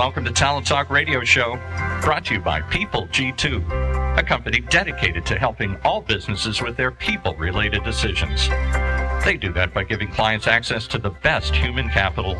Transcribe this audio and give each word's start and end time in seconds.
welcome 0.00 0.24
to 0.24 0.32
Talent 0.32 0.66
Talk 0.66 0.88
Radio 0.88 1.22
Show, 1.22 1.58
brought 2.00 2.24
to 2.24 2.32
you 2.32 2.40
by 2.40 2.62
People 2.62 3.06
G2, 3.08 4.18
a 4.18 4.22
company 4.22 4.60
dedicated 4.60 5.26
to 5.26 5.38
helping 5.38 5.76
all 5.84 6.00
businesses 6.00 6.62
with 6.62 6.78
their 6.78 6.90
people 6.90 7.34
related 7.34 7.84
decisions. 7.84 8.48
They 9.26 9.36
do 9.38 9.52
that 9.52 9.74
by 9.74 9.84
giving 9.84 10.10
clients 10.10 10.46
access 10.46 10.86
to 10.86 10.96
the 10.96 11.10
best 11.10 11.54
human 11.54 11.90
capital, 11.90 12.34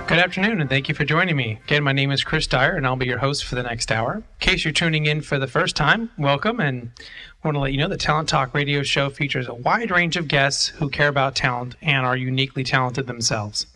Good 0.09 0.19
afternoon, 0.19 0.61
and 0.61 0.69
thank 0.69 0.89
you 0.89 0.95
for 0.97 1.05
joining 1.05 1.37
me. 1.37 1.61
Again, 1.63 1.85
my 1.85 1.93
name 1.93 2.11
is 2.11 2.25
Chris 2.25 2.49
Dyer, 2.49 2.73
and 2.73 2.85
I'll 2.85 2.97
be 2.97 3.07
your 3.07 3.19
host 3.19 3.45
for 3.45 3.55
the 3.55 3.63
next 3.63 3.93
hour. 3.93 4.17
In 4.17 4.23
case 4.41 4.65
you're 4.65 4.73
tuning 4.73 5.07
in 5.07 5.21
for 5.21 5.39
the 5.39 5.47
first 5.47 5.77
time, 5.77 6.11
welcome, 6.19 6.59
and 6.59 6.91
I 6.99 7.47
want 7.47 7.55
to 7.55 7.61
let 7.61 7.71
you 7.71 7.79
know 7.79 7.87
the 7.87 7.97
Talent 7.97 8.29
Talk 8.29 8.55
radio 8.55 8.83
show 8.83 9.09
features 9.09 9.47
a 9.47 9.55
wide 9.55 9.93
range 9.93 10.17
of 10.17 10.27
guests 10.27 10.67
who 10.67 10.91
care 10.91 11.07
about 11.07 11.37
talent 11.37 11.77
and 11.81 12.05
are 12.05 12.17
uniquely 12.17 12.65
talented 12.65 13.07
themselves. 13.07 13.69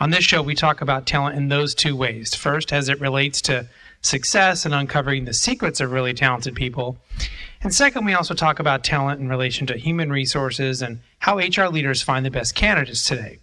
On 0.00 0.10
this 0.10 0.22
show, 0.22 0.42
we 0.42 0.54
talk 0.54 0.82
about 0.82 1.06
talent 1.06 1.34
in 1.38 1.48
those 1.48 1.74
two 1.74 1.96
ways. 1.96 2.34
First, 2.34 2.74
as 2.74 2.90
it 2.90 3.00
relates 3.00 3.40
to 3.42 3.66
success 4.02 4.66
and 4.66 4.74
uncovering 4.74 5.24
the 5.24 5.32
secrets 5.32 5.80
of 5.80 5.92
really 5.92 6.12
talented 6.12 6.54
people, 6.54 6.98
and 7.64 7.74
second, 7.74 8.04
we 8.04 8.12
also 8.12 8.34
talk 8.34 8.58
about 8.58 8.84
talent 8.84 9.20
in 9.20 9.28
relation 9.28 9.66
to 9.68 9.76
human 9.78 10.12
resources 10.12 10.82
and 10.82 11.00
how 11.18 11.38
HR 11.38 11.68
leaders 11.68 12.02
find 12.02 12.24
the 12.24 12.30
best 12.30 12.54
candidates 12.54 13.06
today. 13.06 13.38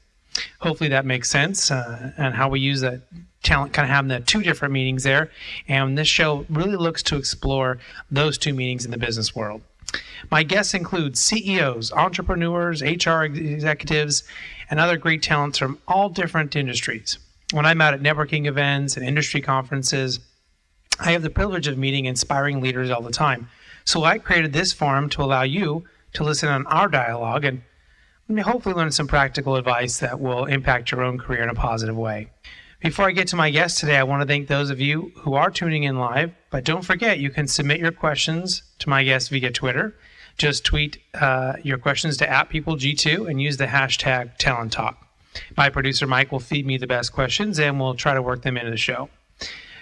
Hopefully 0.60 0.90
that 0.92 1.06
makes 1.06 1.30
sense 1.30 1.72
uh, 1.72 2.12
and 2.18 2.36
how 2.36 2.48
we 2.48 2.60
use 2.60 2.82
that 2.82 3.02
talent 3.42 3.74
kind 3.74 3.86
of 3.86 3.90
having 3.90 4.10
the 4.10 4.20
two 4.20 4.44
different 4.44 4.74
meanings 4.74 5.04
there. 5.04 5.32
And 5.68 5.98
this 5.98 6.08
show 6.08 6.46
really 6.50 6.76
looks 6.76 7.02
to 7.04 7.18
explore 7.18 7.80
those 8.12 8.38
two 8.38 8.54
meanings 8.54 8.86
in 8.86 8.92
the 8.92 8.98
business 8.98 9.36
world. 9.36 9.64
My 10.30 10.44
guests 10.44 10.76
include 10.76 11.18
CEOs, 11.18 11.92
entrepreneurs, 11.92 12.84
HR 12.84 13.24
executives, 13.24 14.24
and 14.70 14.80
other 14.80 14.98
great 14.98 15.24
talents 15.24 15.58
from 15.58 15.80
all 15.88 16.10
different 16.10 16.56
industries. 16.56 17.18
When 17.52 17.66
I'm 17.66 17.82
out 17.82 17.96
at 17.96 18.02
networking 18.02 18.46
events 18.46 18.96
and 18.96 19.06
industry 19.06 19.42
conferences, 19.42 20.20
I 21.00 21.12
have 21.12 21.24
the 21.24 21.32
privilege 21.32 21.68
of 21.68 21.78
meeting 21.80 22.06
inspiring 22.06 22.62
leaders 22.62 22.92
all 22.92 23.02
the 23.02 23.12
time 23.12 23.50
so 23.86 24.04
I 24.04 24.18
created 24.18 24.54
this 24.54 24.74
forum 24.74 25.10
to 25.10 25.24
allow 25.24 25.44
you 25.44 25.86
to 26.14 26.24
listen 26.24 26.50
on 26.50 26.66
our 26.68 26.88
dialogue 26.88 27.46
and 27.46 27.62
hopefully 28.40 28.76
learn 28.76 28.92
some 28.92 29.08
practical 29.08 29.56
advice 29.56 30.00
that 30.00 30.20
will 30.20 30.46
impact 30.46 30.92
your 30.92 31.04
own 31.04 31.18
career 31.18 31.44
in 31.44 31.50
a 31.50 31.56
positive 31.56 31.98
way. 31.98 32.30
Before 32.80 33.08
I 33.08 33.12
get 33.12 33.28
to 33.28 33.36
my 33.36 33.52
guest 33.52 33.80
today, 33.80 33.98
I 33.98 34.04
want 34.04 34.22
to 34.22 34.28
thank 34.28 34.48
those 34.48 34.72
of 34.72 34.80
you 34.80 35.12
who 35.18 35.36
are 35.36 35.52
tuning 35.52 35.84
in 35.84 36.00
live. 36.00 36.32
But 36.50 36.64
don't 36.64 36.84
forget, 36.84 37.20
you 37.20 37.30
can 37.30 37.48
submit 37.48 37.80
your 37.80 37.92
questions 37.92 38.64
to 38.80 38.90
my 38.90 39.04
guest 39.04 39.30
via 39.30 39.52
Twitter. 39.52 39.96
Just 40.38 40.66
tweet 40.66 40.98
uh, 41.14 41.54
your 41.62 41.78
questions 41.78 42.18
to 42.18 42.30
at 42.30 42.50
PeopleG2 42.50 43.30
and 43.30 43.40
use 43.40 43.58
the 43.58 43.68
hashtag 43.68 44.38
Talent 44.38 44.72
Talk. 44.72 44.98
My 45.56 45.70
producer 45.70 46.08
Mike 46.08 46.32
will 46.32 46.40
feed 46.40 46.66
me 46.66 46.78
the 46.78 46.88
best 46.88 47.14
questions 47.14 47.60
and 47.60 47.80
we'll 47.80 47.94
try 47.94 48.16
to 48.16 48.22
work 48.22 48.42
them 48.42 48.58
into 48.58 48.72
the 48.72 48.78
show. 48.78 49.10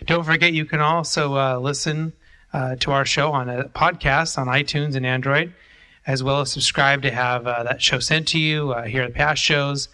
Don't 0.05 0.25
forget, 0.25 0.51
you 0.53 0.65
can 0.65 0.81
also 0.81 1.35
uh, 1.37 1.57
listen 1.57 2.13
uh, 2.53 2.75
to 2.77 2.91
our 2.91 3.05
show 3.05 3.31
on 3.31 3.49
a 3.49 3.65
podcast 3.65 4.37
on 4.37 4.47
iTunes 4.47 4.95
and 4.95 5.05
Android, 5.05 5.53
as 6.07 6.23
well 6.23 6.41
as 6.41 6.51
subscribe 6.51 7.01
to 7.03 7.11
have 7.11 7.45
uh, 7.45 7.63
that 7.63 7.81
show 7.81 7.99
sent 7.99 8.27
to 8.29 8.39
you, 8.39 8.71
uh, 8.71 8.83
hear 8.83 9.07
the 9.07 9.13
past 9.13 9.41
shows. 9.41 9.89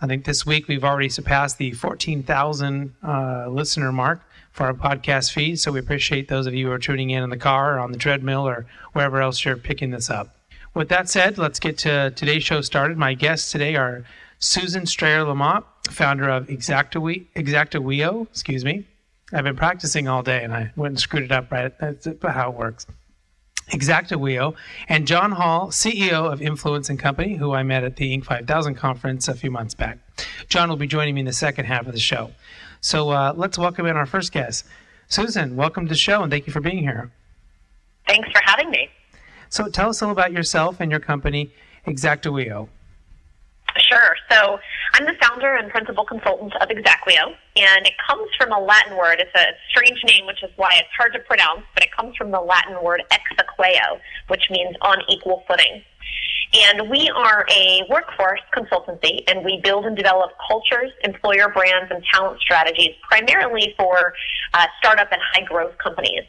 I 0.00 0.06
think 0.06 0.24
this 0.24 0.46
week 0.46 0.66
we've 0.66 0.84
already 0.84 1.10
surpassed 1.10 1.58
the 1.58 1.72
14,000 1.72 2.94
uh, 3.02 3.48
listener 3.48 3.92
mark 3.92 4.22
for 4.52 4.64
our 4.64 4.74
podcast 4.74 5.32
feed. 5.32 5.60
So 5.60 5.72
we 5.72 5.78
appreciate 5.78 6.28
those 6.28 6.46
of 6.46 6.54
you 6.54 6.66
who 6.66 6.72
are 6.72 6.78
tuning 6.78 7.10
in 7.10 7.22
in 7.22 7.30
the 7.30 7.36
car 7.36 7.76
or 7.76 7.80
on 7.80 7.92
the 7.92 7.98
treadmill 7.98 8.48
or 8.48 8.66
wherever 8.92 9.20
else 9.20 9.44
you're 9.44 9.56
picking 9.56 9.90
this 9.90 10.10
up. 10.10 10.34
With 10.74 10.88
that 10.88 11.08
said, 11.08 11.36
let's 11.36 11.60
get 11.60 11.78
to 11.78 12.12
today's 12.12 12.44
show 12.44 12.60
started. 12.60 12.96
My 12.96 13.14
guests 13.14 13.50
today 13.52 13.76
are 13.76 14.04
Susan 14.38 14.86
Strayer 14.86 15.24
LaMotte, 15.24 15.64
founder 15.90 16.28
of 16.28 16.46
Exaqueo, 16.46 18.26
excuse 18.28 18.64
me, 18.64 18.86
I've 19.32 19.44
been 19.44 19.56
practicing 19.56 20.08
all 20.08 20.22
day 20.22 20.42
and 20.42 20.52
I 20.52 20.72
went 20.76 20.92
and 20.92 21.00
screwed 21.00 21.24
it 21.24 21.32
up 21.32 21.50
right. 21.52 21.72
That's 21.78 22.08
how 22.22 22.50
it 22.50 22.56
works. 22.56 22.86
Exaqueo, 23.70 24.56
and 24.88 25.06
John 25.06 25.30
Hall, 25.30 25.68
CEO 25.68 26.32
of 26.32 26.42
Influence 26.42 26.90
and 26.90 26.98
Company, 26.98 27.36
who 27.36 27.52
I 27.52 27.62
met 27.62 27.84
at 27.84 27.96
the 27.96 28.16
Inc. 28.16 28.24
5000 28.24 28.74
conference 28.74 29.28
a 29.28 29.34
few 29.34 29.50
months 29.50 29.74
back. 29.74 29.98
John 30.48 30.68
will 30.68 30.76
be 30.76 30.88
joining 30.88 31.14
me 31.14 31.20
in 31.20 31.26
the 31.26 31.32
second 31.32 31.66
half 31.66 31.86
of 31.86 31.92
the 31.92 32.00
show. 32.00 32.32
So 32.80 33.10
uh, 33.10 33.32
let's 33.36 33.58
welcome 33.58 33.86
in 33.86 33.96
our 33.96 34.06
first 34.06 34.32
guest. 34.32 34.66
Susan, 35.08 35.54
welcome 35.54 35.86
to 35.86 35.90
the 35.90 35.96
show 35.96 36.22
and 36.22 36.30
thank 36.30 36.46
you 36.46 36.52
for 36.52 36.60
being 36.60 36.78
here. 36.78 37.10
Thanks 38.06 38.28
for 38.32 38.40
having 38.44 38.70
me. 38.70 38.90
So 39.48 39.68
tell 39.68 39.90
us 39.90 40.00
a 40.00 40.04
little 40.04 40.12
about 40.12 40.32
yourself 40.32 40.80
and 40.80 40.90
your 40.90 41.00
company, 41.00 41.50
Exaqueo. 41.86 42.68
Sure. 43.90 44.14
So 44.30 44.58
I'm 44.94 45.04
the 45.04 45.14
founder 45.20 45.56
and 45.56 45.68
principal 45.68 46.04
consultant 46.04 46.54
of 46.60 46.68
Exaqueo, 46.68 47.34
and 47.56 47.86
it 47.86 47.94
comes 48.06 48.28
from 48.38 48.52
a 48.52 48.60
Latin 48.60 48.96
word. 48.96 49.18
It's 49.18 49.34
a 49.34 49.46
strange 49.68 49.98
name, 50.06 50.26
which 50.26 50.44
is 50.44 50.50
why 50.54 50.70
it's 50.76 50.88
hard 50.96 51.12
to 51.14 51.18
pronounce, 51.20 51.62
but 51.74 51.82
it 51.82 51.90
comes 51.90 52.14
from 52.14 52.30
the 52.30 52.40
Latin 52.40 52.76
word 52.84 53.02
exequeo, 53.10 53.98
which 54.28 54.44
means 54.48 54.76
on 54.82 54.98
equal 55.08 55.42
footing. 55.48 55.82
And 56.52 56.88
we 56.88 57.10
are 57.10 57.44
a 57.56 57.82
workforce 57.90 58.40
consultancy, 58.56 59.24
and 59.26 59.44
we 59.44 59.60
build 59.62 59.86
and 59.86 59.96
develop 59.96 60.32
cultures, 60.48 60.92
employer 61.02 61.48
brands, 61.48 61.90
and 61.90 62.04
talent 62.12 62.40
strategies 62.40 62.90
primarily 63.08 63.74
for 63.76 64.12
uh, 64.54 64.66
startup 64.78 65.10
and 65.10 65.20
high 65.32 65.44
growth 65.44 65.76
companies. 65.78 66.22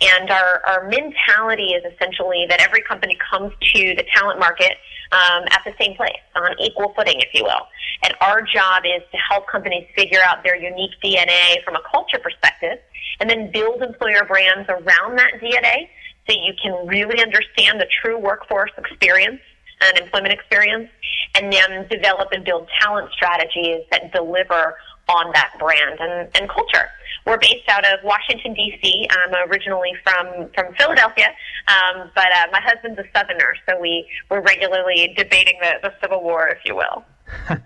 And 0.00 0.30
our, 0.30 0.62
our 0.66 0.88
mentality 0.88 1.74
is 1.74 1.84
essentially 1.92 2.46
that 2.48 2.60
every 2.60 2.82
company 2.82 3.16
comes 3.30 3.52
to 3.74 3.94
the 3.94 4.04
talent 4.12 4.40
market 4.40 4.78
um, 5.12 5.44
at 5.50 5.62
the 5.64 5.72
same 5.80 5.96
place, 5.96 6.20
on 6.36 6.54
equal 6.60 6.92
footing, 6.96 7.18
if 7.18 7.28
you 7.34 7.44
will. 7.44 7.66
And 8.02 8.14
our 8.20 8.42
job 8.42 8.84
is 8.84 9.02
to 9.12 9.18
help 9.18 9.46
companies 9.48 9.86
figure 9.96 10.20
out 10.24 10.42
their 10.42 10.56
unique 10.56 10.92
DNA 11.02 11.62
from 11.64 11.76
a 11.76 11.82
culture 11.90 12.18
perspective 12.18 12.78
and 13.20 13.30
then 13.30 13.50
build 13.52 13.82
employer 13.82 14.24
brands 14.24 14.68
around 14.68 15.18
that 15.18 15.40
DNA 15.40 15.88
so 16.28 16.34
you 16.34 16.52
can 16.60 16.86
really 16.86 17.22
understand 17.22 17.80
the 17.80 17.86
true 18.02 18.18
workforce 18.18 18.70
experience 18.78 19.40
and 19.80 19.98
employment 19.98 20.32
experience 20.32 20.88
and 21.34 21.52
then 21.52 21.86
develop 21.88 22.28
and 22.32 22.44
build 22.44 22.68
talent 22.80 23.10
strategies 23.12 23.82
that 23.90 24.12
deliver 24.12 24.76
on 25.08 25.30
that 25.34 25.52
brand 25.58 25.98
and, 26.00 26.28
and 26.34 26.48
culture. 26.48 26.88
We're 27.26 27.38
based 27.38 27.68
out 27.68 27.84
of 27.84 28.00
Washington, 28.04 28.54
D.C. 28.54 29.08
I'm 29.10 29.50
originally 29.50 29.92
from, 30.02 30.50
from 30.54 30.74
Philadelphia, 30.74 31.28
um, 31.68 32.10
but 32.14 32.26
uh, 32.34 32.46
my 32.52 32.60
husband's 32.60 32.98
a 32.98 33.04
Southerner, 33.14 33.54
so 33.68 33.80
we, 33.80 34.06
we're 34.30 34.42
regularly 34.42 35.14
debating 35.16 35.54
the, 35.60 35.88
the 35.88 35.94
Civil 36.02 36.22
War, 36.22 36.48
if 36.48 36.58
you 36.66 36.76
will. 36.76 37.04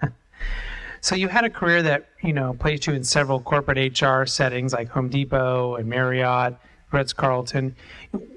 so 1.01 1.15
you 1.15 1.29
had 1.29 1.45
a 1.45 1.51
career 1.51 1.83
that, 1.83 2.09
you 2.23 2.33
know, 2.33 2.55
placed 2.55 2.87
you 2.87 2.93
in 2.93 3.03
several 3.03 3.41
corporate 3.41 4.01
HR 4.01 4.25
settings 4.27 4.73
like 4.73 4.89
Home 4.91 5.09
Depot 5.09 5.75
and 5.75 5.89
Marriott, 5.89 6.55
Ritz-Carlton. 6.93 7.75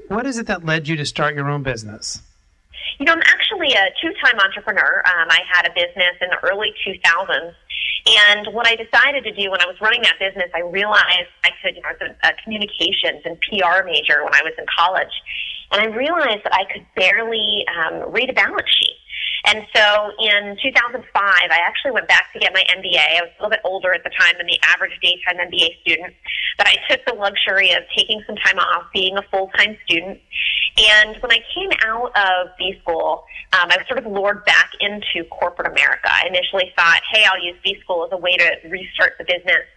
What 0.07 0.25
is 0.25 0.37
it 0.37 0.47
that 0.47 0.65
led 0.65 0.87
you 0.87 0.95
to 0.97 1.05
start 1.05 1.35
your 1.35 1.49
own 1.49 1.63
business? 1.63 2.21
You 2.99 3.05
know, 3.05 3.13
I'm 3.13 3.23
actually 3.25 3.73
a 3.73 3.89
two-time 4.01 4.39
entrepreneur. 4.39 5.01
Um, 5.05 5.27
I 5.29 5.39
had 5.51 5.65
a 5.65 5.73
business 5.73 6.15
in 6.21 6.29
the 6.29 6.39
early 6.43 6.73
2000s 6.85 7.53
and 8.05 8.53
what 8.53 8.67
I 8.67 8.75
decided 8.75 9.23
to 9.25 9.31
do 9.31 9.51
when 9.51 9.61
I 9.61 9.67
was 9.67 9.79
running 9.79 10.01
that 10.03 10.17
business, 10.17 10.49
I 10.55 10.61
realized 10.61 11.29
I 11.43 11.51
could, 11.61 11.75
you 11.75 11.81
know, 11.81 11.89
I 11.89 11.93
was 11.93 12.01
a, 12.01 12.29
a 12.29 12.33
communications 12.43 13.21
and 13.25 13.37
PR 13.41 13.85
major 13.85 14.23
when 14.23 14.33
I 14.33 14.41
was 14.41 14.53
in 14.57 14.65
college. 14.65 15.13
And 15.71 15.81
I 15.81 15.85
realized 15.85 16.43
that 16.43 16.53
I 16.53 16.65
could 16.71 16.85
barely 16.95 17.63
um, 17.69 18.11
read 18.11 18.29
a 18.29 18.33
balance 18.33 18.69
sheet. 18.69 18.97
And 19.45 19.65
so 19.73 20.11
in 20.19 20.57
2005, 20.61 21.01
I 21.15 21.59
actually 21.65 21.91
went 21.91 22.07
back 22.07 22.31
to 22.33 22.39
get 22.39 22.53
my 22.53 22.63
MBA. 22.77 22.97
I 22.97 23.21
was 23.21 23.31
a 23.39 23.43
little 23.43 23.49
bit 23.49 23.61
older 23.65 23.93
at 23.93 24.03
the 24.03 24.11
time 24.11 24.33
than 24.37 24.45
the 24.45 24.59
average 24.63 24.93
daytime 25.01 25.37
MBA 25.49 25.81
student, 25.81 26.13
but 26.57 26.67
I 26.67 26.75
took 26.89 27.05
the 27.05 27.13
luxury 27.13 27.71
of 27.71 27.81
taking 27.95 28.21
some 28.27 28.35
time 28.37 28.59
off, 28.59 28.85
being 28.93 29.17
a 29.17 29.23
full-time 29.31 29.77
student. 29.85 30.19
And 30.77 31.17
when 31.21 31.31
I 31.31 31.39
came 31.53 31.69
out 31.85 32.11
of 32.15 32.57
B 32.57 32.79
school, 32.81 33.25
um, 33.53 33.69
I 33.69 33.77
was 33.77 33.87
sort 33.87 33.99
of 33.99 34.05
lured 34.05 34.45
back 34.45 34.71
into 34.79 35.27
corporate 35.29 35.67
America. 35.67 36.07
I 36.07 36.27
initially 36.27 36.71
thought, 36.75 37.01
hey, 37.11 37.25
I'll 37.25 37.43
use 37.43 37.57
B 37.63 37.77
school 37.81 38.05
as 38.05 38.11
a 38.11 38.17
way 38.17 38.37
to 38.37 38.55
restart 38.69 39.13
the 39.17 39.25
business 39.25 39.67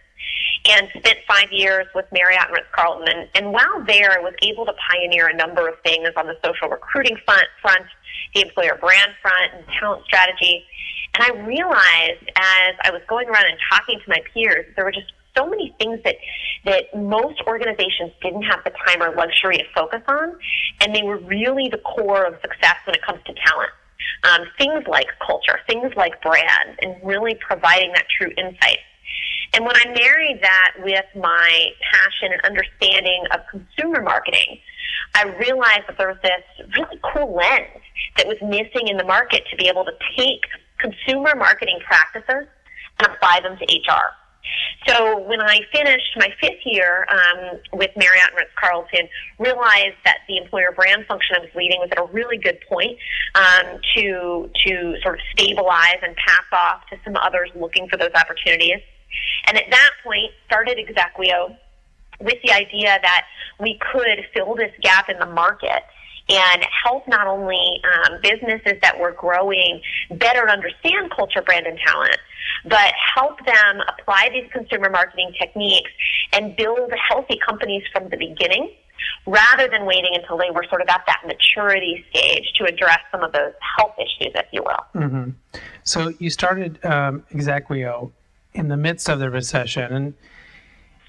and 0.67 0.87
spent 0.97 1.19
five 1.27 1.51
years 1.51 1.85
with 1.93 2.05
Marriott 2.11 2.45
and 2.47 2.53
Ritz-Carlton. 2.53 3.07
And, 3.07 3.29
and 3.35 3.53
while 3.53 3.83
there, 3.85 4.11
I 4.11 4.19
was 4.19 4.33
able 4.41 4.65
to 4.65 4.73
pioneer 4.89 5.27
a 5.27 5.35
number 5.35 5.67
of 5.67 5.75
things 5.83 6.09
on 6.17 6.27
the 6.27 6.37
social 6.43 6.69
recruiting 6.69 7.17
front, 7.25 7.45
front 7.61 7.85
the 8.33 8.41
employer 8.41 8.77
brand 8.79 9.11
front, 9.21 9.53
and 9.53 9.65
talent 9.79 10.05
strategy. 10.05 10.65
And 11.13 11.23
I 11.23 11.45
realized 11.45 12.29
as 12.35 12.75
I 12.83 12.91
was 12.91 13.01
going 13.07 13.29
around 13.29 13.45
and 13.45 13.57
talking 13.71 13.99
to 13.99 14.09
my 14.09 14.19
peers, 14.33 14.65
there 14.75 14.83
were 14.83 14.91
just 14.91 15.11
so 15.37 15.47
many 15.49 15.75
things 15.79 15.99
that 16.03 16.15
that 16.65 16.85
most 16.95 17.41
organizations 17.47 18.11
didn't 18.21 18.43
have 18.43 18.63
the 18.63 18.71
time 18.87 19.01
or 19.01 19.15
luxury 19.15 19.57
to 19.57 19.63
focus 19.75 20.01
on, 20.07 20.35
and 20.81 20.95
they 20.95 21.03
were 21.03 21.17
really 21.17 21.69
the 21.69 21.77
core 21.79 22.25
of 22.25 22.33
success 22.41 22.75
when 22.85 22.95
it 22.95 23.01
comes 23.05 23.19
to 23.25 23.33
talent. 23.45 23.69
um, 24.23 24.41
things 24.57 24.83
like 24.87 25.07
culture, 25.25 25.59
things 25.67 25.91
like 25.95 26.21
brand, 26.21 26.77
and 26.81 26.95
really 27.03 27.35
providing 27.47 27.91
that 27.93 28.05
true 28.17 28.31
insight. 28.37 28.79
And 29.53 29.65
when 29.65 29.75
I 29.75 29.85
married 29.93 30.39
that 30.41 30.73
with 30.79 31.05
my 31.15 31.67
passion 31.93 32.29
and 32.33 32.41
understanding 32.43 33.23
of 33.31 33.41
consumer 33.49 34.01
marketing, 34.01 34.59
I 35.13 35.23
realized 35.23 35.83
that 35.87 35.97
there 35.97 36.07
was 36.09 36.17
this 36.23 36.67
really 36.77 36.99
cool 37.13 37.35
lens 37.35 37.81
that 38.17 38.27
was 38.27 38.37
missing 38.41 38.87
in 38.87 38.97
the 38.97 39.05
market 39.05 39.43
to 39.49 39.55
be 39.55 39.67
able 39.67 39.85
to 39.85 39.93
take 40.17 40.41
consumer 40.79 41.35
marketing 41.35 41.79
practices 41.85 42.47
and 42.99 43.07
apply 43.07 43.39
them 43.41 43.57
to 43.57 43.65
HR. 43.65 44.11
So 44.87 45.19
when 45.19 45.41
I 45.41 45.61
finished 45.73 46.15
my 46.17 46.29
fifth 46.39 46.61
year 46.65 47.07
um, 47.09 47.59
with 47.73 47.91
Marriott 47.95 48.29
and 48.29 48.37
Ritz-Carlton, 48.37 49.07
realized 49.39 49.97
that 50.05 50.19
the 50.27 50.37
employer 50.37 50.71
brand 50.75 51.05
function 51.07 51.37
I 51.37 51.39
was 51.39 51.49
leading 51.55 51.79
was 51.79 51.89
at 51.91 51.97
a 51.97 52.05
really 52.11 52.37
good 52.37 52.59
point 52.69 52.97
um, 53.35 53.79
to 53.95 54.49
to 54.65 54.95
sort 55.01 55.15
of 55.15 55.21
stabilize 55.33 55.99
and 56.03 56.15
pass 56.15 56.45
off 56.51 56.81
to 56.91 56.97
some 57.03 57.15
others 57.15 57.49
looking 57.55 57.87
for 57.89 57.97
those 57.97 58.13
opportunities. 58.15 58.81
And 59.47 59.57
at 59.57 59.65
that 59.69 59.91
point, 60.03 60.31
started 60.45 60.77
Exaqueo 60.77 61.55
with 62.19 62.37
the 62.43 62.51
idea 62.51 62.97
that 63.01 63.25
we 63.59 63.79
could 63.91 64.25
fill 64.33 64.55
this 64.55 64.71
gap 64.81 65.09
in 65.09 65.19
the 65.19 65.25
market 65.25 65.83
and 66.29 66.65
help 66.83 67.07
not 67.07 67.27
only 67.27 67.81
um, 67.83 68.19
businesses 68.21 68.73
that 68.81 68.99
were 68.99 69.11
growing 69.11 69.81
better 70.11 70.49
understand 70.49 71.11
culture, 71.15 71.41
brand, 71.41 71.67
and 71.67 71.77
talent, 71.85 72.17
but 72.63 72.93
help 73.15 73.37
them 73.45 73.81
apply 73.87 74.29
these 74.33 74.49
consumer 74.51 74.89
marketing 74.89 75.33
techniques 75.39 75.91
and 76.33 76.55
build 76.55 76.91
healthy 77.09 77.39
companies 77.45 77.83
from 77.91 78.09
the 78.09 78.17
beginning 78.17 78.71
rather 79.27 79.67
than 79.67 79.85
waiting 79.85 80.11
until 80.13 80.37
they 80.37 80.49
were 80.51 80.65
sort 80.69 80.81
of 80.81 80.87
at 80.87 81.03
that 81.07 81.21
maturity 81.25 82.05
stage 82.09 82.51
to 82.55 82.63
address 82.65 82.99
some 83.11 83.23
of 83.23 83.31
those 83.33 83.53
health 83.77 83.93
issues, 83.97 84.33
if 84.35 84.45
you 84.51 84.63
will. 84.63 85.01
Mm-hmm. 85.01 85.29
So 85.83 86.13
you 86.19 86.29
started 86.29 86.83
um, 86.85 87.23
in 88.53 88.67
the 88.67 88.77
midst 88.77 89.09
of 89.09 89.19
the 89.19 89.29
recession, 89.29 89.93
and 89.93 90.13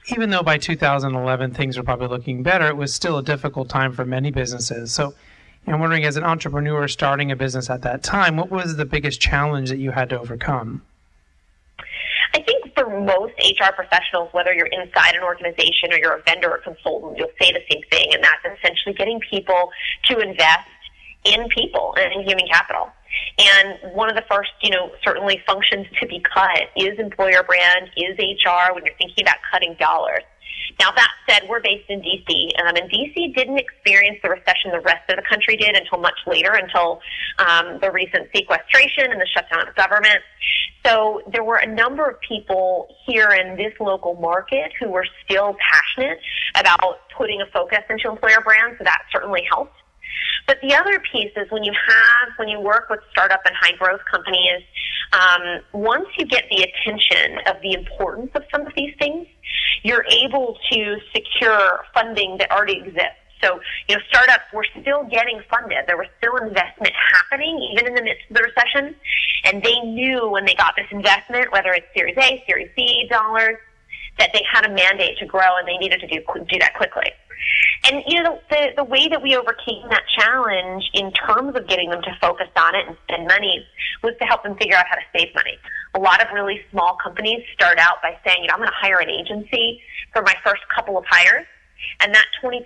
even 0.09 0.31
though 0.31 0.43
by 0.43 0.59
2011 0.59 1.53
things 1.53 1.77
were 1.77 1.83
probably 1.83 2.09
looking 2.09 2.43
better, 2.43 2.67
it 2.67 2.77
was 2.77 2.95
still 2.95 3.19
a 3.19 3.23
difficult 3.23 3.69
time 3.69 3.93
for 3.93 4.05
many 4.05 4.31
businesses. 4.31 4.93
So 4.93 5.15
I'm 5.67 5.81
wondering, 5.81 6.05
as 6.05 6.17
an 6.17 6.23
entrepreneur 6.23 6.87
starting 6.87 7.33
a 7.33 7.37
business 7.37 7.69
at 7.71 7.83
that 7.83 8.03
time, 8.03 8.37
what 8.37 8.51
was 8.51 8.77
the 8.77 8.85
biggest 8.85 9.21
challenge 9.21 9.69
that 9.71 9.79
you 9.79 9.91
had 9.91 10.11
to 10.11 10.21
overcome? 10.21 10.83
I 12.35 12.43
think 12.43 12.73
for 12.75 12.89
most 13.01 13.35
HR 13.41 13.73
professionals, 13.75 14.29
whether 14.33 14.53
you're 14.53 14.67
inside 14.67 15.17
an 15.17 15.23
organization 15.23 15.93
or 15.93 15.99
you're 15.99 16.17
a 16.17 16.23
vendor 16.23 16.51
or 16.51 16.59
consultant, 16.59 17.19
you'll 17.19 17.29
say 17.41 17.53
the 17.53 17.63
same 17.71 17.83
thing, 17.91 18.15
and 18.15 18.23
that's 18.23 18.59
essentially 18.59 18.95
getting 18.95 19.19
people 19.29 19.71
to 20.05 20.19
invest 20.21 20.69
in 21.25 21.49
people 21.49 21.95
and 21.99 22.13
in 22.13 22.29
human 22.29 22.47
capital. 22.47 22.91
And 23.39 23.95
one 23.95 24.09
of 24.09 24.17
the 24.17 24.25
first, 24.31 24.51
you 24.63 24.71
know, 24.71 24.91
certainly 25.05 25.43
functions 25.47 25.87
to 26.01 26.07
be 26.07 26.23
cut 26.35 26.71
is 26.77 26.99
employer 26.99 27.43
brand, 27.43 27.91
is 27.97 28.17
HR 28.19 28.75
when 28.75 28.85
you're 28.85 28.97
thinking 28.99 29.25
about 29.25 29.37
cutting 29.51 29.77
dollars. 29.79 30.23
Now, 30.81 30.91
that 30.95 31.11
said, 31.29 31.49
we're 31.49 31.61
based 31.61 31.89
in 31.89 32.01
D.C., 32.01 32.53
um, 32.61 32.77
and 32.77 32.91
D.C. 32.91 33.33
didn't 33.35 33.59
experience 33.59 34.19
the 34.23 34.29
recession 34.29 34.73
the 34.73 34.81
rest 34.81 35.09
of 35.09 35.17
the 35.17 35.23
country 35.29 35.57
did 35.57 35.75
until 35.75 35.99
much 35.99 36.19
later, 36.27 36.53
until 36.53 37.01
um, 37.39 37.79
the 37.81 37.91
recent 37.91 38.29
sequestration 38.35 39.11
and 39.11 39.21
the 39.21 39.27
shutdown 39.35 39.69
of 39.69 39.75
government. 39.75 40.19
So 40.85 41.23
there 41.33 41.45
were 41.45 41.57
a 41.57 41.67
number 41.67 42.09
of 42.09 42.21
people 42.21 42.89
here 43.07 43.31
in 43.31 43.57
this 43.57 43.73
local 43.81 44.15
market 44.15 44.73
who 44.81 44.91
were 44.91 45.07
still 45.25 45.57
passionate 45.59 46.19
about 46.57 47.09
putting 47.17 47.41
a 47.41 47.47
focus 47.53 47.81
into 47.89 48.11
employer 48.11 48.41
brands, 48.45 48.79
so 48.79 48.85
that 48.85 49.03
certainly 49.13 49.43
helped. 49.49 49.75
But 50.47 50.59
the 50.63 50.75
other 50.75 51.01
piece 51.13 51.33
is 51.37 51.51
when 51.51 51.65
you 51.65 51.73
have, 51.73 52.29
when 52.37 52.49
you 52.49 52.61
work 52.61 52.89
with 52.89 53.01
startup 53.11 53.41
and 53.45 53.55
high 53.61 53.77
growth 53.77 54.01
companies, 54.11 54.63
um, 55.13 55.61
once 55.73 56.07
you 56.19 56.27
get 56.27 56.45
the 56.51 56.63
attention 56.63 57.39
of 57.47 57.57
the 57.63 57.73
importance 57.73 58.31
of 58.35 58.43
some 58.51 58.67
of 58.67 58.73
these 58.77 58.95
things, 58.99 59.27
you're 59.83 60.05
able 60.11 60.59
to 60.71 60.97
secure 61.15 61.81
funding 61.95 62.39
that 62.39 62.51
already 62.51 62.79
exists. 62.79 63.23
So, 63.43 63.61
you 63.89 63.97
know, 63.97 64.03
startups 64.09 64.45
were 64.53 64.67
still 64.81 65.05
getting 65.05 65.41
funded. 65.51 65.85
There 65.87 65.97
was 65.97 66.07
still 66.19 66.37
investment 66.37 66.95
happening 67.13 67.59
even 67.73 67.89
in 67.89 67.95
the 67.95 68.03
midst 68.03 68.23
of 68.31 68.37
the 68.37 68.43
recession. 68.43 68.97
And 69.45 69.63
they 69.63 69.79
knew 69.81 70.29
when 70.31 70.45
they 70.47 70.55
got 70.55 70.75
this 70.77 70.87
investment, 70.91 71.53
whether 71.53 71.71
it's 71.73 71.87
Series 71.95 72.17
A, 72.17 72.43
Series 72.49 72.71
B 72.75 73.07
dollars, 73.11 73.57
that 74.19 74.31
they 74.33 74.43
had 74.51 74.65
a 74.65 74.73
mandate 74.73 75.19
to 75.19 75.27
grow 75.27 75.57
and 75.59 75.69
they 75.69 75.77
needed 75.77 76.01
to 76.01 76.07
do, 76.07 76.21
do 76.49 76.59
that 76.59 76.75
quickly. 76.75 77.13
And 77.85 78.03
you 78.07 78.23
know 78.23 78.41
the 78.51 78.73
the 78.77 78.85
way 78.85 79.09
that 79.09 79.23
we 79.23 79.37
overcame 79.37 79.87
that 79.91 80.03
challenge 80.19 80.85
in 80.95 81.13
terms 81.13 81.55
of 81.55 81.69
getting 81.69 81.91
them 81.91 82.03
to 82.03 82.17
focus 82.21 82.49
on 82.57 82.75
it 82.75 82.87
and 82.89 82.97
spend 83.05 83.29
money 83.29 83.65
was 84.03 84.15
to 84.21 84.25
help 84.27 84.43
them 84.43 84.57
figure 84.57 84.77
out 84.77 84.87
how 84.89 84.97
to 84.97 85.07
save 85.17 85.35
money. 85.35 85.59
A 85.95 86.01
lot 86.01 86.23
of 86.25 86.33
really 86.33 86.61
small 86.71 86.97
companies 87.03 87.43
start 87.55 87.79
out 87.79 88.03
by 88.03 88.17
saying, 88.25 88.43
you 88.43 88.49
know, 88.49 88.55
I'm 88.55 88.61
going 88.61 88.71
to 88.71 88.81
hire 88.81 88.99
an 88.99 89.11
agency 89.11 89.81
for 90.13 90.23
my 90.23 90.35
first 90.45 90.63
couple 90.75 90.99
of 90.99 91.05
hires, 91.09 91.47
and 92.01 92.15
that 92.15 92.27
20%, 92.43 92.61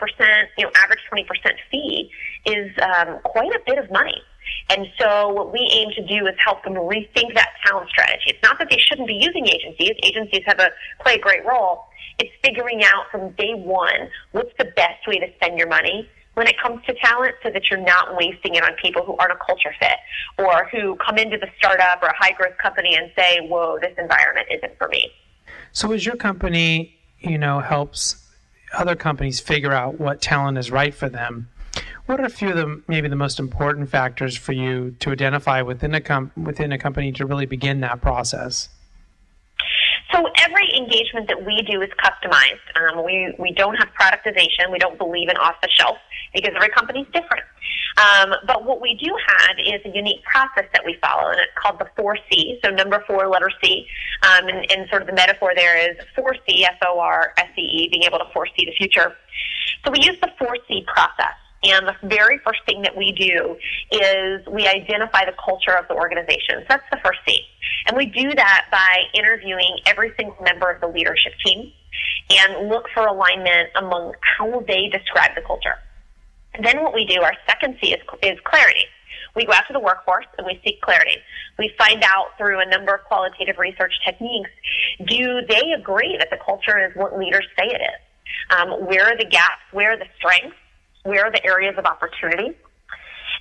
you 0.59 0.65
know, 0.65 0.71
average 0.77 1.01
20% 1.13 1.27
fee 1.71 2.11
is 2.47 2.71
um, 2.83 3.19
quite 3.25 3.53
a 3.53 3.61
bit 3.67 3.79
of 3.79 3.91
money. 3.91 4.23
And 4.69 4.87
so 4.99 5.29
what 5.29 5.53
we 5.53 5.69
aim 5.73 5.91
to 5.97 6.07
do 6.07 6.27
is 6.27 6.35
help 6.45 6.63
them 6.65 6.75
rethink 6.75 7.35
that 7.35 7.49
talent 7.65 7.91
strategy. 7.91 8.25
It's 8.27 8.43
not 8.43 8.59
that 8.59 8.69
they 8.71 8.79
shouldn't 8.79 9.09
be 9.09 9.15
using 9.15 9.47
agencies. 9.47 9.93
Agencies 10.03 10.43
have 10.47 10.61
a 10.61 10.71
play 11.03 11.15
a 11.15 11.19
great 11.19 11.45
role, 11.45 11.85
it's 12.21 12.31
figuring 12.45 12.85
out 12.85 13.05
from 13.11 13.31
day 13.33 13.55
one 13.55 14.11
what's 14.33 14.53
the 14.59 14.67
best 14.77 15.07
way 15.07 15.19
to 15.19 15.27
spend 15.37 15.59
your 15.59 15.69
money 15.69 16.09
when 16.35 16.47
it 16.47 16.55
comes 16.63 16.85
to 16.87 16.95
talent 17.03 17.35
so 17.43 17.51
that 17.51 17.63
you're 17.71 17.81
not 17.81 18.17
wasting 18.17 18.55
it 18.55 18.63
on 18.63 18.73
people 18.81 19.03
who 19.05 19.17
aren't 19.17 19.33
a 19.33 19.39
culture 19.45 19.75
fit 19.81 19.97
or 20.39 20.69
who 20.71 20.97
come 20.97 21.19
into 21.19 21.37
the 21.37 21.49
startup 21.59 22.03
or 22.03 22.09
a 22.09 22.17
high 22.17 22.33
growth 22.33 22.57
company 22.63 22.95
and 22.95 23.11
say, 23.17 23.41
whoa, 23.49 23.79
this 23.81 23.93
environment 23.99 24.47
isn't 24.51 24.77
for 24.79 24.89
me. 24.89 25.11
So 25.73 25.93
as 25.93 26.07
your 26.07 26.17
company, 26.17 26.99
you 27.19 27.37
know, 27.39 27.61
helps 27.61 28.29
other 28.73 28.95
companies 28.95 29.41
figure 29.41 29.73
out 29.73 29.99
what 29.99 30.21
talent 30.21 30.57
is 30.59 30.71
right 30.71 30.95
for 30.95 31.09
them, 31.09 31.49
what 32.07 32.21
are 32.21 32.25
a 32.25 32.31
few 32.31 32.51
of 32.51 32.57
the 32.57 32.83
maybe 32.89 33.09
the 33.09 33.17
most 33.17 33.39
important 33.39 33.89
factors 33.89 34.37
for 34.37 34.53
you 34.53 34.97
to 35.01 35.11
identify 35.11 35.63
within 35.63 35.95
a 35.95 36.01
com- 36.01 36.33
within 36.37 36.73
a 36.73 36.79
company 36.79 37.13
to 37.13 37.25
really 37.25 37.47
begin 37.47 37.81
that 37.81 38.01
process? 38.01 38.69
So 40.13 40.27
every 40.43 40.67
engagement 40.77 41.29
that 41.29 41.47
we 41.47 41.63
do 41.71 41.81
is 41.83 41.91
customized. 42.03 42.67
Um, 42.75 43.05
we, 43.05 43.33
we 43.39 43.53
don't 43.53 43.77
have 43.77 43.89
productization. 43.99 44.73
We 44.73 44.79
don't 44.79 44.99
believe 44.99 45.29
in 45.29 45.37
off 45.37 45.55
the 45.63 45.69
shelf 45.71 45.99
because 46.35 46.53
every 46.57 46.71
company 46.71 47.03
is 47.03 47.07
different. 47.13 47.45
Um, 47.97 48.35
but 48.47 48.65
what 48.65 48.81
we 48.81 48.99
do 49.01 49.15
have 49.27 49.57
is 49.59 49.81
a 49.85 49.95
unique 49.95 50.23
process 50.25 50.69
that 50.73 50.83
we 50.85 50.97
follow, 51.01 51.31
and 51.31 51.39
it's 51.41 51.53
called 51.55 51.79
the 51.79 51.87
4C. 52.01 52.59
So 52.65 52.71
number 52.71 53.05
four, 53.07 53.29
letter 53.29 53.51
C. 53.63 53.87
Um, 54.23 54.49
and, 54.49 54.71
and 54.71 54.89
sort 54.91 55.03
of 55.03 55.09
the 55.09 55.15
metaphor 55.15 55.53
there 55.55 55.77
is 55.79 55.97
4C, 56.19 56.65
F-O-R-S-E-E, 56.65 57.89
being 57.91 58.03
able 58.03 58.19
to 58.19 58.27
foresee 58.33 58.65
the 58.65 58.75
future. 58.77 59.15
So 59.85 59.93
we 59.93 60.01
use 60.01 60.17
the 60.21 60.31
4C 60.41 60.87
process. 60.87 61.35
And 61.63 61.87
the 61.87 61.95
very 62.09 62.39
first 62.39 62.61
thing 62.65 62.83
that 62.83 62.97
we 62.97 63.13
do 63.13 63.57
is 63.93 64.47
we 64.47 64.67
identify 64.67 65.27
the 65.27 65.35
culture 65.45 65.77
of 65.77 65.87
the 65.89 65.95
organization. 65.95 66.61
So 66.61 66.67
that's 66.71 66.91
the 66.91 66.99
first 67.05 67.21
C. 67.29 67.41
And 67.87 67.97
we 67.97 68.07
do 68.07 68.33
that 68.35 68.67
by 68.73 69.03
interviewing 69.13 69.79
every 69.87 70.13
single 70.17 70.37
member 70.43 70.71
of 70.71 70.81
the 70.81 70.89
leadership 70.89 71.35
team 71.45 71.71
and 72.31 72.69
look 72.69 72.87
for 72.95 73.07
alignment 73.07 73.69
among 73.77 74.15
how 74.23 74.65
they 74.67 74.89
describe 74.89 75.35
the 75.35 75.43
culture. 75.43 75.77
And 76.55 76.65
then 76.65 76.83
what 76.83 76.95
we 76.95 77.05
do, 77.05 77.21
our 77.21 77.35
second 77.47 77.77
C 77.83 77.93
is, 77.93 78.01
is 78.23 78.39
clarity. 78.45 78.87
We 79.37 79.45
go 79.45 79.53
out 79.53 79.65
to 79.69 79.73
the 79.73 79.81
workforce 79.81 80.27
and 80.39 80.47
we 80.47 80.61
seek 80.65 80.81
clarity. 80.81 81.17
We 81.59 81.73
find 81.79 82.03
out 82.03 82.37
through 82.39 82.61
a 82.61 82.67
number 82.67 82.95
of 82.95 83.05
qualitative 83.05 83.59
research 83.59 83.93
techniques, 84.05 84.51
do 85.07 85.41
they 85.49 85.73
agree 85.79 86.17
that 86.19 86.31
the 86.31 86.39
culture 86.45 86.85
is 86.85 86.95
what 86.97 87.19
leaders 87.19 87.47
say 87.59 87.67
it 87.67 87.81
is? 87.81 88.57
Um, 88.57 88.87
where 88.87 89.05
are 89.05 89.17
the 89.17 89.27
gaps? 89.27 89.63
Where 89.73 89.93
are 89.93 89.97
the 89.97 90.07
strengths? 90.17 90.57
Where 91.05 91.25
are 91.25 91.33
the 91.33 91.45
areas 91.47 91.75
of 91.79 91.85
opportunity? 91.85 92.57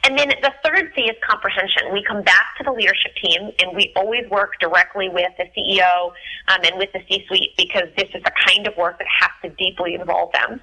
And 0.03 0.17
then 0.17 0.29
the 0.41 0.53
third 0.63 0.91
C 0.95 1.01
is 1.03 1.17
comprehension. 1.27 1.91
We 1.91 2.03
come 2.07 2.23
back 2.23 2.55
to 2.57 2.63
the 2.63 2.71
leadership 2.71 3.11
team 3.21 3.51
and 3.59 3.75
we 3.75 3.91
always 3.95 4.29
work 4.29 4.53
directly 4.61 5.09
with 5.09 5.31
the 5.37 5.45
CEO 5.55 6.11
um, 6.47 6.59
and 6.63 6.77
with 6.77 6.89
the 6.93 7.01
C-suite 7.09 7.51
because 7.57 7.89
this 7.97 8.09
is 8.15 8.23
the 8.23 8.31
kind 8.47 8.65
of 8.65 8.77
work 8.77 8.97
that 8.97 9.07
has 9.19 9.31
to 9.43 9.49
deeply 9.57 9.95
involve 9.95 10.31
them. 10.31 10.61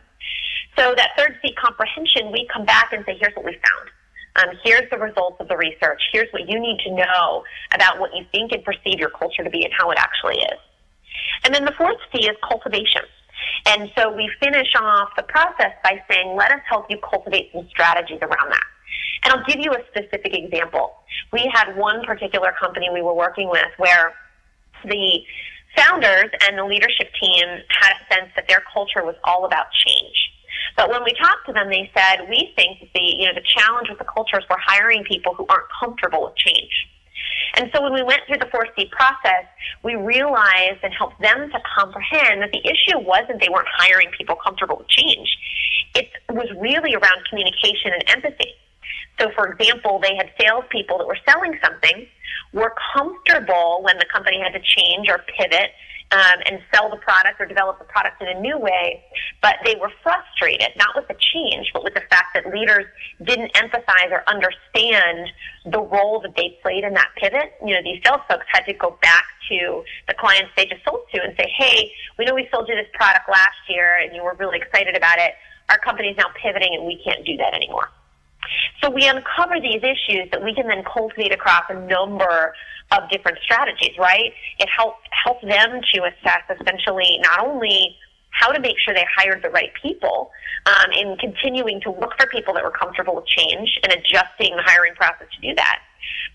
So 0.79 0.95
that 0.97 1.11
third 1.19 1.38
C, 1.43 1.53
comprehension, 1.55 2.33
we 2.33 2.49
come 2.53 2.65
back 2.65 2.93
and 2.93 3.05
say, 3.05 3.17
here's 3.21 3.35
what 3.35 3.45
we 3.45 3.53
found. 3.53 3.91
Um, 4.37 4.57
here's 4.65 4.88
the 4.91 4.99
results 4.99 5.37
of 5.41 5.49
the 5.49 5.57
research. 5.57 6.00
Here's 6.12 6.31
what 6.33 6.49
you 6.49 6.59
need 6.61 6.79
to 6.85 6.95
know 6.95 7.45
about 7.75 7.99
what 7.99 8.15
you 8.15 8.25
think 8.33 8.53
and 8.53 8.62
perceive 8.65 8.99
your 8.99 9.11
culture 9.11 9.43
to 9.43 9.50
be 9.50 9.65
and 9.65 9.73
how 9.73 9.91
it 9.91 9.99
actually 9.99 10.37
is. 10.37 10.61
And 11.45 11.55
then 11.55 11.65
the 11.65 11.73
fourth 11.73 11.97
C 12.12 12.26
is 12.26 12.37
cultivation. 12.47 13.03
And 13.67 13.91
so 13.97 14.15
we 14.15 14.31
finish 14.41 14.69
off 14.76 15.11
the 15.17 15.25
process 15.25 15.73
by 15.83 16.03
saying, 16.11 16.37
let 16.37 16.53
us 16.53 16.61
help 16.69 16.87
you 16.91 16.99
cultivate 16.99 17.50
some 17.53 17.67
strategies 17.69 18.19
around 18.23 18.50
that. 18.50 18.67
And 19.25 19.35
I'll 19.35 19.45
give 19.45 19.59
you 19.59 19.73
a 19.73 19.83
specific 19.91 20.35
example. 20.35 20.95
We 21.33 21.50
had 21.53 21.76
one 21.76 22.05
particular 22.05 22.53
company 22.59 22.88
we 22.93 23.03
were 23.03 23.15
working 23.15 23.49
with 23.50 23.67
where 23.79 24.15
the 24.85 25.21
founders 25.76 26.31
and 26.47 26.59
the 26.59 26.65
leadership 26.65 27.11
team 27.21 27.45
had 27.69 27.93
a 27.93 28.15
sense 28.15 28.31
that 28.37 28.49
their 28.49 28.62
culture 28.73 29.05
was 29.05 29.17
all 29.25 29.45
about 29.45 29.67
change. 29.85 30.17
But 30.76 30.91
when 30.91 31.05
we 31.05 31.12
talked 31.12 31.47
to 31.47 31.53
them, 31.53 31.69
they 31.69 31.91
said, 31.97 32.29
we 32.29 32.53
think 32.57 32.81
that 32.81 32.91
the, 32.95 33.00
you 33.00 33.26
know, 33.26 33.35
the 33.35 33.45
challenge 33.57 33.88
with 33.88 33.99
the 33.99 34.05
culture 34.05 34.38
is 34.38 34.45
we're 34.49 34.57
hiring 34.61 35.05
people 35.05 35.35
who 35.35 35.47
aren't 35.49 35.69
comfortable 35.81 36.25
with 36.25 36.37
change. 36.37 36.73
And 37.57 37.71
so 37.75 37.83
when 37.83 37.95
we 37.95 38.03
went 38.03 38.21
through 38.26 38.38
the 38.38 38.47
4C 38.47 38.91
process, 38.91 39.49
we 39.87 39.95
realized 39.95 40.83
and 40.83 40.93
helped 40.93 41.21
them 41.23 41.49
to 41.49 41.59
comprehend 41.78 42.43
that 42.43 42.50
the 42.50 42.59
issue 42.66 42.99
wasn't 42.99 43.40
they 43.40 43.49
weren't 43.49 43.71
hiring 43.71 44.11
people 44.19 44.35
comfortable 44.35 44.78
with 44.78 44.88
change. 44.88 45.31
It 45.95 46.11
was 46.28 46.50
really 46.59 46.97
around 46.97 47.23
communication 47.31 47.95
and 47.95 48.02
empathy. 48.09 48.50
So, 49.21 49.31
for 49.37 49.47
example, 49.52 50.00
they 50.02 50.16
had 50.16 50.28
salespeople 50.43 50.99
that 50.99 51.07
were 51.07 51.19
selling 51.25 51.57
something, 51.64 52.05
were 52.52 52.75
comfortable 52.99 53.81
when 53.83 53.97
the 53.99 54.07
company 54.12 54.43
had 54.43 54.59
to 54.59 54.61
change 54.61 55.09
or 55.09 55.23
pivot 55.38 55.71
um, 56.12 56.38
and 56.46 56.60
sell 56.72 56.88
the 56.90 56.96
product 56.96 57.40
or 57.40 57.46
develop 57.46 57.78
the 57.78 57.84
product 57.84 58.22
in 58.22 58.28
a 58.28 58.40
new 58.40 58.58
way, 58.58 59.02
but 59.42 59.56
they 59.64 59.75
were 59.80 59.90
frustrated, 60.02 60.68
not 60.76 60.94
with 60.94 61.08
the 61.08 61.16
change, 61.32 61.70
but 61.72 61.82
with 61.82 61.94
the 61.94 62.02
fact 62.10 62.34
that 62.34 62.46
leaders 62.52 62.84
didn't 63.25 63.50
emphasize 63.56 64.10
or 64.10 64.22
understand 64.28 65.28
the 65.66 65.80
role 65.80 66.20
that 66.20 66.34
they 66.36 66.58
played 66.62 66.84
in 66.84 66.94
that 66.94 67.08
pivot. 67.16 67.54
You 67.64 67.75
know, 67.75 67.82
these 67.82 68.00
sales 68.04 68.20
folks 68.28 68.46
had 68.52 68.64
to 68.66 68.72
go 68.72 68.96
back 69.02 69.25
to 69.50 69.82
the 70.06 70.14
clients 70.14 70.50
they 70.56 70.66
just 70.66 70.84
sold 70.84 71.02
to 71.14 71.22
and 71.22 71.34
say, 71.36 71.50
hey, 71.56 71.90
we 72.18 72.25
know 72.25 72.34
we 72.34 72.48
sold 72.52 72.68
you 72.68 72.76
this 72.76 72.90
product 72.94 73.28
last 73.28 73.58
year 73.68 73.98
and 74.00 74.14
you 74.14 74.22
were 74.22 74.34
really 74.38 74.58
excited 74.58 74.96
about 74.96 75.18
it. 75.18 75.32
Our 75.68 75.78
company 75.78 76.08
is 76.08 76.16
now 76.16 76.30
pivoting 76.40 76.75
and 76.75 76.86
we 76.86 77.00
can't 77.04 77.26
do 77.26 77.36
that 77.38 77.54
anymore. 77.54 77.90
So 78.82 78.90
we 78.90 79.08
uncover 79.08 79.60
these 79.60 79.82
issues 79.82 80.30
that 80.30 80.42
we 80.42 80.54
can 80.54 80.68
then 80.68 80.84
cultivate 80.84 81.32
across 81.32 81.64
a 81.68 81.75
number 81.75 82.54
of 82.93 83.11
different 83.11 83.38
strategies, 83.43 83.97
right? 83.99 84.33
It 84.59 84.69
helped 84.69 85.09
helps 85.11 85.43
them 85.43 85.81
to 85.95 86.02
assess 86.05 86.43
essentially 86.61 87.19
not 87.23 87.47
only 87.47 87.97
how 88.31 88.52
to 88.52 88.61
make 88.61 88.76
sure 88.85 88.95
they 88.95 89.07
hired 89.16 89.43
the 89.43 89.50
right 89.50 89.71
people 89.83 90.31
um, 90.66 91.16
continuing 91.19 91.81
to 91.81 91.90
look 91.90 92.12
for 92.19 92.26
people 92.26 92.52
that 92.55 92.62
were 92.62 92.71
comfortable 92.71 93.16
with 93.16 93.26
change 93.26 93.78
and 93.83 93.93
adjusting 93.93 94.55
the 94.57 94.62
hiring 94.62 94.95
process 94.95 95.26
to 95.35 95.40
do 95.40 95.55
that, 95.55 95.81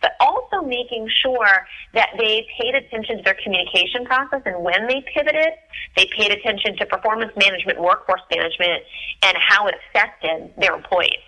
but 0.02 0.14
also 0.20 0.66
making 0.66 1.08
sure 1.22 1.68
that 1.94 2.10
they 2.18 2.48
paid 2.60 2.76
attention 2.76 3.18
to 3.18 3.24
their 3.24 3.38
communication 3.44 4.06
process 4.06 4.42
and 4.46 4.64
when 4.64 4.88
they 4.88 5.06
pivoted, 5.14 5.54
they 5.96 6.08
paid 6.18 6.32
attention 6.32 6.76
to 6.78 6.86
performance 6.86 7.32
management, 7.38 7.80
workforce 7.80 8.22
management, 8.34 8.84
and 9.24 9.38
how 9.38 9.68
it 9.68 9.76
affected 9.90 10.52
their 10.58 10.74
employees. 10.74 11.22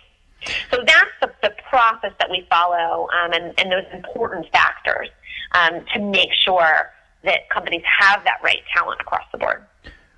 So 0.70 0.82
that's 0.86 1.10
the, 1.20 1.32
the 1.42 1.54
process 1.68 2.12
that 2.18 2.30
we 2.30 2.46
follow 2.50 3.08
um, 3.12 3.32
and, 3.32 3.54
and, 3.58 3.72
those 3.72 3.84
important 3.92 4.46
factors 4.52 5.08
um, 5.52 5.84
to 5.94 6.00
make 6.00 6.30
sure 6.44 6.90
that 7.24 7.48
companies 7.50 7.82
have 8.00 8.22
that 8.24 8.38
right 8.42 8.62
talent 8.74 9.00
across 9.00 9.24
the 9.32 9.38
board. 9.38 9.64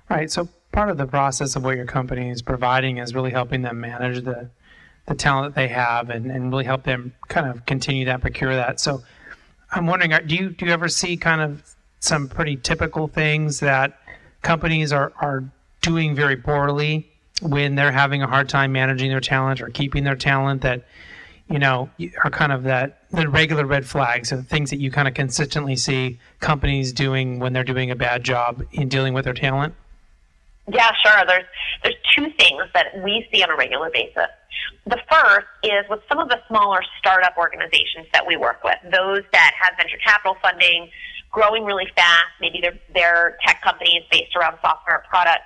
Right. 0.09 0.29
So 0.29 0.47
part 0.71 0.89
of 0.89 0.97
the 0.97 1.07
process 1.07 1.55
of 1.55 1.63
what 1.63 1.75
your 1.75 1.85
company 1.85 2.29
is 2.29 2.41
providing 2.41 2.97
is 2.97 3.15
really 3.15 3.31
helping 3.31 3.61
them 3.61 3.79
manage 3.79 4.23
the 4.23 4.49
the 5.07 5.15
talent 5.15 5.55
that 5.55 5.59
they 5.59 5.69
have 5.69 6.09
and, 6.09 6.29
and 6.29 6.51
really 6.51 6.65
help 6.65 6.83
them 6.83 7.13
kind 7.29 7.47
of 7.47 7.65
continue 7.65 8.03
that, 8.03 8.19
procure 8.19 8.53
that. 8.53 8.77
So 8.79 9.01
I'm 9.71 9.87
wondering, 9.87 10.11
do 10.27 10.35
you 10.35 10.49
do 10.49 10.65
you 10.65 10.71
ever 10.71 10.89
see 10.89 11.15
kind 11.17 11.41
of 11.41 11.75
some 11.99 12.27
pretty 12.27 12.57
typical 12.57 13.07
things 13.07 13.59
that 13.61 13.99
companies 14.41 14.91
are, 14.91 15.13
are 15.19 15.43
doing 15.81 16.13
very 16.13 16.35
poorly 16.35 17.09
when 17.41 17.75
they're 17.75 17.91
having 17.91 18.21
a 18.21 18.27
hard 18.27 18.49
time 18.49 18.71
managing 18.71 19.09
their 19.09 19.19
talent 19.19 19.61
or 19.61 19.69
keeping 19.69 20.03
their 20.03 20.15
talent 20.15 20.61
that 20.61 20.83
you 21.49 21.59
know 21.59 21.89
are 22.23 22.31
kind 22.31 22.51
of 22.51 22.63
that 22.63 23.03
the 23.11 23.27
regular 23.29 23.65
red 23.65 23.85
flags 23.85 24.29
the 24.31 24.43
things 24.43 24.69
that 24.69 24.79
you 24.79 24.91
kind 24.91 25.07
of 25.07 25.13
consistently 25.13 25.75
see 25.75 26.19
companies 26.39 26.91
doing 26.91 27.39
when 27.39 27.53
they're 27.53 27.63
doing 27.63 27.91
a 27.91 27.95
bad 27.95 28.23
job 28.23 28.63
in 28.71 28.89
dealing 28.89 29.13
with 29.13 29.25
their 29.25 29.33
talent? 29.33 29.73
Yeah 30.67 30.91
sure. 31.03 31.23
There's 31.27 31.45
there's 31.83 31.95
two 32.15 32.27
things 32.37 32.63
that 32.73 33.01
we 33.03 33.27
see 33.31 33.43
on 33.43 33.49
a 33.49 33.55
regular 33.55 33.89
basis. 33.89 34.27
The 34.85 34.99
first 35.09 35.47
is 35.63 35.85
with 35.89 36.01
some 36.09 36.19
of 36.19 36.29
the 36.29 36.39
smaller 36.47 36.79
startup 36.99 37.37
organizations 37.37 38.07
that 38.13 38.25
we 38.25 38.35
work 38.35 38.63
with 38.63 38.77
those 38.91 39.23
that 39.31 39.51
have 39.61 39.77
venture 39.77 39.97
capital 40.03 40.35
funding 40.41 40.89
growing 41.31 41.65
really 41.65 41.87
fast. 41.95 42.27
Maybe 42.41 42.59
their 42.61 42.77
their 42.93 43.37
tech 43.45 43.61
companies 43.61 44.03
based 44.11 44.35
around 44.35 44.57
software 44.61 45.03
products 45.09 45.45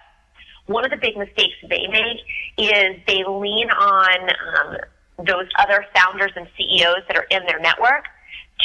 one 0.71 0.85
of 0.85 0.91
the 0.91 0.97
big 0.97 1.17
mistakes 1.17 1.55
they 1.69 1.87
make 1.87 2.19
is 2.57 2.97
they 3.07 3.23
lean 3.27 3.69
on 3.69 4.29
um, 4.29 4.77
those 5.25 5.47
other 5.59 5.85
founders 5.95 6.31
and 6.35 6.47
CEOs 6.57 7.03
that 7.07 7.17
are 7.17 7.27
in 7.29 7.45
their 7.45 7.59
network 7.59 8.05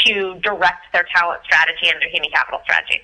to 0.04 0.38
direct 0.40 0.92
their 0.92 1.06
talent 1.14 1.40
strategy 1.44 1.88
and 1.88 2.00
their 2.00 2.10
human 2.10 2.30
capital 2.30 2.60
strategy. 2.64 3.00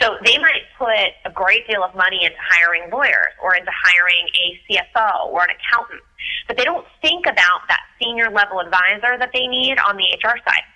So 0.00 0.16
they 0.24 0.38
might 0.38 0.66
put 0.78 1.14
a 1.24 1.32
great 1.32 1.66
deal 1.66 1.82
of 1.82 1.94
money 1.94 2.24
into 2.24 2.36
hiring 2.38 2.90
lawyers 2.90 3.32
or 3.42 3.54
into 3.54 3.70
hiring 3.70 4.26
a 4.34 4.46
CFO 4.66 5.26
or 5.26 5.42
an 5.42 5.50
accountant, 5.50 6.02
but 6.46 6.56
they 6.56 6.64
don't 6.64 6.86
think 7.02 7.26
about 7.26 7.66
that 7.68 7.80
senior 8.00 8.30
level 8.30 8.60
advisor 8.60 9.18
that 9.18 9.30
they 9.32 9.46
need 9.46 9.78
on 9.78 9.96
the 9.96 10.04
HR 10.22 10.36
side. 10.44 10.66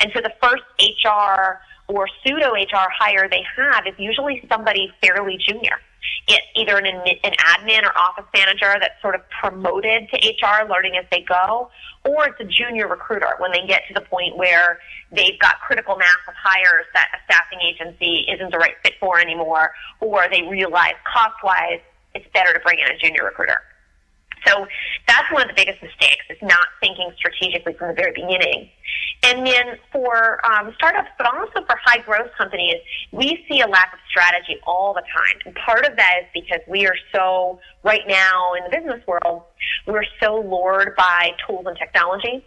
And 0.00 0.10
so 0.14 0.20
the 0.20 0.32
first 0.42 0.62
HR 0.78 1.60
or 1.88 2.08
pseudo 2.22 2.52
HR 2.54 2.90
hire 2.90 3.28
they 3.28 3.44
have 3.56 3.86
is 3.86 3.94
usually 3.98 4.44
somebody 4.48 4.92
fairly 5.02 5.38
junior 5.48 5.78
it, 6.28 6.40
either 6.56 6.76
an, 6.78 6.86
an 6.86 7.32
admin 7.32 7.82
or 7.82 7.96
office 7.96 8.24
manager 8.34 8.74
that's 8.80 9.00
sort 9.02 9.14
of 9.14 9.20
promoted 9.30 10.08
to 10.10 10.16
HR, 10.16 10.68
learning 10.68 10.96
as 10.96 11.04
they 11.10 11.20
go, 11.20 11.70
or 12.04 12.26
it's 12.26 12.40
a 12.40 12.44
junior 12.44 12.88
recruiter 12.88 13.34
when 13.38 13.52
they 13.52 13.66
get 13.66 13.82
to 13.88 13.94
the 13.94 14.00
point 14.00 14.36
where 14.36 14.78
they've 15.12 15.38
got 15.40 15.60
critical 15.60 15.96
mass 15.96 16.18
of 16.28 16.34
hires 16.34 16.86
that 16.94 17.08
a 17.14 17.18
staffing 17.24 17.60
agency 17.60 18.26
isn't 18.28 18.50
the 18.50 18.58
right 18.58 18.74
fit 18.82 18.94
for 19.00 19.18
anymore, 19.18 19.72
or 20.00 20.26
they 20.30 20.42
realize 20.42 20.94
cost 21.10 21.36
wise 21.42 21.80
it's 22.14 22.26
better 22.32 22.52
to 22.52 22.60
bring 22.60 22.78
in 22.78 22.86
a 22.94 22.98
junior 22.98 23.24
recruiter. 23.24 23.60
So 24.46 24.66
that's 25.06 25.30
one 25.32 25.42
of 25.42 25.48
the 25.48 25.54
biggest 25.54 25.82
mistakes 25.82 26.24
is 26.30 26.38
not 26.42 26.66
thinking 26.80 27.10
strategically 27.16 27.74
from 27.74 27.88
the 27.88 27.94
very 27.94 28.12
beginning. 28.12 28.70
And 29.22 29.46
then 29.46 29.78
for 29.90 30.44
um, 30.46 30.72
startups, 30.76 31.08
but 31.16 31.26
also 31.26 31.64
for 31.66 31.76
high 31.84 31.98
growth 31.98 32.30
companies, 32.36 32.76
we 33.12 33.44
see 33.48 33.60
a 33.60 33.66
lack 33.66 33.92
of 33.94 33.98
strategy 34.08 34.56
all 34.66 34.92
the 34.94 35.02
time. 35.02 35.40
And 35.46 35.54
part 35.54 35.86
of 35.86 35.96
that 35.96 36.14
is 36.22 36.26
because 36.34 36.60
we 36.68 36.86
are 36.86 36.96
so, 37.14 37.58
right 37.82 38.06
now 38.06 38.52
in 38.54 38.64
the 38.64 38.76
business 38.76 39.06
world, 39.06 39.42
we're 39.86 40.04
so 40.20 40.40
lured 40.40 40.94
by 40.96 41.32
tools 41.46 41.64
and 41.66 41.76
technology. 41.76 42.44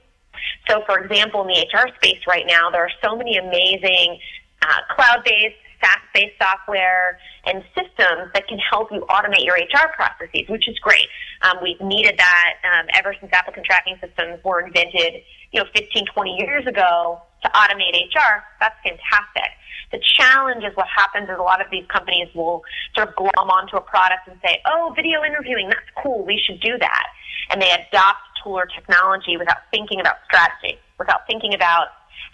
So 0.69 0.83
for 0.85 0.99
example, 0.99 1.41
in 1.41 1.47
the 1.47 1.65
HR 1.73 1.87
space 1.95 2.19
right 2.27 2.45
now, 2.47 2.69
there 2.69 2.81
are 2.81 2.91
so 3.03 3.15
many 3.15 3.37
amazing 3.37 4.19
uh, 4.61 4.95
cloud-based 4.95 5.55
SaaS-based 5.81 6.35
software 6.41 7.19
and 7.45 7.63
systems 7.75 8.31
that 8.33 8.47
can 8.47 8.59
help 8.59 8.91
you 8.91 9.05
automate 9.09 9.45
your 9.45 9.55
HR 9.55 9.89
processes, 9.95 10.47
which 10.49 10.67
is 10.67 10.77
great. 10.79 11.07
Um, 11.41 11.57
we've 11.61 11.81
needed 11.81 12.15
that 12.17 12.53
um, 12.63 12.87
ever 12.93 13.15
since 13.19 13.31
applicant 13.33 13.65
tracking 13.65 13.97
systems 14.01 14.43
were 14.43 14.61
invented, 14.61 15.21
you 15.51 15.61
know, 15.61 15.67
15, 15.75 16.05
20 16.13 16.35
years 16.37 16.65
ago 16.67 17.21
to 17.43 17.49
automate 17.49 17.93
HR. 17.93 18.43
That's 18.59 18.75
fantastic. 18.83 19.51
The 19.91 19.99
challenge 20.17 20.63
is 20.63 20.75
what 20.75 20.87
happens 20.87 21.29
is 21.29 21.37
a 21.39 21.41
lot 21.41 21.61
of 21.61 21.71
these 21.71 21.85
companies 21.87 22.27
will 22.35 22.63
sort 22.95 23.07
of 23.09 23.15
glom 23.15 23.49
onto 23.49 23.77
a 23.77 23.81
product 23.81 24.27
and 24.27 24.37
say, 24.43 24.59
oh, 24.65 24.91
video 24.95 25.23
interviewing, 25.23 25.69
that's 25.69 25.87
cool, 26.01 26.25
we 26.25 26.41
should 26.45 26.59
do 26.59 26.77
that. 26.77 27.05
And 27.49 27.61
they 27.61 27.71
adopt 27.71 28.19
tool 28.43 28.59
or 28.59 28.65
technology 28.65 29.37
without 29.37 29.63
thinking 29.71 30.01
about 30.01 30.17
strategy, 30.25 30.77
without 30.99 31.25
thinking 31.27 31.53
about 31.53 31.87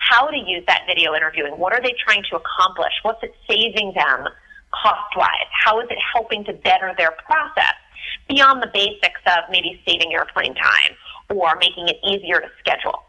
how 0.09 0.27
to 0.27 0.37
use 0.37 0.63
that 0.67 0.83
video 0.87 1.13
interviewing. 1.15 1.53
What 1.53 1.73
are 1.73 1.81
they 1.81 1.95
trying 2.03 2.23
to 2.29 2.37
accomplish? 2.37 2.93
What's 3.03 3.23
it 3.23 3.33
saving 3.49 3.93
them 3.95 4.27
cost 4.71 5.15
wise? 5.15 5.49
How 5.51 5.79
is 5.79 5.87
it 5.89 5.97
helping 6.13 6.43
to 6.45 6.53
better 6.53 6.93
their 6.97 7.11
process 7.25 7.77
beyond 8.27 8.61
the 8.61 8.71
basics 8.73 9.21
of 9.27 9.49
maybe 9.49 9.81
saving 9.87 10.13
airplane 10.13 10.55
time 10.55 10.93
or 11.29 11.55
making 11.59 11.87
it 11.87 11.97
easier 12.03 12.39
to 12.39 12.47
schedule? 12.59 13.03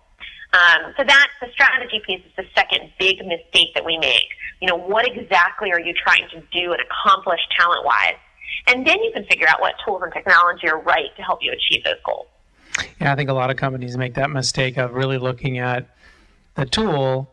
Um, 0.53 0.95
so 0.97 1.03
that's 1.03 1.35
the 1.41 1.49
strategy 1.53 2.01
piece 2.07 2.23
is 2.25 2.33
the 2.37 2.45
second 2.55 2.93
big 2.99 3.19
mistake 3.27 3.75
that 3.75 3.85
we 3.85 3.99
make. 3.99 4.29
You 4.61 4.69
know, 4.69 4.77
what 4.77 5.07
exactly 5.07 5.73
are 5.73 5.81
you 5.81 5.93
trying 5.93 6.29
to 6.31 6.41
do 6.53 6.73
and 6.73 6.81
accomplish 6.81 7.41
talent 7.59 7.85
wise? 7.85 8.21
And 8.69 8.87
then 8.87 9.03
you 9.03 9.11
can 9.13 9.25
figure 9.25 9.49
out 9.49 9.61
what 9.61 9.75
tools 9.85 10.03
and 10.05 10.13
technology 10.13 10.69
are 10.69 10.81
right 10.81 11.11
to 11.17 11.23
help 11.23 11.41
you 11.43 11.53
achieve 11.53 11.85
those 11.85 12.01
goals. 12.07 12.27
Yeah, 13.01 13.13
I 13.13 13.17
think 13.17 13.31
a 13.31 13.35
lot 13.35 13.51
of 13.51 13.57
companies 13.57 13.97
make 13.97 14.15
that 14.15 14.31
mistake 14.31 14.77
of 14.77 14.95
really 14.95 15.19
looking 15.19 15.59
at 15.59 15.89
the 16.55 16.67
tool 16.67 17.31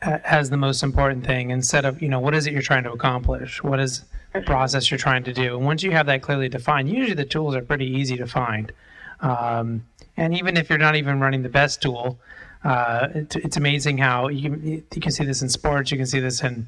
as 0.00 0.50
the 0.50 0.56
most 0.56 0.82
important 0.82 1.24
thing 1.24 1.50
instead 1.50 1.84
of 1.84 2.02
you 2.02 2.08
know 2.08 2.20
what 2.20 2.34
is 2.34 2.46
it 2.46 2.52
you're 2.52 2.62
trying 2.62 2.84
to 2.84 2.92
accomplish? 2.92 3.62
What 3.62 3.80
is 3.80 4.04
the 4.32 4.42
process 4.42 4.90
you're 4.90 4.98
trying 4.98 5.24
to 5.24 5.32
do? 5.32 5.56
And 5.56 5.64
once 5.64 5.82
you 5.82 5.92
have 5.92 6.06
that 6.06 6.22
clearly 6.22 6.48
defined 6.48 6.88
usually 6.88 7.14
the 7.14 7.24
tools 7.24 7.54
are 7.54 7.62
pretty 7.62 7.86
easy 7.86 8.16
to 8.16 8.26
find. 8.26 8.72
Um, 9.20 9.86
and 10.16 10.36
even 10.36 10.56
if 10.56 10.68
you're 10.68 10.78
not 10.78 10.96
even 10.96 11.20
running 11.20 11.42
the 11.42 11.48
best 11.48 11.80
tool 11.80 12.18
uh, 12.64 13.08
it, 13.14 13.36
it's 13.36 13.56
amazing 13.56 13.96
how 13.96 14.28
you, 14.28 14.82
you 14.92 15.00
can 15.00 15.12
see 15.12 15.24
this 15.24 15.40
in 15.40 15.48
sports 15.48 15.90
you 15.90 15.96
can 15.96 16.06
see 16.06 16.20
this 16.20 16.42
in 16.42 16.66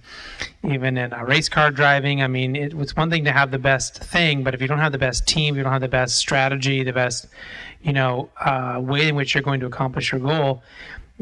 even 0.62 0.96
in 0.96 1.12
uh, 1.12 1.22
race 1.24 1.48
car 1.48 1.70
driving. 1.70 2.22
I 2.22 2.28
mean 2.28 2.56
it, 2.56 2.72
it's 2.72 2.96
one 2.96 3.10
thing 3.10 3.24
to 3.24 3.32
have 3.32 3.50
the 3.50 3.58
best 3.58 3.98
thing 3.98 4.42
but 4.42 4.54
if 4.54 4.62
you 4.62 4.68
don't 4.68 4.78
have 4.78 4.92
the 4.92 4.98
best 4.98 5.26
team 5.26 5.56
you 5.56 5.62
don't 5.62 5.72
have 5.72 5.82
the 5.82 5.88
best 5.88 6.16
strategy 6.16 6.82
the 6.82 6.92
best 6.92 7.26
you 7.82 7.92
know 7.92 8.30
uh, 8.40 8.80
way 8.82 9.08
in 9.08 9.14
which 9.14 9.34
you're 9.34 9.42
going 9.42 9.60
to 9.60 9.66
accomplish 9.66 10.12
your 10.12 10.20
goal 10.20 10.62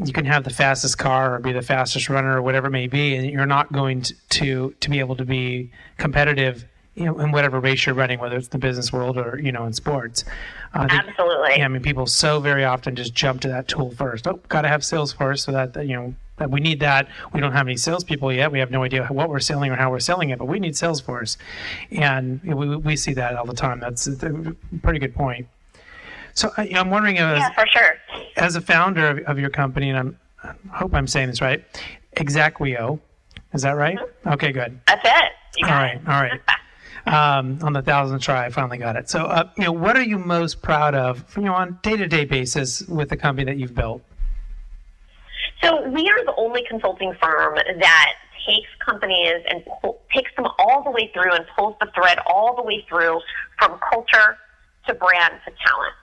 you 0.03 0.13
can 0.13 0.25
have 0.25 0.43
the 0.43 0.49
fastest 0.49 0.97
car 0.97 1.35
or 1.35 1.39
be 1.39 1.51
the 1.51 1.61
fastest 1.61 2.09
runner 2.09 2.37
or 2.37 2.41
whatever 2.41 2.67
it 2.67 2.71
may 2.71 2.87
be, 2.87 3.15
and 3.15 3.29
you're 3.29 3.45
not 3.45 3.71
going 3.71 4.01
to 4.03 4.15
to, 4.29 4.75
to 4.79 4.89
be 4.89 4.99
able 4.99 5.15
to 5.15 5.25
be 5.25 5.71
competitive 5.97 6.65
you 6.97 7.05
know, 7.05 7.19
in 7.19 7.31
whatever 7.31 7.59
race 7.59 7.85
you're 7.85 7.93
running, 7.93 8.19
whether 8.19 8.35
it's 8.35 8.47
the 8.47 8.57
business 8.57 8.91
world 8.91 9.17
or 9.17 9.39
you 9.39 9.51
know 9.51 9.65
in 9.65 9.73
sports. 9.73 10.25
Uh, 10.73 10.87
Absolutely. 10.89 11.57
Yeah, 11.57 11.65
I 11.65 11.67
mean, 11.67 11.83
people 11.83 12.07
so 12.07 12.39
very 12.39 12.65
often 12.65 12.95
just 12.95 13.13
jump 13.13 13.41
to 13.41 13.47
that 13.49 13.67
tool 13.67 13.91
first. 13.91 14.27
Oh, 14.27 14.39
got 14.49 14.63
to 14.63 14.67
have 14.67 14.81
Salesforce 14.81 15.39
so 15.39 15.51
that 15.51 15.75
you 15.87 15.95
know 15.95 16.15
that 16.37 16.49
we 16.49 16.59
need 16.59 16.79
that. 16.79 17.07
We 17.33 17.39
don't 17.39 17.53
have 17.53 17.67
any 17.67 17.77
salespeople 17.77 18.33
yet. 18.33 18.51
We 18.51 18.59
have 18.59 18.71
no 18.71 18.83
idea 18.83 19.05
what 19.07 19.29
we're 19.29 19.39
selling 19.39 19.71
or 19.71 19.75
how 19.75 19.91
we're 19.91 19.99
selling 19.99 20.31
it, 20.31 20.39
but 20.39 20.45
we 20.45 20.59
need 20.59 20.73
Salesforce, 20.73 21.37
and 21.91 22.41
we, 22.43 22.75
we 22.75 22.95
see 22.95 23.13
that 23.13 23.35
all 23.35 23.45
the 23.45 23.53
time. 23.53 23.79
That's 23.79 24.07
a 24.07 24.55
pretty 24.81 24.99
good 24.99 25.15
point. 25.15 25.47
So 26.37 26.51
I, 26.55 26.67
am 26.67 26.91
wondering, 26.91 27.17
as, 27.17 27.39
yeah, 27.39 27.49
for 27.49 27.65
sure. 27.65 27.95
As 28.35 28.55
a 28.55 28.61
founder 28.61 29.07
of, 29.07 29.17
of 29.25 29.39
your 29.39 29.49
company, 29.49 29.89
and 29.89 29.97
I'm, 29.97 30.19
I 30.43 30.77
hope 30.77 30.93
I'm 30.93 31.07
saying 31.07 31.29
this 31.29 31.41
right, 31.41 31.65
Exaqueo, 32.15 32.99
is 33.53 33.63
that 33.63 33.71
right? 33.71 33.97
Mm-hmm. 33.97 34.29
Okay, 34.33 34.51
good. 34.51 34.79
That's 34.85 35.03
it. 35.03 35.63
all 35.63 35.71
right, 35.71 35.95
it. 35.95 36.07
all 36.07 36.21
right. 36.21 36.39
Um, 37.07 37.59
on 37.61 37.71
the 37.71 37.81
thousandth 37.81 38.21
try, 38.21 38.45
I 38.45 38.49
finally 38.49 38.79
got 38.79 38.97
it. 38.97 39.09
So, 39.09 39.27
uh, 39.27 39.49
you 39.57 39.63
know, 39.63 39.71
what 39.71 39.95
are 39.95 40.03
you 40.03 40.17
most 40.17 40.61
proud 40.61 40.93
of, 40.93 41.23
you 41.37 41.43
know, 41.43 41.53
on 41.53 41.79
day-to-day 41.81 42.25
basis 42.25 42.81
with 42.81 43.07
the 43.07 43.15
company 43.15 43.45
that 43.45 43.57
you've 43.57 43.73
built? 43.73 44.01
So, 45.63 45.87
we 45.87 46.09
are 46.09 46.25
the 46.25 46.33
only 46.35 46.63
consulting 46.67 47.13
firm 47.21 47.55
that 47.55 48.13
takes 48.45 48.67
companies 48.85 49.41
and 49.49 49.63
pull, 49.81 50.01
takes 50.13 50.31
them 50.35 50.47
all 50.59 50.83
the 50.83 50.91
way 50.91 51.09
through 51.13 51.31
and 51.31 51.45
pulls 51.57 51.77
the 51.79 51.87
thread 51.95 52.19
all 52.25 52.57
the 52.57 52.63
way 52.63 52.85
through 52.89 53.21
from 53.57 53.79
culture 53.89 54.37
to 54.87 54.93
brand 54.93 55.35
to 55.45 55.53
talent. 55.65 55.93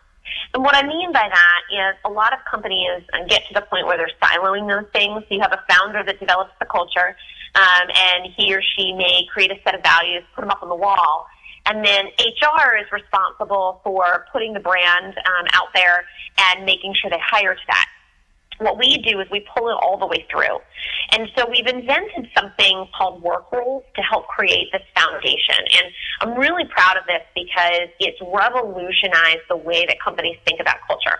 And 0.52 0.62
what 0.62 0.75
I 0.75 0.87
mean 0.87 1.12
by 1.12 1.28
that 1.28 1.61
is 1.71 1.97
a 2.04 2.11
lot 2.11 2.33
of 2.33 2.38
companies 2.50 3.02
get 3.28 3.47
to 3.49 3.54
the 3.54 3.62
point 3.62 3.87
where 3.87 3.97
they're 3.97 4.11
siloing 4.23 4.69
those 4.69 4.90
things. 4.93 5.23
You 5.31 5.40
have 5.40 5.52
a 5.52 5.62
founder 5.69 6.02
that 6.04 6.21
develops 6.21 6.52
the 6.59 6.66
culture, 6.66 7.16
um, 7.54 7.88
and 7.95 8.33
he 8.37 8.54
or 8.54 8.62
she 8.62 8.93
may 8.93 9.26
create 9.33 9.50
a 9.50 9.57
set 9.64 9.75
of 9.75 9.83
values, 9.83 10.23
put 10.35 10.43
them 10.43 10.50
up 10.50 10.62
on 10.62 10.69
the 10.69 10.76
wall, 10.76 11.26
and 11.66 11.85
then 11.85 12.07
HR 12.19 12.76
is 12.76 12.90
responsible 12.93 13.81
for 13.83 14.26
putting 14.33 14.52
the 14.52 14.61
brand 14.61 15.14
um, 15.16 15.47
out 15.52 15.69
there 15.75 16.04
and 16.38 16.64
making 16.64 16.95
sure 16.95 17.11
they 17.11 17.21
hire 17.21 17.54
to 17.54 17.61
that 17.69 17.87
what 18.59 18.79
we 18.79 18.99
do 18.99 19.21
is 19.21 19.27
we 19.31 19.47
pull 19.57 19.69
it 19.69 19.77
all 19.83 19.99
the 19.99 20.07
way 20.07 20.27
through. 20.31 20.59
And 21.13 21.29
so 21.37 21.47
we've 21.51 21.67
invented 21.67 22.29
something 22.37 22.87
called 22.97 23.23
work 23.23 23.51
rules 23.53 23.85
to 23.97 24.03
help 24.03 24.27
create 24.29 24.69
this 24.73 24.83
foundation. 24.97 25.59
And 25.59 25.93
I'm 26.21 26.39
really 26.39 26.65
proud 26.67 26.97
of 26.97 27.05
this 27.07 27.23
because 27.35 27.89
it's 28.01 28.19
revolutionized 28.21 29.43
the 29.49 29.57
way 29.57 29.87
that 29.87 29.97
companies 30.03 30.37
think 30.47 30.61
about 30.61 30.77
culture. 30.87 31.19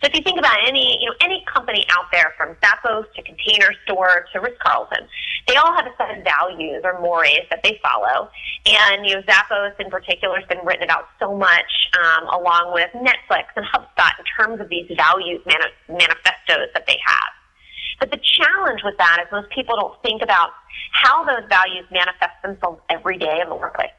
So 0.00 0.08
if 0.08 0.14
you 0.14 0.22
think 0.22 0.38
about 0.38 0.56
any, 0.66 0.98
you 1.00 1.06
know, 1.06 1.16
any 1.20 1.44
company 1.52 1.84
out 1.90 2.06
there 2.12 2.34
from 2.36 2.56
Zappos 2.62 3.04
to 3.14 3.22
Container 3.22 3.70
Store 3.84 4.26
to 4.32 4.40
Ritz 4.40 4.56
Carlton, 4.60 5.06
they 5.46 5.56
all 5.56 5.72
have 5.74 5.86
a 5.86 5.94
set 5.96 6.16
of 6.16 6.24
values 6.24 6.82
or 6.84 7.00
mores 7.00 7.44
that 7.50 7.62
they 7.62 7.78
follow. 7.82 8.30
And 8.66 9.06
you 9.06 9.14
know, 9.14 9.22
Zappos 9.22 9.78
in 9.78 9.90
particular 9.90 10.38
has 10.38 10.48
been 10.48 10.64
written 10.64 10.84
about 10.84 11.06
so 11.18 11.36
much, 11.36 11.70
um, 11.98 12.28
along 12.28 12.72
with 12.74 12.90
Netflix 12.94 13.52
and 13.56 13.66
HubSpot 13.66 14.12
in 14.18 14.24
terms 14.38 14.60
of 14.60 14.68
these 14.68 14.90
values 14.96 15.40
mani- 15.46 15.74
manifestos 15.88 16.72
that 16.74 16.86
they 16.86 16.98
have. 17.04 17.32
But 18.00 18.10
the 18.10 18.20
challenge 18.40 18.80
with 18.82 18.96
that 18.98 19.18
is 19.20 19.28
most 19.30 19.50
people 19.50 19.76
don't 19.76 20.00
think 20.02 20.22
about 20.22 20.50
how 20.92 21.24
those 21.24 21.44
values 21.48 21.84
manifest 21.90 22.40
themselves 22.42 22.80
every 22.88 23.18
day 23.18 23.40
in 23.42 23.48
the 23.48 23.54
workplace. 23.54 23.92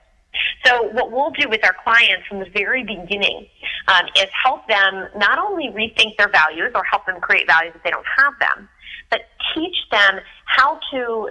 So 0.66 0.84
what 0.94 1.12
we'll 1.12 1.32
do 1.32 1.50
with 1.50 1.64
our 1.64 1.76
clients 1.84 2.28
from 2.28 2.40
the 2.40 2.50
very 2.54 2.84
beginning 2.84 3.48
um, 3.88 4.06
is 4.16 4.28
help 4.44 4.68
them 4.68 5.08
not 5.18 5.40
only 5.40 5.68
rethink 5.68 6.18
their 6.18 6.30
values 6.30 6.72
or 6.76 6.84
help 6.84 7.06
them 7.06 7.20
create 7.20 7.48
values 7.48 7.74
if 7.76 7.84
they 7.84 7.92
don't 7.92 8.06
have 8.18 8.34
them, 8.40 8.70
but 9.10 9.22
teach 9.54 9.76
them 9.92 10.20
how 10.46 10.80
to 10.92 11.30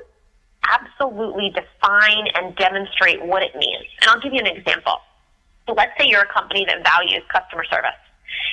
absolutely 0.69 1.50
define 1.50 2.26
and 2.35 2.54
demonstrate 2.57 3.25
what 3.25 3.42
it 3.42 3.54
means. 3.57 3.87
And 4.00 4.11
I'll 4.11 4.21
give 4.21 4.33
you 4.33 4.40
an 4.40 4.47
example. 4.47 4.99
So 5.66 5.75
let's 5.75 5.92
say 5.99 6.07
you're 6.09 6.23
a 6.23 6.33
company 6.33 6.66
that 6.66 6.85
values 6.85 7.23
customer 7.33 7.64
service 7.64 8.00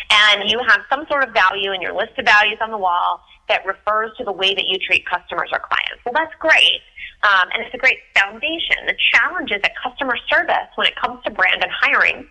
and 0.09 0.49
you 0.49 0.59
have 0.67 0.81
some 0.89 1.05
sort 1.09 1.23
of 1.23 1.33
value 1.33 1.71
in 1.73 1.81
your 1.81 1.93
list 1.93 2.17
of 2.17 2.25
values 2.25 2.57
on 2.61 2.71
the 2.71 2.77
wall 2.77 3.21
that 3.49 3.65
refers 3.65 4.11
to 4.17 4.23
the 4.23 4.31
way 4.31 4.53
that 4.53 4.67
you 4.67 4.77
treat 4.79 5.05
customers 5.05 5.49
or 5.51 5.59
clients. 5.59 6.03
Well, 6.05 6.13
that's 6.13 6.33
great. 6.39 6.81
Um, 7.23 7.49
and 7.53 7.65
it's 7.65 7.73
a 7.73 7.77
great 7.77 7.99
foundation. 8.15 8.85
The 8.85 8.95
challenge 9.13 9.51
is 9.51 9.61
that 9.61 9.73
customer 9.81 10.17
service, 10.29 10.69
when 10.75 10.87
it 10.87 10.95
comes 10.95 11.23
to 11.23 11.31
brand 11.31 11.63
and 11.63 11.71
hiring, 11.71 12.27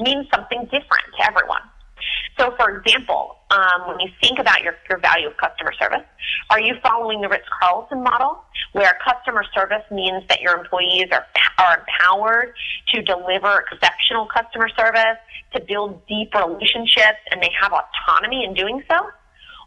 means 0.00 0.26
something 0.34 0.64
different 0.64 1.06
to 1.18 1.26
everyone. 1.26 1.62
So, 2.38 2.52
for 2.58 2.76
example, 2.76 3.36
um, 3.50 3.88
when 3.88 4.00
you 4.00 4.08
think 4.20 4.38
about 4.40 4.62
your, 4.62 4.74
your 4.90 4.98
value 4.98 5.28
of 5.28 5.36
customer 5.36 5.72
service, 5.80 6.04
are 6.50 6.60
you 6.60 6.74
following 6.82 7.20
the 7.20 7.28
Ritz 7.28 7.46
Carlton 7.60 8.02
model, 8.02 8.42
where 8.72 8.98
customer 9.04 9.44
service 9.54 9.84
means 9.90 10.24
that 10.28 10.40
your 10.40 10.56
employees 10.58 11.06
are, 11.12 11.24
are 11.58 11.78
empowered 11.78 12.54
to 12.92 13.02
deliver 13.02 13.64
exceptional 13.70 14.26
customer 14.26 14.68
service, 14.76 15.18
to 15.54 15.60
build 15.60 16.04
deep 16.08 16.34
relationships, 16.34 17.22
and 17.30 17.40
they 17.40 17.50
have 17.60 17.72
autonomy 17.72 18.44
in 18.44 18.54
doing 18.54 18.82
so? 18.90 19.10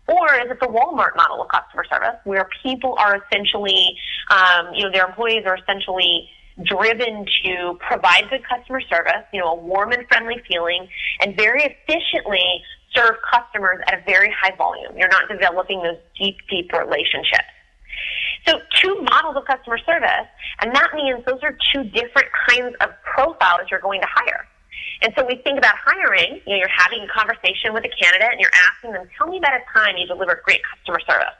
Or 0.07 0.33
is 0.35 0.49
it 0.49 0.59
the 0.61 0.67
Walmart 0.67 1.15
model 1.15 1.41
of 1.41 1.49
customer 1.49 1.83
service 1.83 2.15
where 2.23 2.49
people 2.63 2.95
are 2.97 3.21
essentially, 3.23 3.97
um, 4.31 4.73
you 4.73 4.83
know, 4.83 4.91
their 4.91 5.05
employees 5.05 5.43
are 5.45 5.57
essentially 5.57 6.29
driven 6.63 7.25
to 7.43 7.77
provide 7.87 8.23
good 8.29 8.41
customer 8.47 8.81
service, 8.81 9.27
you 9.33 9.39
know, 9.39 9.51
a 9.51 9.55
warm 9.55 9.91
and 9.91 10.07
friendly 10.07 10.41
feeling, 10.47 10.87
and 11.21 11.35
very 11.35 11.61
efficiently 11.63 12.63
serve 12.95 13.15
customers 13.31 13.79
at 13.87 13.99
a 13.99 14.03
very 14.07 14.33
high 14.41 14.55
volume. 14.55 14.97
You're 14.97 15.09
not 15.09 15.27
developing 15.29 15.83
those 15.83 15.97
deep, 16.19 16.37
deep 16.49 16.71
relationships. 16.71 17.51
So 18.47 18.59
two 18.81 18.95
models 19.11 19.35
of 19.35 19.45
customer 19.45 19.77
service, 19.79 20.27
and 20.61 20.73
that 20.73 20.91
means 20.95 21.23
those 21.25 21.43
are 21.43 21.57
two 21.73 21.83
different 21.83 22.29
kinds 22.47 22.75
of 22.79 22.89
profiles 23.03 23.67
you're 23.69 23.81
going 23.81 23.99
to 24.01 24.07
hire. 24.09 24.46
And 25.01 25.13
so 25.15 25.25
we 25.25 25.35
think 25.43 25.57
about 25.57 25.75
hiring, 25.77 26.41
you 26.45 26.53
know, 26.53 26.57
you're 26.57 26.75
having 26.75 27.01
a 27.03 27.07
conversation 27.07 27.73
with 27.73 27.85
a 27.85 27.89
candidate 27.89 28.31
and 28.31 28.39
you're 28.41 28.57
asking 28.73 28.93
them, 28.93 29.07
tell 29.17 29.27
me 29.27 29.37
about 29.37 29.53
a 29.53 29.63
time 29.73 29.95
you 29.97 30.07
delivered 30.07 30.41
great 30.43 30.61
customer 30.63 30.99
service. 31.07 31.37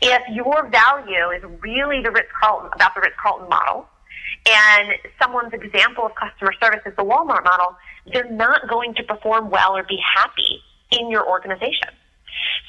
If 0.00 0.22
your 0.34 0.68
value 0.68 1.30
is 1.36 1.42
really 1.60 2.02
the 2.02 2.10
Ritz-Carlton, 2.10 2.70
about 2.74 2.94
the 2.94 3.02
Ritz-Carlton 3.02 3.48
model, 3.48 3.86
and 4.48 4.88
someone's 5.20 5.52
example 5.52 6.06
of 6.06 6.12
customer 6.14 6.52
service 6.60 6.80
is 6.86 6.96
the 6.96 7.04
Walmart 7.04 7.44
model, 7.44 7.76
they're 8.12 8.30
not 8.30 8.68
going 8.68 8.94
to 8.94 9.02
perform 9.04 9.50
well 9.50 9.76
or 9.76 9.84
be 9.84 9.98
happy 10.02 10.60
in 10.90 11.10
your 11.10 11.28
organization. 11.28 11.90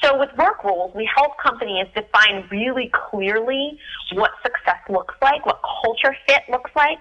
So 0.04 0.20
with 0.20 0.30
work 0.38 0.63
rules, 0.63 0.94
we 0.94 1.10
help 1.16 1.38
companies 1.38 1.88
define 1.96 2.46
really 2.52 2.92
clearly 2.94 3.80
what 4.12 4.32
success 4.44 4.78
looks 4.89 5.16
like, 5.22 5.46
what 5.46 5.62
culture 5.82 6.16
fit 6.28 6.44
looks 6.50 6.72
like, 6.76 7.00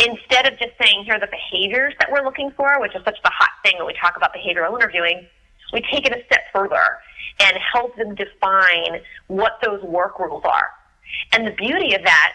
Instead 0.00 0.46
of 0.46 0.58
just 0.58 0.72
saying, 0.82 1.04
here 1.04 1.14
are 1.14 1.20
the 1.20 1.28
behaviors 1.30 1.94
that 2.00 2.10
we're 2.10 2.24
looking 2.24 2.50
for, 2.56 2.80
which 2.80 2.94
is 2.94 3.02
such 3.04 3.18
a 3.24 3.30
hot 3.30 3.50
thing 3.64 3.74
when 3.78 3.86
we 3.86 3.94
talk 4.00 4.16
about 4.16 4.32
behavioral 4.34 4.74
interviewing, 4.74 5.26
we 5.72 5.80
take 5.92 6.06
it 6.06 6.12
a 6.12 6.24
step 6.26 6.44
further 6.52 6.98
and 7.40 7.56
help 7.72 7.96
them 7.96 8.14
define 8.14 9.00
what 9.28 9.52
those 9.64 9.82
work 9.82 10.18
rules 10.18 10.42
are. 10.44 10.70
And 11.32 11.46
the 11.46 11.52
beauty 11.52 11.94
of 11.94 12.02
that 12.04 12.32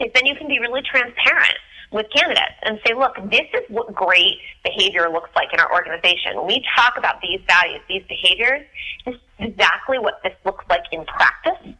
is 0.00 0.10
then 0.14 0.26
you 0.26 0.34
can 0.34 0.48
be 0.48 0.58
really 0.58 0.82
transparent 0.82 1.56
with 1.92 2.06
candidates 2.14 2.58
and 2.62 2.78
say, 2.86 2.94
look, 2.94 3.14
this 3.30 3.46
is 3.54 3.62
what 3.68 3.94
great 3.94 4.38
behavior 4.64 5.08
looks 5.10 5.30
like 5.36 5.52
in 5.52 5.60
our 5.60 5.72
organization. 5.72 6.36
When 6.36 6.46
we 6.46 6.64
talk 6.74 6.94
about 6.98 7.20
these 7.22 7.40
values, 7.46 7.80
these 7.88 8.02
behaviors, 8.08 8.66
this 9.04 9.14
is 9.14 9.20
exactly 9.38 9.98
what 9.98 10.20
this 10.24 10.34
looks 10.44 10.64
like 10.68 10.82
in 10.92 11.04
practice 11.04 11.74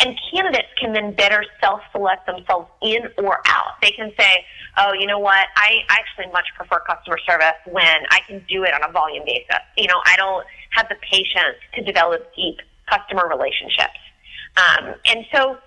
and 0.00 0.18
candidates 0.32 0.68
can 0.80 0.92
then 0.92 1.12
better 1.14 1.44
self-select 1.60 2.26
themselves 2.26 2.68
in 2.82 3.02
or 3.18 3.40
out. 3.46 3.80
They 3.82 3.90
can 3.90 4.12
say, 4.18 4.44
oh, 4.76 4.92
you 4.92 5.06
know 5.06 5.18
what, 5.18 5.46
I 5.56 5.80
actually 5.88 6.32
much 6.32 6.46
prefer 6.56 6.80
customer 6.80 7.18
service 7.28 7.58
when 7.66 7.96
I 8.10 8.20
can 8.26 8.44
do 8.48 8.64
it 8.64 8.72
on 8.74 8.88
a 8.88 8.92
volume 8.92 9.24
basis. 9.24 9.46
You 9.76 9.86
know, 9.88 10.00
I 10.04 10.16
don't 10.16 10.46
have 10.70 10.88
the 10.88 10.96
patience 11.02 11.58
to 11.74 11.82
develop 11.82 12.34
deep 12.34 12.58
customer 12.88 13.28
relationships. 13.28 13.98
Um, 14.56 14.94
and 15.06 15.24
so 15.34 15.58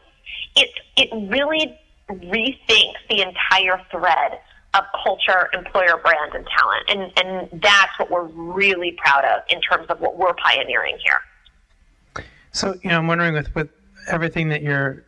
it, 0.56 0.70
it 0.98 1.10
really 1.30 1.78
rethinks 2.10 3.00
the 3.10 3.22
entire 3.22 3.82
thread 3.92 4.40
of 4.74 4.84
culture, 5.04 5.50
employer 5.54 5.98
brand, 6.02 6.34
and 6.34 6.48
talent. 6.58 6.84
And, 6.88 7.12
and 7.18 7.62
that's 7.62 7.92
what 8.00 8.10
we're 8.10 8.24
really 8.24 8.98
proud 9.04 9.26
of 9.26 9.42
in 9.50 9.62
terms 9.62 9.88
of 9.90 10.00
what 10.00 10.18
we're 10.18 10.34
pioneering 10.34 10.98
here. 11.04 12.26
So, 12.52 12.78
you 12.82 12.90
know, 12.90 12.98
I'm 12.98 13.08
wondering 13.08 13.34
with, 13.34 13.54
with 13.56 13.70
everything 14.08 14.50
that 14.50 14.62
you're 14.62 15.04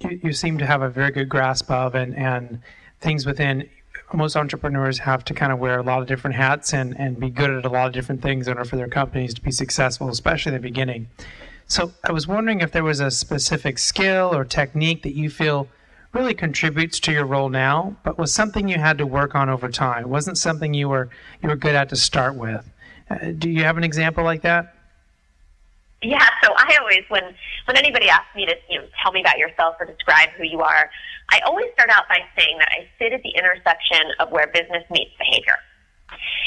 you, 0.00 0.20
you 0.22 0.32
seem 0.32 0.58
to 0.58 0.66
have 0.66 0.82
a 0.82 0.88
very 0.88 1.10
good 1.10 1.28
grasp 1.28 1.70
of 1.70 1.94
and 1.94 2.14
and 2.16 2.60
things 3.00 3.26
within 3.26 3.68
most 4.12 4.36
entrepreneurs 4.36 4.98
have 4.98 5.24
to 5.24 5.34
kind 5.34 5.52
of 5.52 5.58
wear 5.58 5.78
a 5.78 5.82
lot 5.82 6.00
of 6.00 6.06
different 6.06 6.36
hats 6.36 6.72
and, 6.72 6.98
and 6.98 7.18
be 7.18 7.28
good 7.28 7.50
at 7.50 7.64
a 7.64 7.68
lot 7.68 7.86
of 7.86 7.92
different 7.92 8.22
things 8.22 8.46
in 8.46 8.56
order 8.56 8.68
for 8.68 8.76
their 8.76 8.88
companies 8.88 9.34
to 9.34 9.40
be 9.40 9.50
successful, 9.50 10.08
especially 10.08 10.50
in 10.50 10.54
the 10.54 10.68
beginning. 10.68 11.08
So 11.66 11.92
I 12.04 12.12
was 12.12 12.28
wondering 12.28 12.60
if 12.60 12.70
there 12.70 12.84
was 12.84 13.00
a 13.00 13.10
specific 13.10 13.78
skill 13.78 14.32
or 14.32 14.44
technique 14.44 15.02
that 15.02 15.16
you 15.16 15.28
feel 15.28 15.66
really 16.12 16.34
contributes 16.34 17.00
to 17.00 17.12
your 17.12 17.26
role 17.26 17.48
now, 17.48 17.96
but 18.04 18.16
was 18.16 18.32
something 18.32 18.68
you 18.68 18.78
had 18.78 18.98
to 18.98 19.06
work 19.06 19.34
on 19.34 19.48
over 19.48 19.68
time. 19.68 20.08
Wasn't 20.08 20.38
something 20.38 20.72
you 20.72 20.88
were 20.88 21.10
you 21.42 21.48
were 21.48 21.56
good 21.56 21.74
at 21.74 21.88
to 21.88 21.96
start 21.96 22.36
with. 22.36 22.64
Uh, 23.10 23.32
do 23.36 23.50
you 23.50 23.64
have 23.64 23.76
an 23.76 23.84
example 23.84 24.22
like 24.22 24.42
that? 24.42 24.75
Yeah, 26.02 26.28
so 26.44 26.52
I 26.56 26.76
always 26.80 27.04
when 27.08 27.24
when 27.64 27.76
anybody 27.76 28.08
asks 28.08 28.34
me 28.36 28.44
to 28.46 28.54
you 28.68 28.78
know 28.78 28.86
tell 29.02 29.12
me 29.12 29.20
about 29.20 29.38
yourself 29.38 29.76
or 29.80 29.86
describe 29.86 30.28
who 30.36 30.44
you 30.44 30.60
are, 30.60 30.90
I 31.30 31.40
always 31.46 31.66
start 31.72 31.90
out 31.90 32.04
by 32.08 32.20
saying 32.38 32.58
that 32.58 32.68
I 32.70 32.88
sit 32.98 33.12
at 33.12 33.22
the 33.22 33.30
intersection 33.30 34.12
of 34.20 34.30
where 34.30 34.46
business 34.46 34.84
meets 34.90 35.12
behavior. 35.18 35.56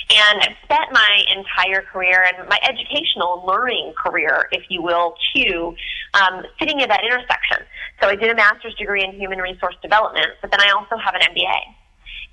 And 0.10 0.42
I've 0.42 0.58
spent 0.64 0.92
my 0.92 1.24
entire 1.36 1.82
career 1.82 2.26
and 2.26 2.48
my 2.48 2.58
educational 2.64 3.44
learning 3.46 3.94
career, 3.98 4.48
if 4.52 4.64
you 4.70 4.82
will, 4.82 5.16
too, 5.36 5.76
um, 6.14 6.44
sitting 6.58 6.82
at 6.82 6.90
that 6.90 7.04
intersection. 7.04 7.66
So 8.02 8.08
I 8.08 8.16
did 8.16 8.32
a 8.32 8.36
master's 8.36 8.74
degree 8.76 9.04
in 9.04 9.12
human 9.12 9.40
resource 9.40 9.76
development, 9.82 10.28
but 10.42 10.50
then 10.50 10.62
I 10.62 10.72
also 10.72 10.98
have 10.98 11.14
an 11.14 11.22
MBA. 11.22 11.60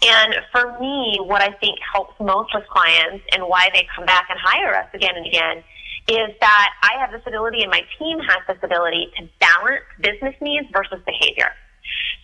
And 0.09 0.37
for 0.53 0.79
me, 0.79 1.19
what 1.21 1.43
I 1.43 1.53
think 1.59 1.79
helps 1.93 2.15
most 2.21 2.55
with 2.55 2.67
clients 2.69 3.25
and 3.33 3.43
why 3.45 3.69
they 3.75 3.87
come 3.95 4.07
back 4.07 4.29
and 4.31 4.39
hire 4.41 4.75
us 4.75 4.89
again 4.95 5.17
and 5.17 5.27
again 5.27 5.65
is 6.09 6.31
that 6.41 6.69
I 6.83 7.01
have 7.01 7.11
this 7.11 7.23
ability 7.27 7.63
and 7.63 7.71
my 7.71 7.83
team 7.99 8.19
has 8.21 8.39
this 8.47 8.59
ability 8.63 9.11
to 9.19 9.29
balance 9.41 9.83
business 10.01 10.35
needs 10.41 10.67
versus 10.73 11.01
behavior. 11.05 11.51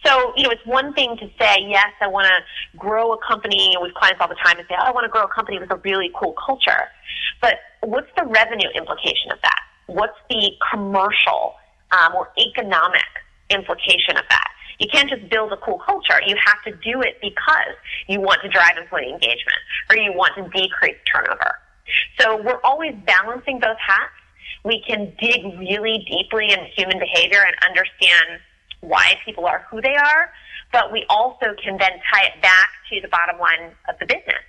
So, 0.05 0.33
you 0.37 0.45
know, 0.45 0.51
it's 0.51 0.67
one 0.67 0.93
thing 0.95 1.17
to 1.19 1.27
say, 1.39 1.63
yes, 1.69 1.91
I 2.01 2.09
want 2.09 2.27
to 2.27 2.79
grow 2.79 3.13
a 3.13 3.19
company 3.27 3.77
with 3.81 3.95
clients 3.95 4.21
all 4.21 4.29
the 4.29 4.39
time 4.43 4.59
and 4.59 4.67
say, 4.69 4.75
oh, 4.79 4.85
I 4.85 4.91
want 4.91 5.05
to 5.05 5.09
grow 5.09 5.23
a 5.23 5.29
company 5.29 5.59
with 5.59 5.71
a 5.71 5.77
really 5.85 6.11
cool 6.19 6.35
culture. 6.45 6.89
But 7.41 7.59
what's 7.81 8.11
the 8.17 8.25
revenue 8.25 8.69
implication 8.75 9.31
of 9.31 9.39
that? 9.43 9.61
What's 9.87 10.19
the 10.29 10.51
commercial 10.71 11.55
um, 11.93 12.15
or 12.15 12.31
economic 12.39 13.07
implication 13.51 14.17
of 14.17 14.25
that? 14.29 14.49
You 14.79 14.89
can't 14.91 15.09
just 15.09 15.29
build 15.31 15.53
a 15.53 15.57
cool 15.59 15.79
culture. 15.79 16.19
You 16.27 16.37
have 16.45 16.63
to 16.65 16.73
do 16.83 17.01
it 17.03 17.19
because 17.21 17.75
you 18.09 18.21
want 18.21 18.43
to 18.43 18.49
drive 18.49 18.73
employee 18.81 19.11
engagement 19.11 19.59
or 19.91 19.97
you 19.97 20.13
want 20.13 20.35
to 20.37 20.43
decrease 20.51 20.97
turnover. 21.13 21.62
So 22.19 22.43
we're 22.43 22.61
always 22.63 22.95
balancing 23.07 23.59
both 23.59 23.79
hats. 23.79 24.13
We 24.65 24.83
can 24.87 25.13
dig 25.21 25.45
really 25.59 26.07
deeply 26.09 26.53
in 26.53 26.65
human 26.77 26.99
behavior 26.99 27.41
and 27.45 27.57
understand 27.69 28.41
why 28.81 29.15
people 29.25 29.47
are 29.47 29.67
who 29.71 29.81
they 29.81 29.95
are, 29.95 30.31
but 30.73 30.93
we 30.93 31.05
also 31.09 31.55
can 31.63 31.79
then 31.79 31.93
tie 32.13 32.27
it 32.27 32.43
back 32.43 32.69
to 32.91 33.01
the 33.01 33.09
bottom 33.09 33.39
line 33.39 33.73
of 33.89 33.99
the 33.99 34.07
business 34.07 34.43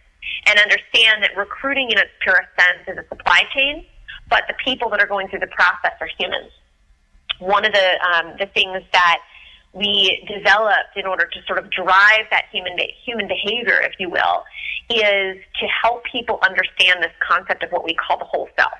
and 0.45 0.59
understand 0.59 1.23
that 1.23 1.35
recruiting 1.37 1.89
in 1.91 1.97
its 1.97 2.09
purest 2.21 2.49
sense 2.57 2.87
is 2.87 2.97
a 2.97 3.07
supply 3.07 3.43
chain, 3.55 3.85
but 4.29 4.43
the 4.47 4.53
people 4.63 4.89
that 4.89 4.99
are 5.01 5.07
going 5.07 5.27
through 5.27 5.39
the 5.39 5.53
process 5.53 5.93
are 6.01 6.09
humans. 6.17 6.51
One 7.39 7.65
of 7.65 7.73
the 7.73 7.89
um, 8.13 8.35
the 8.39 8.45
things 8.47 8.81
that 8.91 9.17
we 9.73 10.23
developed 10.27 10.95
in 10.95 11.05
order 11.05 11.25
to 11.25 11.39
sort 11.47 11.57
of 11.59 11.69
drive 11.71 12.25
that 12.29 12.45
human 12.51 12.77
human 13.03 13.27
behavior, 13.27 13.81
if 13.81 13.93
you 13.99 14.09
will, 14.09 14.43
is 14.89 15.37
to 15.59 15.67
help 15.81 16.03
people 16.05 16.39
understand 16.43 17.01
this 17.01 17.13
concept 17.27 17.63
of 17.63 17.71
what 17.71 17.83
we 17.83 17.95
call 17.95 18.17
the 18.19 18.25
whole 18.25 18.47
self. 18.57 18.73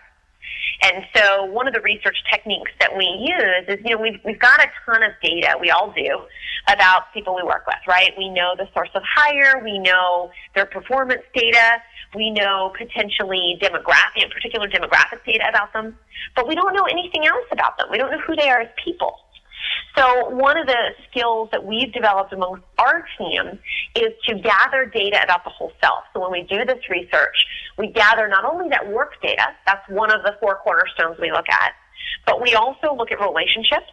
And 0.84 1.06
so 1.16 1.46
one 1.46 1.68
of 1.68 1.74
the 1.74 1.82
research 1.82 2.18
techniques 2.32 2.72
that 2.80 2.96
we 2.96 3.06
use 3.06 3.66
is, 3.68 3.80
you 3.86 3.96
know, 3.96 4.02
we've, 4.02 4.20
we've 4.26 4.40
got 4.40 4.60
a 4.60 4.68
ton 4.86 5.02
of 5.04 5.12
data, 5.22 5.56
we 5.60 5.72
all 5.72 5.94
do, 5.96 6.22
about 6.68 7.14
people 7.14 7.36
we 7.36 7.44
work 7.44 7.66
with, 7.68 7.78
right? 7.88 8.12
We 8.18 8.30
know 8.30 8.54
the 8.58 8.68
source 8.74 8.90
of 8.94 9.02
hire, 9.04 9.62
we 9.64 9.80
know 9.80 10.32
their 10.56 10.66
performance 10.66 11.24
data, 11.34 11.82
we 12.16 12.32
know 12.32 12.74
potentially 12.78 13.58
demographic, 13.62 14.30
particular 14.32 14.68
demographic 14.68 15.24
data 15.26 15.46
about 15.50 15.74
them, 15.74 15.98
but 16.36 16.48
we 16.48 16.56
don't 16.56 16.74
know 16.74 16.84
anything 16.84 17.26
else 17.26 17.46
about 17.52 17.78
them. 17.78 17.88
We 17.90 17.98
don't 17.98 18.12
know 18.12 18.20
who 18.20 18.36
they 18.36 18.50
are 18.50 18.62
as 18.62 18.70
people. 18.84 19.16
So 19.96 20.30
one 20.30 20.58
of 20.58 20.66
the 20.66 20.92
skills 21.10 21.50
that 21.52 21.64
we've 21.64 21.94
developed 21.94 22.34
amongst 22.34 22.64
our 22.80 23.06
team 23.18 23.60
is 23.96 24.12
to 24.28 24.36
gather 24.40 24.86
data 24.86 25.22
about 25.24 25.44
the 25.44 25.52
whole 25.52 25.72
self. 25.84 26.04
So 26.14 26.22
when 26.22 26.32
we 26.32 26.42
do 26.44 26.66
this 26.66 26.90
research, 26.90 27.46
we 27.78 27.88
gather 27.88 28.28
not 28.28 28.44
only 28.44 28.70
that 28.70 28.92
work 28.92 29.22
data, 29.22 29.48
that's 29.68 29.88
one 29.90 30.12
of 30.12 30.24
the 30.24 30.36
four 30.40 30.60
cornerstones 30.64 31.20
we 31.20 31.32
look 31.32 31.46
at, 31.50 31.74
but 32.26 32.42
we 32.42 32.56
also 32.56 32.96
look 32.96 33.12
at 33.12 33.20
relationships. 33.20 33.86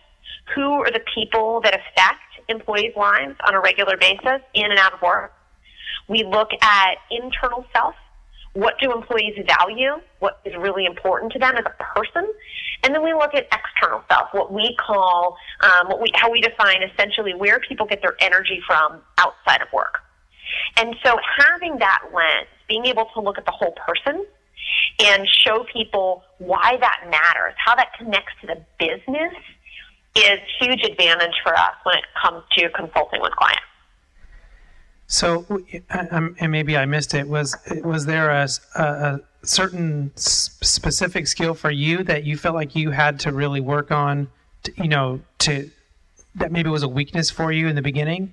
Who 0.54 0.72
are 0.82 0.90
the 0.90 1.02
people 1.14 1.60
that 1.62 1.74
affect 1.74 2.48
employees' 2.48 2.96
lives 2.96 3.36
on 3.46 3.54
a 3.54 3.60
regular 3.60 3.96
basis 3.96 4.40
in 4.54 4.70
and 4.70 4.78
out 4.78 4.94
of 4.94 5.02
work? 5.02 5.32
We 6.08 6.24
look 6.24 6.48
at 6.62 6.96
internal 7.10 7.66
self, 7.72 7.94
what 8.54 8.74
do 8.80 8.92
employees 8.92 9.38
value? 9.46 10.00
What 10.18 10.40
is 10.44 10.54
really 10.56 10.84
important 10.84 11.32
to 11.32 11.38
them 11.38 11.56
as 11.56 11.64
a 11.64 11.84
person? 11.94 12.30
And 12.82 12.94
then 12.94 13.02
we 13.02 13.12
look 13.12 13.34
at 13.34 13.46
external 13.52 14.02
self, 14.10 14.28
what 14.32 14.52
we 14.52 14.76
call, 14.76 15.36
um, 15.60 15.88
what 15.88 16.00
we, 16.00 16.10
how 16.14 16.30
we 16.30 16.40
define 16.40 16.82
essentially 16.82 17.34
where 17.34 17.60
people 17.60 17.86
get 17.86 18.02
their 18.02 18.16
energy 18.20 18.60
from 18.66 19.00
outside 19.18 19.62
of 19.62 19.68
work. 19.72 20.00
And 20.76 20.96
so 21.04 21.16
having 21.38 21.78
that 21.78 22.00
lens, 22.12 22.48
being 22.68 22.86
able 22.86 23.06
to 23.14 23.20
look 23.20 23.38
at 23.38 23.44
the 23.44 23.52
whole 23.52 23.74
person 23.86 24.26
and 24.98 25.28
show 25.46 25.64
people 25.72 26.24
why 26.38 26.76
that 26.80 27.06
matters, 27.10 27.54
how 27.56 27.76
that 27.76 27.92
connects 27.98 28.32
to 28.40 28.48
the 28.48 28.64
business 28.78 29.34
is 30.16 30.40
huge 30.60 30.82
advantage 30.82 31.34
for 31.42 31.54
us 31.54 31.74
when 31.84 31.96
it 31.98 32.04
comes 32.20 32.42
to 32.56 32.68
consulting 32.70 33.20
with 33.20 33.32
clients. 33.32 33.62
So, 35.10 35.44
um, 35.90 36.36
and 36.38 36.52
maybe 36.52 36.76
I 36.76 36.86
missed 36.86 37.14
it. 37.14 37.28
Was 37.28 37.56
was 37.82 38.06
there 38.06 38.30
a, 38.30 38.48
a, 38.76 39.20
certain 39.42 40.12
specific 40.14 41.26
skill 41.26 41.52
for 41.52 41.72
you 41.72 42.04
that 42.04 42.22
you 42.22 42.36
felt 42.36 42.54
like 42.54 42.76
you 42.76 42.92
had 42.92 43.18
to 43.20 43.32
really 43.32 43.60
work 43.60 43.90
on? 43.90 44.28
To, 44.62 44.72
you 44.76 44.88
know, 44.88 45.20
to 45.38 45.68
that 46.36 46.52
maybe 46.52 46.70
was 46.70 46.84
a 46.84 46.88
weakness 46.88 47.28
for 47.28 47.50
you 47.50 47.66
in 47.66 47.74
the 47.74 47.82
beginning. 47.82 48.32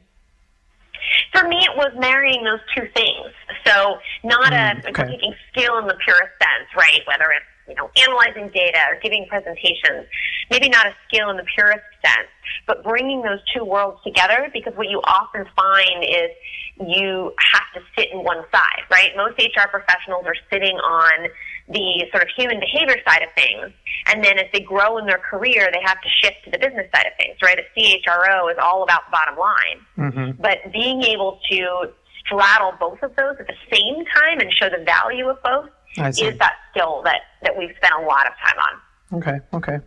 For 1.33 1.47
me, 1.47 1.57
it 1.57 1.75
was 1.75 1.91
marrying 1.97 2.43
those 2.43 2.59
two 2.75 2.87
things. 2.93 3.33
So, 3.65 3.97
not 4.23 4.53
mm, 4.53 4.85
a 4.85 4.89
okay. 4.89 5.07
taking 5.07 5.33
skill 5.51 5.79
in 5.79 5.87
the 5.87 5.95
purest 6.05 6.31
sense, 6.39 6.69
right? 6.77 7.01
Whether 7.07 7.31
it's 7.31 7.45
you 7.67 7.75
know, 7.75 7.89
analyzing 7.97 8.49
data 8.53 8.79
or 8.89 8.99
giving 9.01 9.25
presentations, 9.27 10.07
maybe 10.49 10.69
not 10.69 10.85
a 10.87 10.93
skill 11.07 11.29
in 11.29 11.37
the 11.37 11.45
purest 11.55 11.83
sense, 12.03 12.29
but 12.65 12.83
bringing 12.83 13.21
those 13.21 13.39
two 13.53 13.63
worlds 13.63 13.99
together 14.03 14.49
because 14.53 14.73
what 14.75 14.89
you 14.89 15.01
often 15.03 15.45
find 15.55 16.03
is 16.03 16.31
you 16.79 17.33
have 17.53 17.67
to 17.73 17.81
sit 17.97 18.11
in 18.11 18.23
one 18.23 18.43
side, 18.51 18.83
right? 18.91 19.11
Most 19.15 19.37
HR 19.39 19.67
professionals 19.69 20.25
are 20.25 20.35
sitting 20.51 20.77
on 20.77 21.29
the 21.69 22.05
sort 22.11 22.23
of 22.23 22.29
human 22.37 22.59
behavior 22.59 22.95
side 23.07 23.23
of 23.23 23.29
things. 23.35 23.73
And 24.07 24.23
then 24.23 24.39
as 24.39 24.45
they 24.53 24.61
grow 24.61 24.97
in 24.97 25.05
their 25.05 25.17
career, 25.17 25.69
they 25.73 25.81
have 25.83 25.99
to 25.99 26.09
shift 26.21 26.45
to 26.45 26.51
the 26.51 26.59
business 26.59 26.87
side 26.95 27.07
of 27.07 27.13
things, 27.19 27.35
right? 27.43 27.57
A 27.59 27.79
CHRO 27.79 28.51
is 28.51 28.57
all 28.61 28.83
about 28.83 29.01
the 29.07 29.11
bottom 29.11 29.35
line. 29.37 29.79
Mm-hmm. 29.97 30.41
But 30.41 30.71
being 30.71 31.03
able 31.03 31.39
to 31.51 31.89
straddle 32.25 32.73
both 32.79 33.01
of 33.03 33.15
those 33.15 33.35
at 33.39 33.47
the 33.47 33.59
same 33.71 34.05
time 34.15 34.39
and 34.39 34.53
show 34.53 34.69
the 34.69 34.83
value 34.83 35.27
of 35.27 35.41
both 35.43 35.69
is 35.97 36.37
that 36.37 36.53
skill 36.71 37.01
that, 37.03 37.21
that 37.41 37.57
we've 37.57 37.75
spent 37.77 37.93
a 37.99 38.05
lot 38.05 38.27
of 38.27 38.33
time 38.43 38.59
on. 38.59 39.19
Okay, 39.19 39.39
okay. 39.53 39.79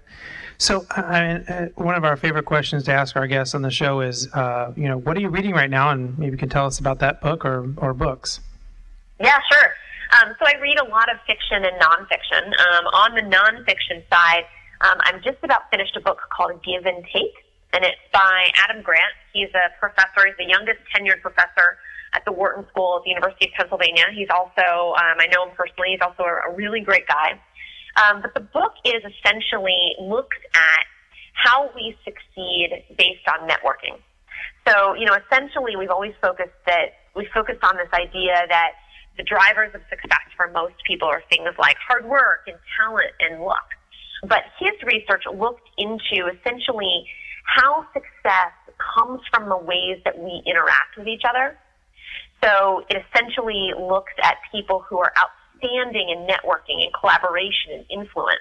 So, 0.59 0.85
I 0.90 1.20
mean, 1.20 1.37
uh, 1.49 1.68
one 1.77 1.94
of 1.94 2.05
our 2.05 2.16
favorite 2.16 2.44
questions 2.44 2.85
to 2.85 2.92
ask 2.92 3.16
our 3.16 3.27
guests 3.27 3.55
on 3.55 3.62
the 3.62 3.70
show 3.70 4.01
is, 4.01 4.33
uh, 4.35 4.73
you 4.77 4.88
know, 4.88 4.99
what 4.99 5.16
are 5.16 5.20
you 5.20 5.29
reading 5.29 5.53
right 5.53 5.70
now, 5.70 5.90
and 5.90 6.18
maybe 6.18 6.33
you 6.33 6.38
can 6.38 6.49
tell 6.49 6.66
us 6.66 6.79
about 6.79 6.99
that 6.99 7.20
book 7.20 7.44
or, 7.44 7.73
or 7.79 7.94
books. 7.94 8.40
Yeah, 9.18 9.38
sure. 9.51 9.73
Um, 10.12 10.35
so 10.38 10.46
I 10.46 10.61
read 10.61 10.79
a 10.79 10.85
lot 10.85 11.11
of 11.11 11.18
fiction 11.27 11.64
and 11.64 11.81
nonfiction. 11.81 12.46
Um, 12.46 12.87
on 12.92 13.14
the 13.14 13.23
nonfiction 13.23 14.03
side, 14.12 14.44
um, 14.81 14.99
I'm 15.03 15.23
just 15.23 15.38
about 15.42 15.70
finished 15.70 15.96
a 15.96 16.01
book 16.01 16.18
called 16.31 16.62
Give 16.64 16.85
and 16.85 17.05
Take, 17.12 17.35
and 17.73 17.85
it's 17.85 18.01
by 18.12 18.51
Adam 18.57 18.83
Grant. 18.83 19.14
He's 19.33 19.49
a 19.55 19.79
professor. 19.79 20.27
He's 20.27 20.37
the 20.37 20.49
youngest 20.49 20.81
tenured 20.94 21.20
professor 21.23 21.79
at 22.14 22.25
the 22.25 22.33
Wharton 22.33 22.66
School 22.70 22.99
at 22.99 23.05
the 23.05 23.11
University 23.11 23.46
of 23.46 23.53
Pennsylvania. 23.55 24.05
He's 24.14 24.31
also, 24.31 24.94
um, 24.94 25.16
I 25.18 25.27
know 25.31 25.46
him 25.49 25.55
personally, 25.57 25.94
he's 25.94 26.03
also 26.03 26.25
a, 26.25 26.51
a 26.51 26.55
really 26.55 26.81
great 26.81 27.07
guy. 27.07 27.38
Um, 27.96 28.23
but 28.23 28.35
the 28.35 28.40
book 28.40 28.75
is 28.85 29.03
essentially 29.03 29.94
looks 30.01 30.38
at 30.55 30.85
how 31.35 31.70
we 31.75 31.96
succeed 32.05 32.85
based 32.96 33.27
on 33.29 33.49
networking. 33.49 33.99
So, 34.68 34.94
you 34.94 35.07
know, 35.07 35.16
essentially 35.27 35.77
we've 35.77 35.90
always 35.90 36.12
focused 36.20 36.57
that, 36.66 37.11
we 37.16 37.27
focused 37.35 37.62
on 37.64 37.77
this 37.77 37.90
idea 37.92 38.35
that 38.49 38.73
the 39.16 39.25
drivers 39.25 39.75
of 39.75 39.81
success 39.90 40.27
for 40.37 40.49
most 40.49 40.75
people 40.87 41.09
are 41.09 41.23
things 41.31 41.51
like 41.59 41.77
hard 41.87 42.07
work 42.07 42.46
and 42.46 42.57
talent 42.79 43.11
and 43.18 43.42
luck. 43.42 43.75
But 44.23 44.44
his 44.59 44.73
research 44.85 45.25
looked 45.27 45.68
into 45.79 46.29
essentially 46.29 47.07
how 47.44 47.87
success 47.92 48.55
comes 48.79 49.20
from 49.33 49.49
the 49.49 49.57
ways 49.57 49.99
that 50.05 50.18
we 50.18 50.42
interact 50.46 50.96
with 50.96 51.09
each 51.09 51.23
other 51.29 51.59
so 52.42 52.85
it 52.88 52.96
essentially 52.96 53.72
looks 53.79 54.12
at 54.22 54.37
people 54.53 54.85
who 54.88 54.98
are 54.98 55.12
outstanding 55.18 56.09
in 56.09 56.26
networking 56.26 56.83
and 56.83 56.92
collaboration 56.98 57.72
and 57.72 57.85
influence, 57.90 58.40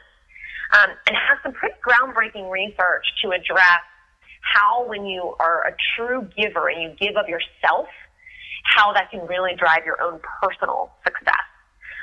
um, 0.73 0.89
and 1.07 1.15
has 1.17 1.37
some 1.43 1.53
pretty 1.53 1.75
groundbreaking 1.85 2.49
research 2.49 3.05
to 3.23 3.31
address 3.31 3.83
how, 4.41 4.87
when 4.87 5.05
you 5.05 5.35
are 5.39 5.67
a 5.67 5.75
true 5.95 6.27
giver 6.37 6.69
and 6.69 6.81
you 6.81 6.89
give 6.99 7.17
of 7.17 7.27
yourself, 7.27 7.87
how 8.63 8.93
that 8.93 9.11
can 9.11 9.25
really 9.27 9.55
drive 9.55 9.85
your 9.85 10.01
own 10.01 10.19
personal 10.41 10.91
success. 11.03 11.47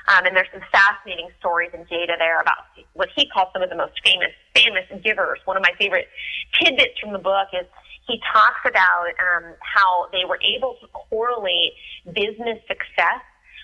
Um, 0.09 0.25
and 0.25 0.37
there's 0.37 0.49
some 0.53 0.63
fascinating 0.71 1.31
stories 1.41 1.71
and 1.75 1.87
data 1.89 2.15
there 2.19 2.41
about 2.41 2.71
what 2.95 3.09
he 3.17 3.27
calls 3.27 3.49
some 3.53 3.63
of 3.63 3.71
the 3.71 3.77
most 3.77 3.99
famous 4.05 4.31
famous 4.55 4.87
givers. 5.03 5.41
One 5.45 5.57
of 5.57 5.63
my 5.63 5.73
favorite 5.79 6.07
tidbits 6.55 6.99
from 7.01 7.13
the 7.13 7.19
book 7.19 7.49
is 7.53 7.67
he 8.07 8.21
talks 8.33 8.63
about 8.65 9.11
um, 9.19 9.55
how 9.61 10.07
they 10.13 10.25
were 10.29 10.39
able 10.43 10.77
to 10.81 10.87
correlate 10.89 11.73
business 12.07 12.59
success 12.69 13.23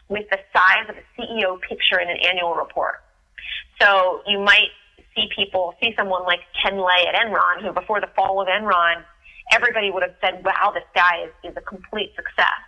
with 0.08 0.26
the 0.30 0.38
size 0.52 0.86
of 0.88 0.96
a 0.96 1.04
CEO 1.14 1.60
picture 1.60 1.98
in 2.00 2.10
an 2.10 2.18
annual 2.28 2.54
report. 2.54 3.02
So 3.80 4.22
you 4.26 4.40
might 4.40 4.74
see 5.14 5.28
people, 5.34 5.74
see 5.82 5.94
someone 5.96 6.24
like 6.24 6.40
Ken 6.60 6.76
Lay 6.76 7.06
at 7.06 7.14
Enron, 7.14 7.62
who 7.62 7.72
before 7.72 8.00
the 8.00 8.10
fall 8.16 8.40
of 8.40 8.48
Enron, 8.48 9.04
everybody 9.52 9.90
would 9.90 10.02
have 10.02 10.14
said, 10.20 10.44
wow, 10.44 10.72
this 10.74 10.86
guy 10.94 11.24
is, 11.24 11.52
is 11.52 11.56
a 11.56 11.60
complete 11.60 12.12
success. 12.16 12.60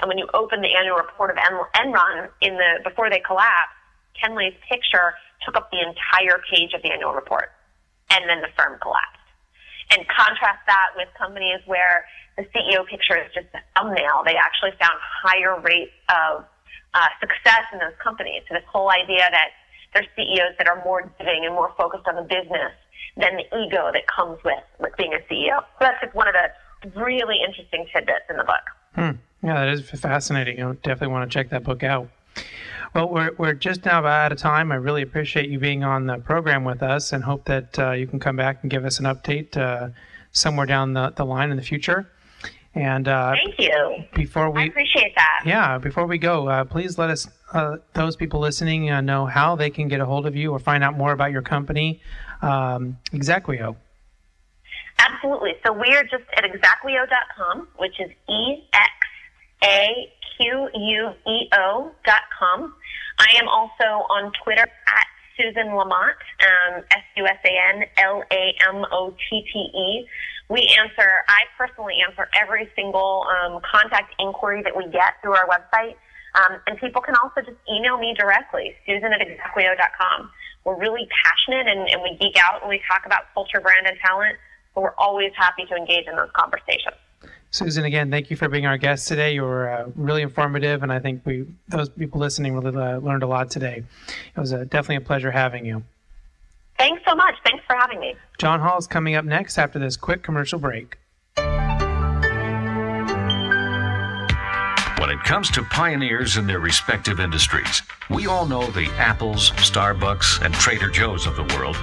And 0.00 0.08
when 0.08 0.18
you 0.18 0.28
open 0.34 0.60
the 0.60 0.74
annual 0.74 0.96
report 0.96 1.30
of 1.30 1.36
Enron 1.36 2.28
in 2.40 2.56
the, 2.56 2.80
before 2.84 3.08
they 3.08 3.20
collapsed, 3.20 3.76
Ken 4.20 4.36
Lay's 4.36 4.54
picture 4.68 5.14
took 5.46 5.56
up 5.56 5.70
the 5.70 5.78
entire 5.78 6.42
page 6.52 6.74
of 6.74 6.82
the 6.82 6.90
annual 6.90 7.14
report. 7.14 7.52
And 8.10 8.28
then 8.28 8.40
the 8.42 8.48
firm 8.56 8.78
collapsed. 8.82 9.21
And 9.90 10.06
contrast 10.08 10.62
that 10.66 10.94
with 10.96 11.08
companies 11.18 11.60
where 11.66 12.04
the 12.36 12.44
CEO 12.54 12.86
picture 12.86 13.16
is 13.16 13.28
just 13.34 13.48
a 13.52 13.60
thumbnail. 13.76 14.22
They 14.24 14.36
actually 14.36 14.72
found 14.80 14.96
higher 15.00 15.60
rates 15.60 15.92
of 16.08 16.44
uh, 16.94 17.08
success 17.20 17.64
in 17.72 17.78
those 17.78 17.96
companies. 18.02 18.42
So 18.48 18.54
this 18.54 18.64
whole 18.70 18.90
idea 18.90 19.28
that 19.30 19.52
there's 19.92 20.06
CEOs 20.16 20.56
that 20.58 20.68
are 20.68 20.82
more 20.84 21.10
giving 21.18 21.44
and 21.44 21.54
more 21.54 21.72
focused 21.76 22.06
on 22.08 22.16
the 22.16 22.22
business 22.22 22.72
than 23.16 23.36
the 23.36 23.44
ego 23.58 23.90
that 23.92 24.06
comes 24.08 24.38
with, 24.44 24.64
with 24.80 24.96
being 24.96 25.12
a 25.12 25.20
CEO. 25.28 25.60
So 25.60 25.80
that's 25.80 26.00
just 26.00 26.14
one 26.14 26.28
of 26.28 26.34
the 26.34 27.00
really 27.00 27.36
interesting 27.46 27.86
tidbits 27.92 28.24
in 28.30 28.36
the 28.36 28.44
book. 28.44 28.64
Hmm. 28.94 29.46
Yeah, 29.46 29.64
that 29.64 29.68
is 29.68 29.88
fascinating. 30.00 30.62
I 30.62 30.72
definitely 30.72 31.08
want 31.08 31.30
to 31.30 31.34
check 31.34 31.50
that 31.50 31.64
book 31.64 31.82
out. 31.82 32.08
Well, 32.94 33.08
we're, 33.08 33.32
we're 33.38 33.54
just 33.54 33.84
now 33.86 34.04
out 34.04 34.32
of 34.32 34.38
time. 34.38 34.70
I 34.70 34.74
really 34.74 35.02
appreciate 35.02 35.48
you 35.48 35.58
being 35.58 35.82
on 35.82 36.06
the 36.06 36.18
program 36.18 36.64
with 36.64 36.82
us 36.82 37.12
and 37.12 37.24
hope 37.24 37.44
that 37.46 37.78
uh, 37.78 37.92
you 37.92 38.06
can 38.06 38.20
come 38.20 38.36
back 38.36 38.58
and 38.62 38.70
give 38.70 38.84
us 38.84 38.98
an 38.98 39.06
update 39.06 39.56
uh, 39.56 39.88
somewhere 40.32 40.66
down 40.66 40.92
the, 40.92 41.10
the 41.16 41.24
line 41.24 41.50
in 41.50 41.56
the 41.56 41.62
future. 41.62 42.10
And 42.74 43.06
uh, 43.06 43.34
thank 43.34 43.58
you. 43.58 44.04
Before 44.14 44.50
we 44.50 44.62
I 44.62 44.64
appreciate 44.66 45.14
that. 45.14 45.42
Yeah. 45.44 45.78
Before 45.78 46.06
we 46.06 46.18
go, 46.18 46.48
uh, 46.48 46.64
please 46.64 46.98
let 46.98 47.10
us 47.10 47.28
uh, 47.52 47.76
those 47.92 48.16
people 48.16 48.40
listening 48.40 48.90
uh, 48.90 49.00
know 49.00 49.26
how 49.26 49.56
they 49.56 49.68
can 49.68 49.88
get 49.88 50.00
a 50.00 50.06
hold 50.06 50.26
of 50.26 50.34
you 50.34 50.52
or 50.52 50.58
find 50.58 50.82
out 50.82 50.96
more 50.96 51.12
about 51.12 51.32
your 51.32 51.42
company, 51.42 52.00
um, 52.40 52.96
Exaqueo. 53.12 53.76
Absolutely. 54.98 55.52
So 55.64 55.72
we 55.72 55.94
are 55.94 56.02
just 56.02 56.24
at 56.36 56.44
exaqueo.com, 56.44 57.68
which 57.76 58.00
is 58.00 58.10
e 58.28 58.64
x 58.72 58.90
a 59.64 60.12
q 60.36 60.68
u 60.74 61.12
e 61.26 61.48
o 61.52 61.92
dot 62.04 62.22
com. 62.38 62.74
I 63.18 63.36
am 63.40 63.48
also 63.48 64.06
on 64.10 64.32
Twitter 64.42 64.62
at 64.62 65.06
Susan 65.36 65.68
LaMotte, 65.72 66.24
um, 66.42 66.84
S 66.90 67.04
U 67.16 67.26
S 67.26 67.38
A 67.44 67.76
N 67.76 67.84
L 67.98 68.22
A 68.30 68.54
M 68.68 68.84
O 68.90 69.14
T 69.28 69.44
T 69.52 69.58
E 69.58 70.06
we 70.52 70.68
answer, 70.76 71.24
I 71.28 71.48
personally 71.56 71.96
answer 72.06 72.28
every 72.36 72.68
single 72.76 73.24
um, 73.24 73.60
contact 73.64 74.14
inquiry 74.20 74.62
that 74.62 74.76
we 74.76 74.84
get 74.92 75.16
through 75.22 75.32
our 75.32 75.48
website. 75.48 75.96
Um, 76.36 76.60
and 76.66 76.76
people 76.76 77.00
can 77.00 77.14
also 77.16 77.40
just 77.40 77.56
email 77.72 77.96
me 77.96 78.14
directly, 78.18 78.76
susan 78.84 79.12
at 79.12 79.20
exaqueo.com. 79.20 80.30
We're 80.64 80.78
really 80.78 81.08
passionate 81.24 81.66
and, 81.66 81.88
and 81.88 82.02
we 82.02 82.16
geek 82.20 82.36
out 82.36 82.60
when 82.60 82.68
we 82.68 82.82
talk 82.86 83.04
about 83.06 83.32
culture, 83.32 83.60
brand, 83.60 83.86
and 83.86 83.96
talent, 84.04 84.36
but 84.74 84.82
we're 84.82 84.96
always 84.96 85.32
happy 85.36 85.64
to 85.68 85.74
engage 85.74 86.06
in 86.06 86.16
those 86.16 86.30
conversations. 86.36 86.96
Susan, 87.52 87.84
again, 87.84 88.10
thank 88.10 88.30
you 88.30 88.36
for 88.36 88.48
being 88.48 88.64
our 88.64 88.78
guest 88.78 89.06
today. 89.06 89.34
You 89.34 89.42
were 89.42 89.70
uh, 89.70 89.90
really 89.94 90.22
informative, 90.22 90.82
and 90.82 90.90
I 90.90 90.98
think 90.98 91.20
we, 91.26 91.44
those 91.68 91.90
people 91.90 92.18
listening, 92.18 92.54
really 92.56 92.74
uh, 92.74 92.96
learned 92.96 93.22
a 93.22 93.26
lot 93.26 93.50
today. 93.50 93.84
It 94.34 94.40
was 94.40 94.54
uh, 94.54 94.64
definitely 94.64 94.96
a 94.96 95.02
pleasure 95.02 95.30
having 95.30 95.66
you. 95.66 95.82
Thanks 96.78 97.02
so 97.06 97.14
much. 97.14 97.34
Thanks 97.44 97.62
for 97.66 97.76
having 97.76 98.00
me. 98.00 98.16
John 98.38 98.58
Hall 98.58 98.78
is 98.78 98.86
coming 98.86 99.16
up 99.16 99.26
next 99.26 99.58
after 99.58 99.78
this 99.78 99.98
quick 99.98 100.22
commercial 100.22 100.58
break. 100.58 100.96
When 101.36 101.44
it 105.10 105.22
comes 105.24 105.50
to 105.50 105.62
pioneers 105.64 106.38
in 106.38 106.46
their 106.46 106.60
respective 106.60 107.20
industries, 107.20 107.82
we 108.08 108.26
all 108.26 108.46
know 108.46 108.66
the 108.68 108.86
Apples, 108.96 109.50
Starbucks, 109.56 110.42
and 110.42 110.54
Trader 110.54 110.88
Joe's 110.88 111.26
of 111.26 111.36
the 111.36 111.44
world. 111.54 111.76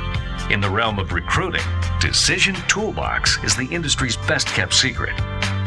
In 0.50 0.62
the 0.62 0.70
realm 0.70 0.98
of 0.98 1.14
recruiting, 1.14 1.62
Decision 2.00 2.56
Toolbox 2.68 3.38
is 3.44 3.56
the 3.56 3.68
industry's 3.68 4.18
best 4.18 4.48
kept 4.48 4.74
secret 4.74 5.14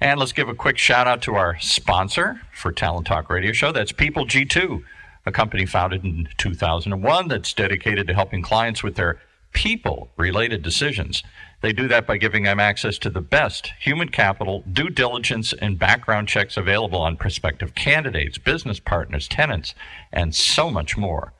And 0.00 0.20
let's 0.20 0.32
give 0.32 0.48
a 0.48 0.54
quick 0.54 0.78
shout 0.78 1.08
out 1.08 1.22
to 1.22 1.34
our 1.34 1.58
sponsor 1.58 2.40
for 2.52 2.70
Talent 2.70 3.08
Talk 3.08 3.28
Radio 3.28 3.50
Show. 3.52 3.72
That's 3.72 3.90
People 3.90 4.26
G2, 4.26 4.84
a 5.26 5.32
company 5.32 5.66
founded 5.66 6.04
in 6.04 6.28
2001 6.36 7.26
that's 7.26 7.52
dedicated 7.52 8.06
to 8.06 8.14
helping 8.14 8.40
clients 8.40 8.84
with 8.84 8.94
their 8.94 9.20
people 9.52 10.10
related 10.16 10.62
decisions. 10.62 11.24
They 11.62 11.72
do 11.72 11.88
that 11.88 12.06
by 12.06 12.16
giving 12.16 12.44
them 12.44 12.60
access 12.60 12.96
to 12.98 13.10
the 13.10 13.20
best 13.20 13.72
human 13.80 14.10
capital, 14.10 14.62
due 14.72 14.88
diligence, 14.88 15.52
and 15.52 15.80
background 15.80 16.28
checks 16.28 16.56
available 16.56 17.00
on 17.00 17.16
prospective 17.16 17.74
candidates, 17.74 18.38
business 18.38 18.78
partners, 18.78 19.26
tenants, 19.26 19.74
and 20.12 20.32
so 20.32 20.70
much 20.70 20.96
more. 20.96 21.32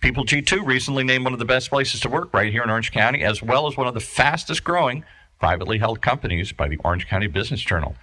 People 0.00 0.24
G2 0.24 0.64
recently 0.64 1.02
named 1.02 1.24
one 1.24 1.32
of 1.32 1.40
the 1.40 1.44
best 1.44 1.68
places 1.68 1.98
to 2.02 2.08
work 2.08 2.32
right 2.32 2.52
here 2.52 2.62
in 2.62 2.70
Orange 2.70 2.92
County, 2.92 3.24
as 3.24 3.42
well 3.42 3.66
as 3.66 3.76
one 3.76 3.88
of 3.88 3.94
the 3.94 4.00
fastest 4.00 4.62
growing 4.62 5.04
privately 5.38 5.78
held 5.78 6.02
companies 6.02 6.52
by 6.52 6.68
the 6.68 6.78
Orange 6.78 7.06
County 7.06 7.26
Business 7.26 7.60
Journal. 7.60 7.94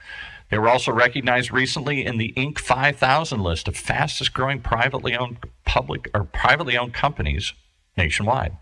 They 0.49 0.59
were 0.59 0.69
also 0.69 0.91
recognized 0.91 1.51
recently 1.51 2.05
in 2.05 2.17
the 2.17 2.33
Inc. 2.37 2.59
5000 2.59 3.41
list 3.41 3.67
of 3.67 3.75
fastest 3.75 4.33
growing 4.33 4.61
privately 4.61 5.15
owned 5.15 5.39
public 5.65 6.09
or 6.13 6.23
privately 6.23 6.77
owned 6.77 6.93
companies 6.93 7.53
nationwide. 7.97 8.55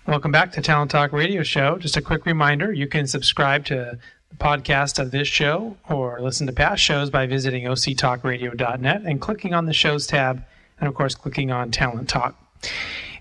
Welcome 0.07 0.33
back 0.33 0.51
to 0.53 0.61
Talent 0.61 0.91
Talk 0.91 1.13
Radio 1.13 1.43
Show. 1.43 1.79
Just 1.79 1.97
a 1.97 2.03
quick 2.03 2.27
reminder 2.27 2.73
you 2.73 2.89
can 2.89 3.07
subscribe 3.07 3.65
to 3.67 3.99
the 4.29 4.37
podcast 4.37 4.99
of 4.99 5.13
this 5.13 5.29
show 5.29 5.77
or 5.89 6.21
listen 6.21 6.49
to 6.49 6.53
past 6.53 6.83
shows 6.83 7.11
by 7.11 7.27
visiting 7.27 7.65
octalkradio.net 7.65 9.03
and 9.03 9.21
clicking 9.21 9.55
on 9.55 9.67
the 9.67 9.73
shows 9.73 10.07
tab, 10.07 10.45
and 10.81 10.89
of 10.89 10.95
course, 10.95 11.15
clicking 11.15 11.53
on 11.53 11.71
Talent 11.71 12.09
Talk. 12.09 12.37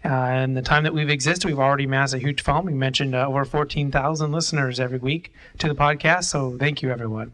Uh, 0.05 0.41
in 0.43 0.53
the 0.53 0.61
time 0.61 0.83
that 0.83 0.93
we've 0.93 1.09
existed, 1.09 1.47
we've 1.47 1.59
already 1.59 1.85
amassed 1.85 2.13
a 2.13 2.19
huge 2.19 2.41
following. 2.41 2.65
We 2.65 2.73
mentioned 2.73 3.15
uh, 3.15 3.25
over 3.25 3.45
14,000 3.45 4.31
listeners 4.33 4.79
every 4.79 4.97
week 4.97 5.33
to 5.59 5.67
the 5.69 5.75
podcast, 5.75 6.25
so 6.25 6.57
thank 6.57 6.81
you, 6.81 6.91
everyone. 6.91 7.33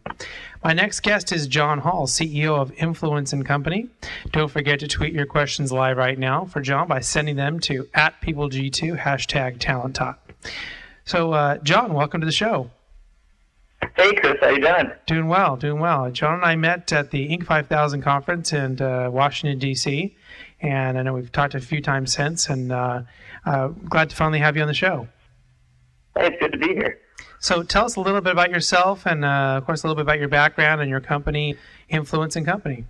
My 0.63 0.73
next 0.73 0.99
guest 0.99 1.31
is 1.31 1.47
John 1.47 1.79
Hall, 1.79 2.05
CEO 2.05 2.59
of 2.59 2.71
Influence 2.73 3.33
and 3.33 3.43
Company. 3.43 3.89
Don't 4.31 4.51
forget 4.51 4.79
to 4.81 4.87
tweet 4.87 5.13
your 5.13 5.25
questions 5.25 5.71
live 5.71 5.97
right 5.97 6.19
now 6.19 6.45
for 6.45 6.61
John 6.61 6.87
by 6.87 6.99
sending 6.99 7.37
them 7.37 7.59
to 7.61 7.87
at 7.95 8.21
PeopleG2 8.21 8.99
hashtag 8.99 9.59
Talent 9.59 9.95
Talk. 9.95 10.19
So, 11.05 11.33
uh, 11.33 11.57
John, 11.59 11.93
welcome 11.93 12.21
to 12.21 12.25
the 12.25 12.31
show. 12.31 12.69
Hey, 13.95 14.13
Chris, 14.13 14.37
how 14.41 14.49
you 14.49 14.61
doing? 14.61 14.91
Doing 15.07 15.27
well, 15.27 15.55
doing 15.55 15.79
well. 15.79 16.11
John 16.11 16.35
and 16.35 16.45
I 16.45 16.55
met 16.55 16.93
at 16.93 17.09
the 17.09 17.29
Inc. 17.29 17.45
5000 17.45 18.01
conference 18.01 18.53
in 18.53 18.79
uh, 18.79 19.09
Washington, 19.09 19.57
D.C., 19.57 20.15
and 20.61 20.97
I 20.97 21.03
know 21.03 21.13
we've 21.13 21.31
talked 21.31 21.55
a 21.55 21.59
few 21.59 21.81
times 21.81 22.13
since, 22.13 22.49
and 22.49 22.71
uh, 22.71 23.01
uh, 23.45 23.67
glad 23.67 24.09
to 24.09 24.15
finally 24.15 24.39
have 24.39 24.55
you 24.55 24.61
on 24.61 24.67
the 24.67 24.73
show. 24.73 25.07
Hey, 26.17 26.27
it's 26.27 26.37
good 26.39 26.51
to 26.51 26.57
be 26.57 26.73
here. 26.73 26.99
So 27.39 27.63
tell 27.63 27.85
us 27.85 27.95
a 27.95 28.01
little 28.01 28.21
bit 28.21 28.33
about 28.33 28.49
yourself 28.49 29.05
and, 29.05 29.23
uh, 29.23 29.55
of 29.57 29.65
course, 29.65 29.83
a 29.83 29.87
little 29.87 29.95
bit 29.95 30.01
about 30.01 30.19
your 30.19 30.27
background 30.27 30.81
and 30.81 30.89
your 30.89 30.99
company, 30.99 31.55
Influence 31.87 32.35
and 32.35 32.45
Company. 32.45 32.85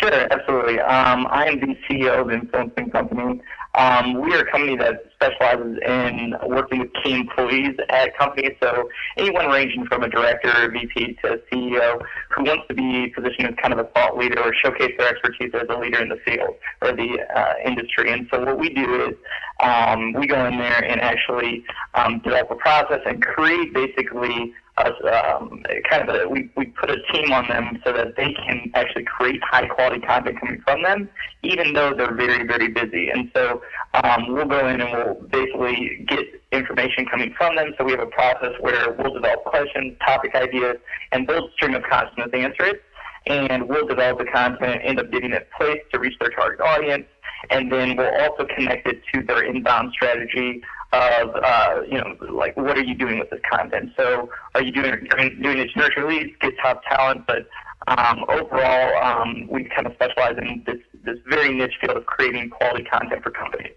Sure, 0.00 0.32
absolutely. 0.32 0.80
Um, 0.80 1.26
I 1.30 1.46
am 1.46 1.60
the 1.60 1.76
CEO 1.88 2.22
of 2.22 2.30
Influence 2.30 2.72
and 2.78 2.90
Company. 2.90 3.42
Um, 3.74 4.20
we 4.20 4.34
are 4.34 4.40
a 4.40 4.50
company 4.50 4.76
that 4.76 5.04
specializes 5.14 5.78
in 5.86 6.34
working 6.46 6.80
with 6.80 6.90
key 7.02 7.14
employees 7.14 7.76
at 7.90 8.16
companies. 8.16 8.52
So 8.62 8.88
anyone 9.18 9.48
ranging 9.48 9.86
from 9.86 10.02
a 10.02 10.08
director, 10.08 10.70
VP 10.70 11.18
to 11.22 11.40
CEO 11.50 12.00
who 12.30 12.44
wants 12.44 12.68
to 12.68 12.74
be 12.74 13.08
positioned 13.14 13.48
as 13.48 13.54
kind 13.60 13.72
of 13.72 13.80
a 13.80 13.84
thought 13.90 14.16
leader 14.16 14.40
or 14.40 14.54
showcase 14.62 14.92
their 14.98 15.08
expertise 15.08 15.50
as 15.54 15.66
a 15.68 15.78
leader 15.78 16.02
in 16.02 16.08
the 16.08 16.18
field 16.24 16.54
or 16.80 16.92
the 16.92 17.18
uh, 17.34 17.54
industry. 17.64 18.12
And 18.12 18.26
so 18.32 18.44
what 18.44 18.58
we 18.58 18.70
do 18.70 19.08
is 19.08 19.14
um, 19.60 20.14
we 20.14 20.26
go 20.26 20.44
in 20.46 20.58
there 20.58 20.84
and 20.84 21.00
actually 21.00 21.64
um, 21.94 22.20
develop 22.20 22.50
a 22.50 22.56
process 22.56 23.00
and 23.06 23.22
create 23.22 23.72
basically 23.74 24.54
um, 24.86 25.62
kind 25.88 26.08
of 26.08 26.14
a, 26.14 26.28
we, 26.28 26.50
we 26.56 26.66
put 26.66 26.90
a 26.90 26.96
team 27.12 27.32
on 27.32 27.48
them 27.48 27.80
so 27.84 27.92
that 27.92 28.16
they 28.16 28.32
can 28.32 28.70
actually 28.74 29.04
create 29.04 29.40
high 29.42 29.66
quality 29.66 30.00
content 30.00 30.38
coming 30.40 30.60
from 30.64 30.82
them, 30.82 31.08
even 31.42 31.72
though 31.72 31.94
they're 31.94 32.14
very, 32.14 32.46
very 32.46 32.68
busy. 32.68 33.10
And 33.10 33.30
so 33.34 33.62
um, 33.94 34.32
we'll 34.32 34.46
go 34.46 34.66
in 34.68 34.80
and 34.80 34.90
we'll 34.92 35.28
basically 35.28 36.04
get 36.08 36.24
information 36.52 37.06
coming 37.06 37.34
from 37.36 37.56
them. 37.56 37.74
So 37.78 37.84
we 37.84 37.92
have 37.92 38.00
a 38.00 38.06
process 38.06 38.52
where 38.60 38.92
we'll 38.92 39.14
develop 39.14 39.44
questions, 39.44 39.96
topic 40.04 40.34
ideas, 40.34 40.76
and 41.12 41.26
build 41.26 41.50
a 41.50 41.52
stream 41.54 41.74
of 41.74 41.82
content 41.84 42.32
to 42.32 42.38
answer 42.38 42.64
it. 42.64 42.82
And 43.26 43.68
we'll 43.68 43.86
develop 43.86 44.18
the 44.18 44.24
content, 44.24 44.80
end 44.82 44.98
up 44.98 45.10
getting 45.12 45.32
it 45.32 45.48
placed 45.56 45.90
to 45.92 46.00
reach 46.00 46.18
their 46.18 46.30
target 46.30 46.60
audience, 46.60 47.04
and 47.50 47.70
then 47.70 47.96
we'll 47.96 48.14
also 48.20 48.46
connect 48.54 48.86
it 48.88 49.00
to 49.14 49.22
their 49.22 49.44
inbound 49.44 49.92
strategy 49.92 50.60
of 50.92 51.34
uh, 51.34 51.82
you 51.88 51.98
know 51.98 52.16
like 52.30 52.56
what 52.56 52.76
are 52.76 52.84
you 52.84 52.94
doing 52.94 53.18
with 53.18 53.30
this 53.30 53.40
content? 53.50 53.92
So 53.96 54.30
are 54.54 54.62
you 54.62 54.72
doing 54.72 55.08
doing 55.42 55.58
it 55.58 55.70
to 55.72 55.78
nurture 55.78 56.06
leads, 56.08 56.32
get 56.40 56.54
top 56.62 56.82
talent, 56.88 57.26
but 57.26 57.48
um, 57.88 58.24
overall 58.28 59.02
um, 59.02 59.48
we 59.50 59.64
kind 59.64 59.86
of 59.86 59.94
specialize 59.94 60.36
in 60.38 60.62
this 60.66 60.78
this 61.04 61.18
very 61.28 61.54
niche 61.54 61.74
field 61.80 61.96
of 61.96 62.06
creating 62.06 62.50
quality 62.50 62.84
content 62.84 63.22
for 63.22 63.30
companies. 63.30 63.72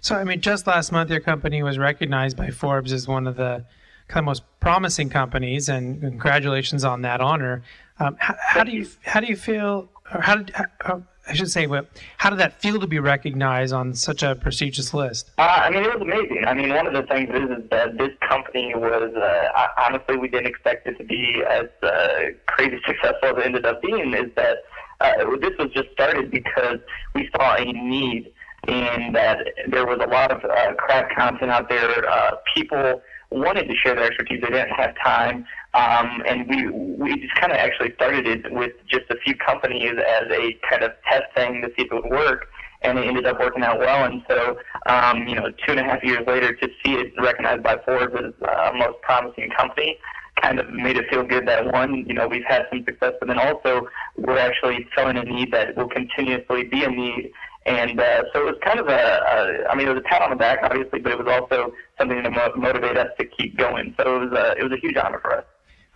So 0.00 0.16
I 0.16 0.24
mean, 0.24 0.40
just 0.40 0.66
last 0.66 0.92
month 0.92 1.10
your 1.10 1.20
company 1.20 1.62
was 1.62 1.78
recognized 1.78 2.36
by 2.36 2.50
Forbes 2.50 2.92
as 2.92 3.06
one 3.06 3.26
of 3.26 3.36
the 3.36 3.64
kind 4.08 4.22
of 4.22 4.26
most 4.26 4.42
promising 4.60 5.10
companies, 5.10 5.68
and 5.68 6.00
congratulations 6.00 6.84
on 6.84 7.02
that 7.02 7.20
honor. 7.20 7.62
Um, 7.98 8.16
how, 8.18 8.36
how, 8.40 8.64
do 8.64 8.72
you 8.72 8.86
how 9.04 9.20
do 9.20 9.26
you 9.26 9.36
feel? 9.36 9.88
Or 10.12 10.20
how 10.20 10.36
did 10.36 10.54
how, 10.80 11.02
I 11.28 11.34
should 11.34 11.50
say, 11.50 11.66
but 11.66 11.88
how 12.18 12.30
did 12.30 12.38
that 12.38 12.60
feel 12.60 12.78
to 12.78 12.86
be 12.86 12.98
recognized 12.98 13.72
on 13.72 13.94
such 13.94 14.22
a 14.22 14.36
prestigious 14.36 14.94
list? 14.94 15.30
Uh, 15.38 15.42
I 15.42 15.70
mean, 15.70 15.82
it 15.82 15.92
was 15.92 16.00
amazing. 16.00 16.44
I 16.46 16.54
mean, 16.54 16.72
one 16.72 16.86
of 16.86 16.92
the 16.92 17.02
things 17.02 17.30
is, 17.30 17.50
is 17.58 17.70
that 17.70 17.98
this 17.98 18.10
company 18.28 18.72
was, 18.76 19.12
uh, 19.14 19.66
honestly, 19.78 20.16
we 20.16 20.28
didn't 20.28 20.46
expect 20.46 20.86
it 20.86 20.98
to 20.98 21.04
be 21.04 21.42
as 21.48 21.66
uh, 21.82 22.18
crazy 22.46 22.78
successful 22.86 23.30
as 23.30 23.38
it 23.38 23.46
ended 23.46 23.66
up 23.66 23.82
being, 23.82 24.14
is 24.14 24.30
that 24.36 24.58
uh, 25.00 25.36
this 25.40 25.52
was 25.58 25.70
just 25.74 25.90
started 25.92 26.30
because 26.30 26.78
we 27.14 27.28
saw 27.36 27.56
a 27.56 27.64
need 27.64 28.32
in 28.68 29.12
that 29.12 29.38
there 29.68 29.86
was 29.86 29.98
a 30.02 30.08
lot 30.08 30.30
of 30.30 30.44
uh, 30.44 30.74
crap 30.74 31.14
content 31.14 31.50
out 31.50 31.68
there. 31.68 32.08
Uh, 32.08 32.36
people 32.54 33.00
wanted 33.30 33.68
to 33.68 33.74
share 33.76 33.94
their 33.94 34.04
expertise. 34.04 34.40
They 34.42 34.50
didn't 34.50 34.70
have 34.70 34.94
time. 35.02 35.46
Um, 35.74 36.22
and 36.26 36.48
we 36.48 36.68
we 36.70 37.20
just 37.20 37.34
kind 37.34 37.52
of 37.52 37.58
actually 37.58 37.92
started 37.94 38.26
it 38.26 38.50
with 38.50 38.72
just 38.88 39.04
a 39.10 39.16
few 39.24 39.34
companies 39.34 39.92
as 39.92 40.24
a 40.30 40.58
kind 40.68 40.82
of 40.82 40.92
test 41.10 41.24
thing 41.34 41.60
to 41.62 41.68
see 41.68 41.84
if 41.84 41.92
it 41.92 41.94
would 41.94 42.10
work, 42.10 42.46
and 42.82 42.98
it 42.98 43.06
ended 43.06 43.26
up 43.26 43.38
working 43.38 43.62
out 43.62 43.78
well. 43.78 44.04
And 44.04 44.22
so, 44.28 44.56
um, 44.86 45.28
you 45.28 45.34
know, 45.34 45.50
two 45.50 45.72
and 45.72 45.80
a 45.80 45.84
half 45.84 46.02
years 46.02 46.26
later, 46.26 46.54
to 46.54 46.68
see 46.82 46.94
it 46.94 47.12
recognized 47.18 47.62
by 47.62 47.76
Forbes 47.84 48.14
as 48.14 48.32
uh, 48.48 48.72
most 48.74 49.02
promising 49.02 49.50
company, 49.50 49.98
kind 50.40 50.58
of 50.58 50.70
made 50.70 50.96
it 50.96 51.04
feel 51.10 51.24
good 51.24 51.46
that 51.48 51.70
one, 51.72 52.04
you 52.06 52.14
know, 52.14 52.26
we've 52.26 52.44
had 52.44 52.66
some 52.70 52.84
success, 52.84 53.12
but 53.20 53.26
then 53.26 53.38
also 53.38 53.88
we're 54.16 54.38
actually 54.38 54.86
filling 54.94 55.16
a 55.16 55.24
need 55.24 55.52
that 55.52 55.76
will 55.76 55.88
continuously 55.88 56.64
be 56.64 56.84
a 56.84 56.90
need. 56.90 57.32
And 57.66 57.98
uh, 57.98 58.22
so 58.32 58.42
it 58.42 58.44
was 58.44 58.58
kind 58.64 58.78
of 58.78 58.86
a, 58.86 58.92
a, 58.92 59.68
I 59.68 59.74
mean, 59.74 59.88
it 59.88 59.90
was 59.90 59.98
a 59.98 60.08
pat 60.08 60.22
on 60.22 60.30
the 60.30 60.36
back, 60.36 60.60
obviously, 60.62 61.00
but 61.00 61.12
it 61.12 61.18
was 61.18 61.26
also 61.26 61.72
something 61.98 62.22
to 62.22 62.30
mo- 62.30 62.52
motivate 62.56 62.96
us 62.96 63.08
to 63.18 63.26
keep 63.26 63.56
going. 63.56 63.94
So 63.98 64.16
it 64.16 64.30
was 64.30 64.38
a, 64.38 64.58
it 64.58 64.62
was 64.62 64.72
a 64.72 64.80
huge 64.80 64.96
honor 64.96 65.18
for 65.20 65.34
us. 65.34 65.44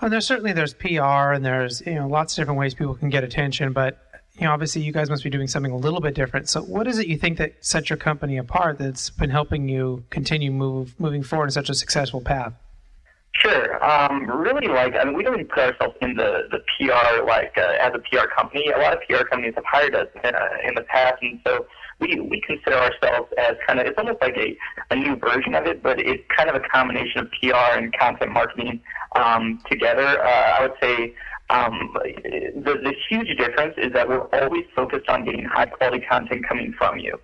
And 0.01 0.13
there's 0.13 0.27
certainly 0.27 0.53
there's 0.53 0.75
PR 0.75 1.33
and 1.33 1.45
there's 1.45 1.83
you 1.87 1.95
know 1.95 2.09
lots 2.09 2.33
of 2.33 2.43
different 2.43 2.59
ways 2.59 2.75
people 2.75 2.95
can 2.95 3.11
get 3.11 3.23
attention, 3.23 3.73
but 3.73 3.99
you 4.39 4.47
know 4.47 4.53
obviously 4.53 4.83
you 4.83 4.93
guys 4.93 5.11
must 5.11 5.23
be 5.23 5.31
doing 5.31 5.47
something 5.47 5.73
a 5.73 5.77
little 5.77 6.01
bit 6.01 6.15
different. 6.15 6.49
So 6.49 6.63
what 6.63 6.87
is 6.87 6.99
it 6.99 7.07
you 7.07 7.19
think 7.19 7.37
that 7.39 7.55
sets 7.61 7.91
your 7.91 7.99
company 7.99 8.39
apart 8.39 8.79
that's 8.79 9.11
been 9.11 9.31
helping 9.31 9.69
you 9.69 10.05
continue 10.09 10.51
move 10.51 10.99
moving 10.99 11.23
forward 11.23 11.47
in 11.47 11.51
such 11.51 11.69
a 11.69 11.75
successful 11.75 12.23
path? 12.23 12.55
Sure. 13.35 13.83
Um, 13.85 14.27
really, 14.27 14.69
like 14.69 14.95
I 14.97 15.05
mean, 15.05 15.15
we 15.15 15.23
don't 15.23 15.33
really 15.33 15.45
put 15.45 15.59
ourselves 15.59 15.97
in 16.01 16.17
the 16.17 16.49
the 16.51 16.59
PR 16.59 17.25
like 17.25 17.53
uh, 17.59 17.77
as 17.81 17.93
a 17.95 17.99
PR 17.99 18.27
company. 18.35 18.71
A 18.75 18.79
lot 18.79 18.95
of 18.95 19.01
PR 19.09 19.25
companies 19.25 19.55
have 19.55 19.65
hired 19.65 19.95
us 19.95 20.09
uh, 20.25 20.31
in 20.67 20.75
the 20.75 20.83
past, 20.83 21.23
and 21.23 21.41
so 21.47 21.67
we 22.01 22.21
we 22.21 22.41
consider 22.41 22.77
ourselves 22.77 23.33
as 23.39 23.57
kind 23.67 23.79
of 23.81 23.87
it's 23.87 23.99
almost 23.99 24.21
like 24.21 24.37
a 24.37 24.57
a 24.91 24.97
new 24.97 25.17
version 25.17 25.55
of 25.55 25.67
it, 25.67 25.83
but 25.83 26.01
it's 26.01 26.23
kind 26.35 26.49
of 26.49 26.57
a 26.57 26.61
combination 26.61 27.21
of 27.21 27.31
PR 27.41 27.79
and 27.79 27.97
content 27.99 28.33
marketing 28.33 28.81
um, 29.17 29.61
together. 29.71 30.23
Uh, 30.23 30.59
I 30.59 30.63
would 30.63 30.75
say. 30.83 31.15
Um, 31.51 31.97
the, 31.97 32.79
the 32.81 32.95
huge 33.09 33.37
difference 33.37 33.75
is 33.77 33.93
that 33.93 34.09
we're 34.09 34.25
always 34.41 34.67
focused 34.77 35.09
on 35.09 35.25
getting 35.25 35.45
high 35.47 35.67
quality 35.67 36.07
content 36.09 36.47
coming 36.49 36.73
from 36.79 37.01
you. 37.01 37.19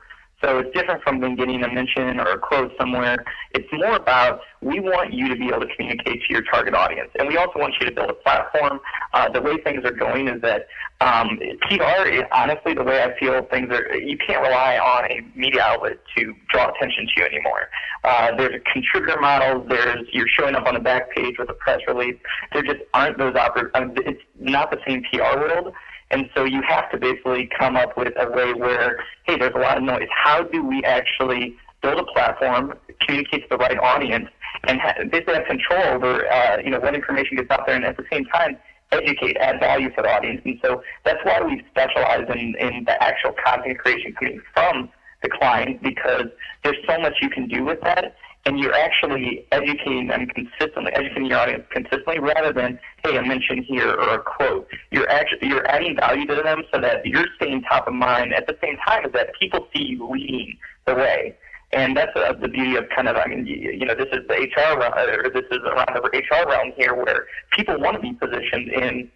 So 0.46 0.60
it's 0.60 0.72
different 0.76 1.02
from 1.02 1.20
them 1.20 1.34
getting 1.34 1.64
a 1.64 1.72
mention 1.72 2.20
or 2.20 2.30
a 2.30 2.38
quote 2.38 2.70
somewhere. 2.78 3.24
It's 3.52 3.66
more 3.72 3.96
about 3.96 4.40
we 4.62 4.78
want 4.78 5.12
you 5.12 5.28
to 5.28 5.34
be 5.34 5.48
able 5.48 5.60
to 5.60 5.74
communicate 5.74 6.22
to 6.22 6.32
your 6.32 6.42
target 6.42 6.72
audience, 6.72 7.10
and 7.18 7.26
we 7.26 7.36
also 7.36 7.58
want 7.58 7.74
you 7.80 7.86
to 7.88 7.92
build 7.92 8.10
a 8.10 8.14
platform. 8.14 8.78
Uh, 9.12 9.28
the 9.28 9.42
way 9.42 9.56
things 9.64 9.84
are 9.84 9.92
going 9.92 10.28
is 10.28 10.40
that 10.42 10.68
um, 11.00 11.40
PR, 11.62 12.06
is, 12.06 12.22
honestly, 12.32 12.74
the 12.74 12.84
way 12.84 13.02
I 13.02 13.18
feel 13.18 13.44
things 13.50 13.70
are, 13.70 13.96
you 13.96 14.16
can't 14.18 14.40
rely 14.40 14.78
on 14.78 15.10
a 15.10 15.20
media 15.36 15.62
outlet 15.62 15.98
to 16.16 16.32
draw 16.52 16.70
attention 16.70 17.06
to 17.06 17.12
you 17.16 17.26
anymore. 17.26 17.68
Uh, 18.04 18.36
there's 18.36 18.54
a 18.54 18.72
contributor 18.72 19.20
models. 19.20 19.66
There's 19.68 20.06
you're 20.12 20.28
showing 20.38 20.54
up 20.54 20.66
on 20.66 20.74
the 20.74 20.80
back 20.80 21.10
page 21.10 21.34
with 21.40 21.50
a 21.50 21.54
press 21.54 21.80
release. 21.88 22.16
There 22.52 22.62
just 22.62 22.82
aren't 22.94 23.18
those 23.18 23.34
opportunities. 23.34 23.96
Mean, 23.96 24.14
it's 24.14 24.22
not 24.38 24.70
the 24.70 24.78
same 24.86 25.02
PR 25.10 25.40
world. 25.40 25.74
And 26.10 26.30
so 26.34 26.44
you 26.44 26.62
have 26.62 26.90
to 26.92 26.98
basically 26.98 27.50
come 27.58 27.76
up 27.76 27.96
with 27.96 28.12
a 28.16 28.30
way 28.30 28.52
where, 28.54 29.04
hey, 29.24 29.38
there's 29.38 29.54
a 29.54 29.58
lot 29.58 29.76
of 29.76 29.82
noise. 29.82 30.08
How 30.10 30.42
do 30.42 30.62
we 30.64 30.84
actually 30.84 31.56
build 31.82 31.98
a 31.98 32.04
platform, 32.04 32.74
communicate 33.00 33.42
to 33.42 33.48
the 33.50 33.56
right 33.56 33.78
audience, 33.78 34.28
and 34.64 34.80
ha- 34.80 34.94
basically 35.10 35.34
have 35.34 35.46
control 35.46 35.82
over, 35.84 36.30
uh, 36.30 36.58
you 36.58 36.70
know, 36.70 36.80
what 36.80 36.94
information 36.94 37.36
gets 37.36 37.50
out 37.50 37.66
there, 37.66 37.76
and 37.76 37.84
at 37.84 37.96
the 37.96 38.04
same 38.10 38.24
time, 38.26 38.56
educate, 38.92 39.36
add 39.38 39.60
value 39.60 39.88
to 39.90 40.02
the 40.02 40.08
audience. 40.08 40.40
And 40.44 40.58
so 40.64 40.82
that's 41.04 41.22
why 41.24 41.40
we 41.42 41.62
specialize 41.70 42.26
in, 42.30 42.54
in 42.58 42.84
the 42.84 43.02
actual 43.02 43.34
content 43.44 43.78
creation 43.78 44.14
coming 44.14 44.40
from 44.54 44.90
the 45.22 45.28
client 45.28 45.82
because 45.82 46.26
there's 46.62 46.76
so 46.88 46.98
much 46.98 47.14
you 47.20 47.30
can 47.30 47.48
do 47.48 47.64
with 47.64 47.80
that 47.82 48.14
and 48.46 48.60
you're 48.60 48.74
actually 48.74 49.44
educating 49.50 50.06
them 50.06 50.26
consistently, 50.28 50.92
educating 50.92 51.26
your 51.26 51.38
audience 51.38 51.64
consistently, 51.70 52.20
rather 52.20 52.52
than 52.52 52.78
hey, 53.04 53.16
a 53.16 53.22
mention 53.22 53.62
here 53.62 53.90
or 53.90 54.14
a 54.14 54.22
quote. 54.22 54.68
You're 54.92 55.10
actually 55.10 55.48
you're 55.48 55.66
adding 55.66 55.96
value 55.96 56.26
to 56.26 56.36
them 56.36 56.62
so 56.72 56.80
that 56.80 57.04
you're 57.04 57.26
staying 57.36 57.62
top 57.62 57.88
of 57.88 57.94
mind 57.94 58.32
at 58.32 58.46
the 58.46 58.56
same 58.62 58.76
time 58.86 59.04
as 59.04 59.12
that 59.12 59.30
people 59.38 59.66
see 59.74 59.82
you 59.82 60.08
leading 60.08 60.56
the 60.86 60.94
way. 60.94 61.36
And 61.72 61.96
that's 61.96 62.12
uh, 62.14 62.32
the 62.40 62.46
beauty 62.46 62.76
of 62.76 62.84
kind 62.94 63.08
of, 63.08 63.16
I 63.16 63.26
mean, 63.26 63.44
you, 63.44 63.72
you 63.72 63.84
know, 63.84 63.96
this 63.96 64.06
is 64.12 64.20
the 64.28 64.34
HR 64.34 64.80
or 64.80 65.30
this 65.30 65.44
is 65.50 65.58
around 65.66 65.88
the 65.94 66.22
HR 66.30 66.48
realm 66.48 66.72
here, 66.76 66.94
where 66.94 67.26
people 67.50 67.78
want 67.80 67.96
to 67.96 68.00
be 68.00 68.12
positioned 68.12 68.68
in 68.68 69.10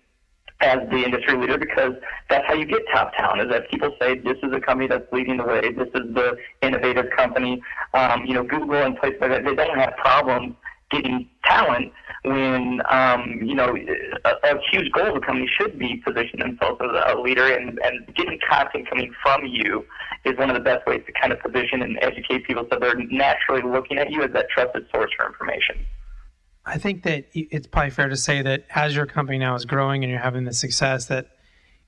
as 0.61 0.79
the 0.91 1.05
industry 1.05 1.37
leader 1.37 1.59
because 1.59 1.95
that's 2.29 2.47
how 2.47 2.55
you 2.55 2.67
get 2.67 2.81
top 2.93 3.13
talent 3.15 3.43
is 3.43 3.49
that 3.49 3.71
people 3.71 3.95
say 4.01 4.19
this 4.19 4.37
is 4.43 4.53
a 4.53 4.61
company 4.61 4.89
that's 4.89 5.11
leading 5.13 5.39
the 5.39 5.45
way, 5.45 5.73
this 5.73 5.89
is 5.95 6.15
the 6.15 6.37
innovative 6.63 7.07
company. 7.17 7.63
Um, 7.95 8.25
you 8.27 8.35
know, 8.35 8.45
Google 8.45 8.83
and 8.83 8.97
places 8.97 9.19
like 9.21 9.31
that, 9.31 9.45
they 9.45 9.55
don't 9.55 9.79
have 9.79 9.97
problems 9.97 10.55
getting 10.91 11.29
talent, 11.45 11.93
when 12.23 12.81
um, 12.91 13.41
you 13.43 13.55
know 13.55 13.75
a, 14.25 14.31
a 14.45 14.61
huge 14.71 14.93
goal 14.93 15.07
of 15.07 15.17
a 15.17 15.21
company 15.21 15.49
should 15.59 15.79
be 15.79 15.97
position 16.05 16.41
themselves 16.41 16.81
as 16.83 17.15
a 17.15 17.19
leader, 17.19 17.47
and, 17.47 17.79
and 17.83 18.15
getting 18.15 18.39
content 18.49 18.89
coming 18.89 19.15
from 19.23 19.45
you 19.47 19.85
is 20.25 20.37
one 20.37 20.51
of 20.51 20.55
the 20.55 20.63
best 20.63 20.87
ways 20.87 21.03
to 21.07 21.13
kind 21.13 21.33
of 21.33 21.41
position 21.41 21.83
and 21.83 21.99
educate 22.03 22.47
people 22.47 22.67
so 22.71 22.79
they're 22.79 22.97
naturally 22.97 23.63
looking 23.63 23.97
at 23.97 24.11
you 24.11 24.23
as 24.23 24.31
that 24.33 24.47
trusted 24.51 24.85
source 24.93 25.11
for 25.17 25.27
information. 25.27 25.77
I 26.67 26.79
think 26.79 27.03
that 27.05 27.27
it's 27.33 27.67
probably 27.67 27.91
fair 27.91 28.09
to 28.09 28.17
say 28.17 28.43
that 28.43 28.65
as 28.75 28.95
your 28.95 29.07
company 29.07 29.39
now 29.39 29.55
is 29.55 29.65
growing 29.65 30.05
and 30.05 30.11
you're 30.11 30.21
having 30.21 30.45
the 30.45 30.53
success 30.53 31.07
that 31.07 31.29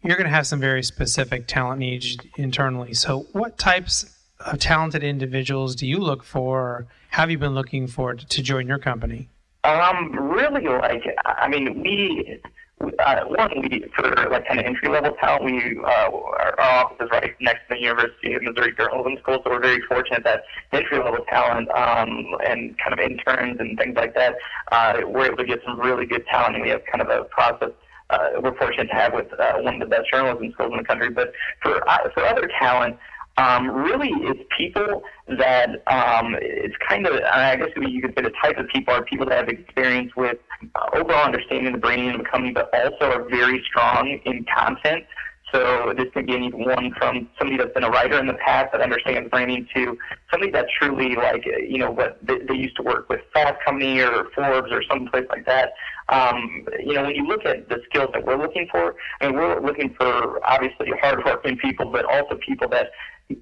you're 0.02 0.16
going 0.16 0.28
to 0.28 0.34
have 0.34 0.46
some 0.46 0.60
very 0.60 0.82
specific 0.82 1.46
talent 1.46 1.78
needs 1.78 2.16
internally. 2.36 2.94
So, 2.94 3.26
what 3.32 3.58
types 3.58 4.18
of 4.40 4.58
talented 4.58 5.04
individuals 5.04 5.76
do 5.76 5.86
you 5.86 5.98
look 5.98 6.24
for, 6.24 6.60
or 6.60 6.86
have 7.10 7.30
you 7.30 7.38
been 7.38 7.54
looking 7.54 7.86
for 7.86 8.14
to 8.14 8.42
join 8.42 8.66
your 8.66 8.78
company? 8.78 9.28
Um, 9.64 10.10
really, 10.12 10.66
like, 10.66 11.04
I 11.24 11.46
mean, 11.48 11.82
we, 11.82 12.40
uh, 12.82 13.24
one, 13.24 13.50
we, 13.62 13.84
for 13.96 14.08
like 14.30 14.46
kind 14.46 14.60
of 14.60 14.66
entry 14.66 14.88
level 14.88 15.12
talent, 15.20 15.44
we, 15.44 15.78
uh, 15.84 16.10
our, 16.10 16.60
our 16.60 16.84
office 16.84 16.98
is 17.00 17.08
right 17.10 17.34
next 17.40 17.60
to 17.68 17.74
the 17.74 17.80
University 17.80 18.34
of 18.34 18.42
Missouri 18.42 18.74
Journalism 18.76 19.16
School, 19.22 19.40
so 19.44 19.50
we're 19.50 19.60
very 19.60 19.80
fortunate 19.88 20.24
that 20.24 20.44
entry 20.72 20.98
level 20.98 21.24
talent, 21.28 21.68
um, 21.70 22.36
and 22.46 22.76
kind 22.78 22.92
of 22.92 22.98
interns 22.98 23.58
and 23.60 23.78
things 23.78 23.96
like 23.96 24.14
that, 24.14 24.36
uh, 24.72 25.00
we're 25.06 25.26
able 25.26 25.36
to 25.38 25.44
get 25.44 25.60
some 25.64 25.80
really 25.80 26.06
good 26.06 26.26
talent, 26.26 26.56
and 26.56 26.64
we 26.64 26.70
have 26.70 26.82
kind 26.90 27.02
of 27.02 27.08
a 27.08 27.24
process 27.24 27.70
uh, 28.10 28.28
we're 28.42 28.54
fortunate 28.58 28.88
to 28.88 28.94
have 28.94 29.14
with 29.14 29.32
uh, 29.40 29.54
one 29.60 29.74
of 29.74 29.80
the 29.80 29.86
best 29.86 30.10
journalism 30.12 30.52
schools 30.52 30.70
in 30.72 30.78
the 30.78 30.84
country. 30.84 31.08
But 31.08 31.32
for 31.62 31.88
uh, 31.88 32.10
for 32.12 32.24
other 32.26 32.48
talent, 32.60 32.98
um, 33.38 33.68
really 33.68 34.10
it's 34.12 34.40
people 34.56 35.02
that 35.38 35.70
um, 35.86 36.36
it's 36.40 36.76
kind 36.86 37.06
of 37.06 37.14
I 37.22 37.56
guess 37.56 37.68
you 37.76 38.02
could 38.02 38.14
say 38.16 38.22
the 38.22 38.32
type 38.42 38.58
of 38.58 38.68
people 38.68 38.92
are 38.94 39.02
people 39.02 39.26
that 39.26 39.38
have 39.38 39.48
experience 39.48 40.12
with 40.16 40.36
uh, 40.74 40.98
overall 40.98 41.24
understanding 41.24 41.72
the 41.72 41.78
branding 41.78 42.10
of 42.10 42.18
the 42.18 42.24
company, 42.24 42.52
but 42.52 42.70
also 42.74 43.10
are 43.10 43.28
very 43.28 43.62
strong 43.66 44.20
in 44.24 44.44
content. 44.54 45.04
So 45.52 45.92
this 45.96 46.06
can 46.14 46.24
be 46.24 46.50
one 46.50 46.94
from 46.96 47.28
somebody 47.38 47.58
that's 47.58 47.74
been 47.74 47.84
a 47.84 47.90
writer 47.90 48.18
in 48.18 48.26
the 48.26 48.34
past 48.34 48.72
that 48.72 48.80
understands 48.80 49.28
branding 49.28 49.68
to 49.74 49.98
somebody 50.30 50.50
that's 50.50 50.68
truly 50.78 51.14
like, 51.14 51.44
you 51.44 51.76
know, 51.76 51.90
what 51.90 52.18
they, 52.22 52.38
they 52.38 52.54
used 52.54 52.76
to 52.76 52.82
work 52.82 53.10
with 53.10 53.20
Fast 53.34 53.62
Company 53.64 54.00
or 54.00 54.30
Forbes 54.34 54.72
or 54.72 54.82
someplace 54.90 55.26
like 55.28 55.44
that. 55.44 55.72
Um, 56.08 56.66
you 56.80 56.94
know, 56.94 57.02
when 57.02 57.14
you 57.14 57.26
look 57.26 57.44
at 57.44 57.68
the 57.68 57.80
skills 57.88 58.08
that 58.14 58.24
we're 58.24 58.38
looking 58.38 58.66
for, 58.70 58.96
I 59.20 59.26
mean, 59.26 59.36
we're 59.36 59.60
looking 59.60 59.94
for 59.94 60.40
obviously 60.46 60.90
hardworking 61.00 61.58
people, 61.58 61.90
but 61.90 62.06
also 62.06 62.38
people 62.46 62.68
that 62.70 62.90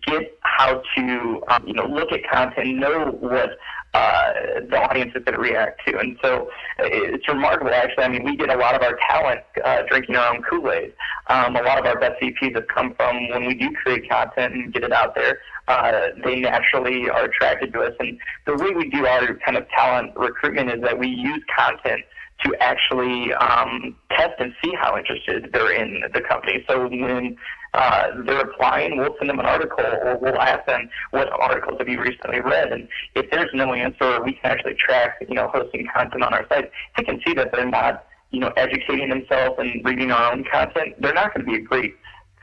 get 0.07 0.39
how 0.43 0.83
to, 0.97 1.43
um, 1.49 1.67
you 1.67 1.75
know, 1.75 1.87
look 1.87 2.13
at 2.13 2.21
content, 2.31 2.77
know 2.77 3.17
what 3.21 3.51
uh, 3.93 4.33
the 4.71 4.77
audience 4.77 5.13
is 5.17 5.25
going 5.25 5.35
to 5.35 5.41
react 5.41 5.81
to. 5.87 5.99
And 5.99 6.17
so 6.23 6.49
it's 6.79 7.27
remarkable, 7.29 7.73
actually. 7.73 8.05
I 8.05 8.09
mean, 8.09 8.25
we 8.25 8.37
get 8.37 8.51
a 8.51 8.57
lot 8.57 8.75
of 8.75 8.83
our 8.83 8.97
talent 9.09 9.41
uh, 9.65 9.83
drinking 9.89 10.17
our 10.17 10.35
own 10.35 10.43
Kool-Aid. 10.43 10.93
Um, 11.27 11.57
a 11.57 11.63
lot 11.63 11.79
of 11.79 11.87
our 11.87 11.99
best 11.99 12.21
VPs 12.23 12.55
have 12.55 12.69
come 12.69 12.95
from 12.95 13.29
when 13.31 13.47
we 13.47 13.55
do 13.55 13.71
create 13.73 14.09
content 14.09 14.55
and 14.55 14.73
get 14.73 14.85
it 14.85 14.93
out 14.93 15.15
there. 15.15 15.41
Uh, 15.67 16.09
they 16.25 16.41
naturally 16.41 17.11
are 17.11 17.25
attracted 17.25 17.73
to 17.73 17.81
us. 17.81 17.95
And 17.99 18.19
the 18.47 18.55
way 18.57 18.71
we 18.71 18.89
do 18.91 19.07
our 19.07 19.35
kind 19.45 19.57
of 19.57 19.69
talent 19.71 20.13
recruitment 20.17 20.71
is 20.71 20.83
that 20.83 20.99
we 20.99 21.09
use 21.09 21.43
content 21.57 22.03
to 22.45 22.55
actually 22.61 23.33
um, 23.35 23.97
test 24.11 24.35
and 24.39 24.53
see 24.65 24.73
how 24.75 24.97
interested 24.97 25.51
they're 25.53 25.73
in 25.73 26.03
the 26.15 26.21
company. 26.21 26.65
So 26.69 26.89
when 26.89 27.37
uh, 27.75 28.09
they're 28.27 28.41
applying, 28.41 28.97
we'll 28.99 29.15
send 29.19 29.31
them 29.31 29.39
an 29.39 29.47
article 29.47 29.85
or 29.85 30.19
we'll 30.21 30.41
ask 30.41 30.67
them 30.67 30.89
what 31.13 31.29
articles 31.31 31.79
have 31.79 31.89
you 31.89 32.01
recently 32.01 32.41
read. 32.41 32.73
And 32.73 32.89
if 33.15 33.31
there's 33.31 33.51
no 33.55 33.73
answer, 33.73 34.23
we 34.23 34.33
can 34.33 34.51
actually 34.51 34.75
track, 34.75 35.19
you 35.29 35.35
know, 35.35 35.49
hosting 35.49 35.87
content 35.95 36.23
on 36.23 36.35
our 36.35 36.47
site. 36.49 36.71
They 36.97 37.05
can 37.05 37.21
see 37.25 37.35
that 37.35 37.53
they're 37.53 37.71
not, 37.71 38.07
you 38.31 38.41
know, 38.41 38.53
educating 38.57 39.09
themselves 39.09 39.57
and 39.59 39.85
reading 39.85 40.11
our 40.11 40.33
own 40.33 40.45
content. 40.51 41.01
They're 41.01 41.15
not 41.15 41.35
going 41.35 41.47
to 41.47 41.53
be 41.53 41.59
a 41.59 41.65
great 41.65 41.95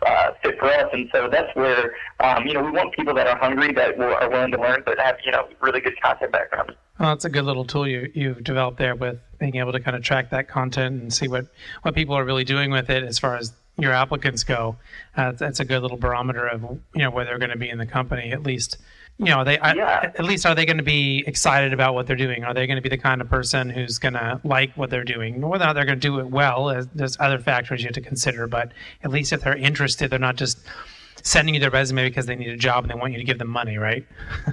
uh, 0.06 0.32
fit 0.44 0.58
for 0.60 0.68
us. 0.68 0.90
And 0.94 1.10
so 1.12 1.28
that's 1.30 1.54
where, 1.56 1.94
um, 2.20 2.46
you 2.46 2.54
know, 2.54 2.62
we 2.62 2.72
want 2.72 2.94
people 2.94 3.14
that 3.16 3.28
are 3.28 3.38
hungry, 3.38 3.74
that 3.74 3.98
will, 3.98 4.14
are 4.14 4.30
willing 4.30 4.52
to 4.52 4.62
learn, 4.62 4.84
but 4.86 4.98
have, 5.00 5.18
you 5.26 5.32
know, 5.32 5.48
really 5.62 5.82
good 5.82 6.00
content 6.02 6.32
backgrounds. 6.32 6.74
Well, 7.00 7.10
that's 7.10 7.26
a 7.26 7.30
good 7.30 7.46
little 7.46 7.66
tool 7.66 7.88
you, 7.88 8.12
you've 8.14 8.44
developed 8.44 8.78
there 8.78 8.96
with 8.96 9.20
being 9.40 9.58
able 9.58 9.72
to 9.74 9.80
kind 9.80 9.96
of 9.96 10.04
track 10.04 10.30
that 10.32 10.48
content 10.48 11.02
and 11.02 11.14
see 11.14 11.28
what, 11.28 11.48
what 11.82 11.96
people 11.96 12.16
are 12.16 12.24
really 12.24 12.44
doing 12.44 12.72
with 12.72 12.90
it 12.90 13.04
as 13.04 13.20
far 13.20 13.36
as 13.36 13.54
your 13.78 13.94
applicants 13.94 14.44
go. 14.44 14.78
Uh, 15.16 15.32
that's 15.34 15.60
a 15.60 15.66
good 15.66 15.82
little 15.82 15.98
barometer 15.98 16.48
of 16.48 16.62
you 16.62 17.02
know 17.02 17.12
where 17.12 17.26
they're 17.26 17.38
going 17.38 17.52
to 17.52 17.58
be 17.58 17.70
in 17.70 17.78
the 17.78 17.86
company. 17.86 18.32
At 18.32 18.44
least 18.44 18.78
you 19.18 19.26
know 19.26 19.44
they 19.44 19.56
yeah. 19.56 20.12
at 20.16 20.26
least 20.26 20.46
are 20.46 20.56
they 20.56 20.66
going 20.66 20.78
to 20.78 20.84
be 20.84 21.24
excited 21.28 21.74
about 21.74 21.94
what 21.94 22.08
they're 22.08 22.16
doing? 22.16 22.44
Are 22.44 22.54
they 22.54 22.68
going 22.68 22.78
to 22.78 22.82
be 22.82 22.90
the 22.90 22.98
kind 22.98 23.22
of 23.22 23.30
person 23.30 23.70
who's 23.70 24.00
going 24.00 24.14
to 24.14 24.42
like 24.44 24.74
what 24.76 24.90
they're 24.90 25.04
doing? 25.04 25.42
Whether 25.42 25.64
or 25.64 25.68
not 25.68 25.74
they're 25.74 25.86
going 25.86 26.00
to 26.00 26.08
do 26.08 26.20
it 26.20 26.28
well, 26.28 26.86
there's 26.94 27.18
other 27.20 27.40
factors 27.40 27.82
you 27.82 27.88
have 27.88 27.96
to 27.96 28.02
consider. 28.02 28.48
But 28.48 28.72
at 29.04 29.12
least 29.12 29.34
if 29.34 29.42
they're 29.42 29.56
interested, 29.56 30.10
they're 30.10 30.20
not 30.20 30.36
just 30.36 30.60
sending 31.24 31.54
you 31.54 31.60
their 31.60 31.72
resume 31.72 32.08
because 32.08 32.26
they 32.26 32.36
need 32.36 32.50
a 32.50 32.58
job 32.58 32.84
and 32.84 32.92
they 32.92 32.96
want 32.96 33.14
you 33.14 33.20
to 33.20 33.26
give 33.26 33.38
them 33.38 33.50
money, 33.50 33.78
right? 33.78 34.06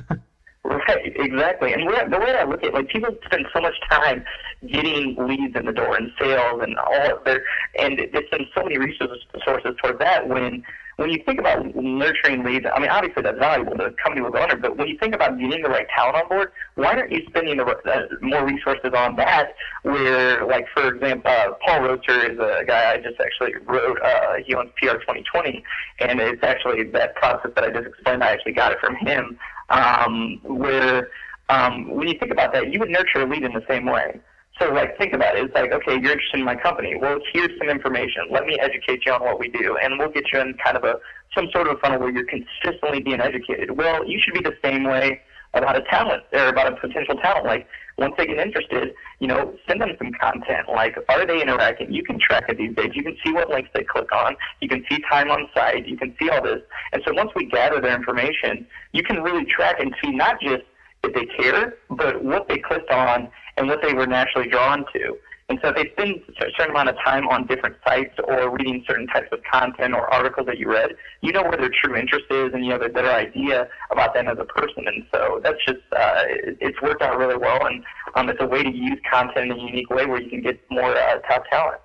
Right, 0.64 1.12
exactly. 1.16 1.74
And 1.74 1.82
the 1.82 2.18
way 2.18 2.34
I 2.34 2.44
look 2.44 2.62
at 2.62 2.68
it, 2.68 2.74
like 2.74 2.88
people 2.88 3.14
spend 3.26 3.44
so 3.54 3.60
much 3.60 3.74
time 3.90 4.24
getting 4.66 5.14
leads 5.18 5.54
in 5.56 5.66
the 5.66 5.72
door 5.72 5.94
and 5.94 6.10
sales 6.18 6.62
and 6.62 6.78
all 6.78 7.18
of 7.18 7.24
their, 7.24 7.44
and 7.78 7.98
they 7.98 8.26
spend 8.26 8.46
so 8.54 8.62
many 8.62 8.78
resources 8.78 9.18
sources 9.44 9.76
towards 9.82 9.98
that 9.98 10.26
when 10.26 10.64
when 10.96 11.10
you 11.10 11.20
think 11.26 11.40
about 11.40 11.74
nurturing 11.74 12.44
leads, 12.44 12.66
I 12.72 12.78
mean, 12.78 12.88
obviously 12.88 13.22
that's 13.22 13.38
valuable. 13.38 13.76
The 13.76 13.94
company 14.02 14.22
will 14.22 14.30
go 14.30 14.40
under, 14.40 14.56
but 14.56 14.76
when 14.76 14.86
you 14.86 14.96
think 14.96 15.12
about 15.14 15.38
getting 15.38 15.62
the 15.62 15.68
right 15.68 15.88
talent 15.94 16.16
on 16.16 16.28
board, 16.28 16.52
why 16.76 16.94
aren't 16.94 17.10
you 17.10 17.22
spending 17.28 17.56
the, 17.56 17.64
uh, 17.64 18.06
more 18.20 18.46
resources 18.46 18.92
on 18.94 19.16
that? 19.16 19.54
Where, 19.82 20.46
like, 20.46 20.66
for 20.72 20.94
example, 20.94 21.30
uh, 21.30 21.50
Paul 21.66 21.80
Roetzer 21.80 22.30
is 22.30 22.38
a 22.38 22.64
guy 22.64 22.92
I 22.92 22.98
just 22.98 23.20
actually 23.20 23.54
wrote. 23.66 24.00
Uh, 24.00 24.34
he 24.46 24.54
owns 24.54 24.70
PR 24.76 24.98
2020, 24.98 25.64
and 25.98 26.20
it's 26.20 26.42
actually 26.44 26.84
that 26.84 27.16
process 27.16 27.50
that 27.56 27.64
I 27.64 27.70
just 27.70 27.88
explained. 27.88 28.22
I 28.22 28.30
actually 28.30 28.52
got 28.52 28.70
it 28.70 28.78
from 28.78 28.94
him 28.94 29.36
um, 29.70 30.40
where 30.42 31.10
um, 31.48 31.90
when 31.90 32.08
you 32.08 32.18
think 32.18 32.32
about 32.32 32.52
that, 32.52 32.72
you 32.72 32.78
would 32.78 32.90
nurture 32.90 33.20
a 33.20 33.26
lead 33.26 33.42
in 33.42 33.52
the 33.52 33.64
same 33.68 33.86
way. 33.86 34.20
So, 34.60 34.72
like, 34.72 34.96
think 34.98 35.12
about 35.12 35.36
it. 35.36 35.44
It's 35.44 35.54
like, 35.54 35.72
okay, 35.72 35.94
you're 35.94 36.12
interested 36.12 36.38
in 36.38 36.44
my 36.44 36.54
company. 36.54 36.94
Well, 36.96 37.18
here's 37.32 37.50
some 37.58 37.68
information. 37.68 38.28
Let 38.30 38.46
me 38.46 38.56
educate 38.60 39.04
you 39.04 39.12
on 39.12 39.20
what 39.20 39.40
we 39.40 39.48
do, 39.48 39.76
and 39.82 39.98
we'll 39.98 40.10
get 40.10 40.32
you 40.32 40.40
in 40.40 40.54
kind 40.64 40.76
of 40.76 40.84
a 40.84 40.94
some 41.34 41.48
sort 41.52 41.66
of 41.66 41.80
funnel 41.80 41.98
where 41.98 42.10
you're 42.10 42.26
consistently 42.26 43.00
being 43.00 43.20
educated. 43.20 43.76
Well, 43.76 44.08
you 44.08 44.20
should 44.22 44.34
be 44.34 44.40
the 44.40 44.56
same 44.62 44.84
way 44.84 45.20
about 45.54 45.76
a 45.76 45.82
talent 45.82 46.22
or 46.32 46.48
about 46.48 46.72
a 46.72 46.76
potential 46.76 47.16
talent. 47.16 47.46
Like, 47.46 47.66
once 47.96 48.14
they 48.18 48.26
get 48.26 48.38
interested, 48.38 48.94
you 49.20 49.28
know, 49.28 49.54
send 49.68 49.80
them 49.80 49.90
some 49.98 50.12
content. 50.20 50.68
Like, 50.68 50.96
are 51.08 51.26
they 51.26 51.40
interacting? 51.40 51.92
You 51.92 52.02
can 52.02 52.18
track 52.18 52.44
it 52.48 52.58
these 52.58 52.74
days. 52.74 52.90
You 52.94 53.04
can 53.04 53.16
see 53.24 53.32
what 53.32 53.50
links 53.50 53.70
they 53.74 53.84
click 53.84 54.10
on. 54.12 54.36
You 54.60 54.68
can 54.68 54.84
see 54.90 54.98
time 55.10 55.30
on 55.30 55.48
site. 55.54 55.86
You 55.86 55.96
can 55.96 56.14
see 56.20 56.28
all 56.28 56.42
this. 56.42 56.60
And 56.92 57.02
so 57.06 57.14
once 57.14 57.30
we 57.36 57.46
gather 57.46 57.80
their 57.80 57.94
information, 57.96 58.66
you 58.92 59.02
can 59.02 59.22
really 59.22 59.44
track 59.44 59.78
and 59.78 59.94
see 60.02 60.10
not 60.10 60.40
just 60.40 60.64
if 61.04 61.14
they 61.14 61.26
care, 61.42 61.74
but 61.90 62.24
what 62.24 62.48
they 62.48 62.58
clicked 62.58 62.90
on 62.90 63.28
and 63.56 63.68
what 63.68 63.80
they 63.82 63.94
were 63.94 64.06
naturally 64.06 64.48
drawn 64.48 64.84
to. 64.92 65.16
And 65.50 65.58
so 65.62 65.68
if 65.68 65.76
they 65.76 65.90
spend 65.92 66.22
a 66.40 66.50
certain 66.56 66.70
amount 66.70 66.88
of 66.88 66.96
time 67.04 67.28
on 67.28 67.46
different 67.46 67.76
sites 67.86 68.14
or 68.26 68.48
reading 68.50 68.82
certain 68.88 69.06
types 69.06 69.28
of 69.30 69.40
content 69.50 69.92
or 69.94 70.12
articles 70.12 70.46
that 70.46 70.58
you 70.58 70.70
read, 70.70 70.92
you 71.20 71.32
know 71.32 71.42
where 71.42 71.56
their 71.56 71.68
true 71.68 71.96
interest 71.96 72.24
is 72.30 72.54
and 72.54 72.64
you 72.64 72.72
have 72.72 72.80
a 72.80 72.88
better 72.88 73.10
idea 73.10 73.68
about 73.90 74.14
them 74.14 74.26
as 74.26 74.38
a 74.38 74.44
person. 74.44 74.84
And 74.86 75.04
so 75.12 75.40
that's 75.42 75.62
just, 75.66 75.80
uh, 75.94 76.22
it's 76.60 76.80
worked 76.80 77.02
out 77.02 77.18
really 77.18 77.36
well. 77.36 77.66
And 77.66 77.84
um, 78.14 78.30
it's 78.30 78.40
a 78.40 78.46
way 78.46 78.62
to 78.62 78.70
use 78.70 78.98
content 79.10 79.52
in 79.52 79.58
a 79.58 79.60
unique 79.60 79.90
way 79.90 80.06
where 80.06 80.20
you 80.20 80.30
can 80.30 80.40
get 80.40 80.58
more 80.70 80.96
uh, 80.96 81.18
top 81.28 81.44
talent. 81.50 81.80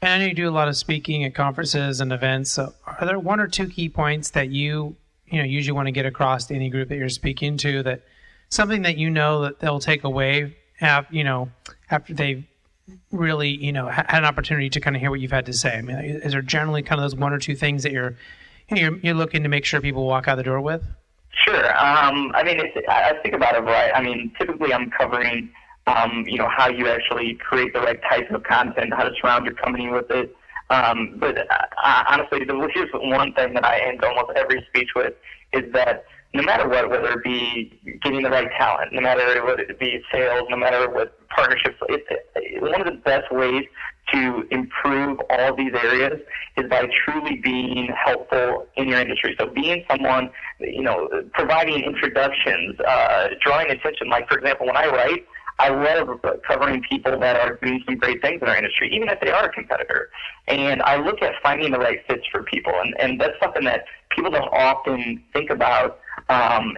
And 0.00 0.12
I 0.12 0.18
know 0.18 0.24
you 0.24 0.34
do 0.34 0.48
a 0.48 0.50
lot 0.50 0.68
of 0.68 0.76
speaking 0.76 1.24
at 1.24 1.34
conferences 1.34 2.00
and 2.00 2.10
events. 2.10 2.52
So 2.52 2.72
are 2.86 3.04
there 3.04 3.18
one 3.18 3.38
or 3.38 3.48
two 3.48 3.68
key 3.68 3.90
points 3.90 4.30
that 4.30 4.48
you, 4.48 4.96
you 5.26 5.38
know, 5.38 5.44
usually 5.44 5.72
want 5.72 5.88
to 5.88 5.92
get 5.92 6.06
across 6.06 6.46
to 6.46 6.54
any 6.54 6.70
group 6.70 6.88
that 6.88 6.96
you're 6.96 7.10
speaking 7.10 7.58
to 7.58 7.82
that 7.82 8.00
something 8.48 8.82
that 8.82 8.96
you 8.96 9.10
know 9.10 9.42
that 9.42 9.60
they'll 9.60 9.80
take 9.80 10.04
away, 10.04 10.56
have, 10.78 11.06
you 11.10 11.24
know, 11.24 11.50
after 11.90 12.14
they've 12.14 12.44
really, 13.10 13.48
you 13.48 13.72
know, 13.72 13.88
had 13.88 14.06
an 14.10 14.24
opportunity 14.24 14.68
to 14.70 14.80
kind 14.80 14.96
of 14.96 15.00
hear 15.00 15.10
what 15.10 15.20
you've 15.20 15.30
had 15.30 15.46
to 15.46 15.52
say? 15.52 15.78
I 15.78 15.82
mean, 15.82 15.96
is 15.96 16.32
there 16.32 16.42
generally 16.42 16.82
kind 16.82 17.00
of 17.00 17.04
those 17.10 17.18
one 17.18 17.32
or 17.32 17.38
two 17.38 17.54
things 17.54 17.82
that 17.82 17.92
you're 17.92 18.16
you're, 18.70 18.96
you're 18.98 19.14
looking 19.14 19.42
to 19.42 19.48
make 19.48 19.64
sure 19.64 19.80
people 19.80 20.06
walk 20.06 20.28
out 20.28 20.36
the 20.36 20.42
door 20.42 20.60
with? 20.60 20.82
Sure. 21.44 21.66
Um, 21.76 22.32
I 22.34 22.42
mean, 22.44 22.60
it's, 22.60 22.76
I 22.88 23.14
think 23.22 23.34
about 23.34 23.56
it 23.56 23.60
right. 23.60 23.90
I 23.94 24.02
mean, 24.02 24.32
typically 24.38 24.72
I'm 24.72 24.90
covering, 24.90 25.50
um, 25.86 26.24
you 26.26 26.38
know, 26.38 26.48
how 26.48 26.68
you 26.68 26.88
actually 26.88 27.34
create 27.34 27.74
the 27.74 27.80
right 27.80 28.00
type 28.02 28.30
of 28.30 28.42
content, 28.44 28.94
how 28.94 29.04
to 29.04 29.10
surround 29.20 29.44
your 29.44 29.54
company 29.54 29.90
with 29.90 30.10
it. 30.10 30.34
Um, 30.70 31.16
but 31.18 31.38
uh, 31.38 32.04
honestly, 32.08 32.40
here's 32.72 32.90
one 32.94 33.34
thing 33.34 33.54
that 33.54 33.64
I 33.64 33.80
end 33.80 34.02
almost 34.02 34.32
every 34.36 34.64
speech 34.68 34.90
with 34.96 35.12
is 35.52 35.70
that 35.72 36.04
no 36.34 36.42
matter 36.42 36.68
what, 36.68 36.90
whether 36.90 37.12
it 37.12 37.24
be 37.24 37.72
getting 38.02 38.22
the 38.22 38.30
right 38.30 38.50
talent, 38.58 38.92
no 38.92 39.00
matter 39.00 39.42
what 39.44 39.60
it 39.60 39.78
be 39.78 40.02
sales, 40.12 40.42
no 40.50 40.56
matter 40.56 40.90
what 40.90 41.16
partnerships, 41.28 41.76
it's 41.88 42.60
one 42.60 42.80
of 42.80 42.86
the 42.86 43.00
best 43.00 43.32
ways 43.32 43.64
to 44.12 44.44
improve 44.50 45.18
all 45.30 45.54
these 45.54 45.72
areas 45.72 46.20
is 46.56 46.68
by 46.68 46.86
truly 47.04 47.36
being 47.36 47.88
helpful 48.04 48.66
in 48.76 48.88
your 48.88 49.00
industry. 49.00 49.36
So 49.38 49.46
being 49.46 49.84
someone, 49.88 50.30
you 50.60 50.82
know, 50.82 51.08
providing 51.32 51.84
introductions, 51.84 52.78
uh, 52.80 53.28
drawing 53.40 53.70
attention. 53.70 54.08
Like 54.08 54.28
for 54.28 54.38
example, 54.38 54.66
when 54.66 54.76
I 54.76 54.86
write, 54.86 55.24
I 55.60 55.68
love 55.68 56.20
covering 56.46 56.82
people 56.82 57.18
that 57.20 57.36
are 57.36 57.54
doing 57.62 57.80
some 57.86 57.96
great 57.96 58.20
things 58.20 58.42
in 58.42 58.48
our 58.48 58.56
industry, 58.56 58.92
even 58.92 59.08
if 59.08 59.20
they 59.20 59.30
are 59.30 59.44
a 59.44 59.52
competitor. 59.52 60.10
And 60.48 60.82
I 60.82 60.96
look 60.96 61.22
at 61.22 61.34
finding 61.42 61.70
the 61.70 61.78
right 61.78 62.00
fits 62.08 62.24
for 62.32 62.42
people, 62.42 62.72
and, 62.74 62.94
and 62.98 63.20
that's 63.20 63.38
something 63.40 63.64
that 63.64 63.84
people 64.10 64.32
don't 64.32 64.52
often 64.52 65.22
think 65.32 65.50
about. 65.50 66.00
Um, 66.28 66.76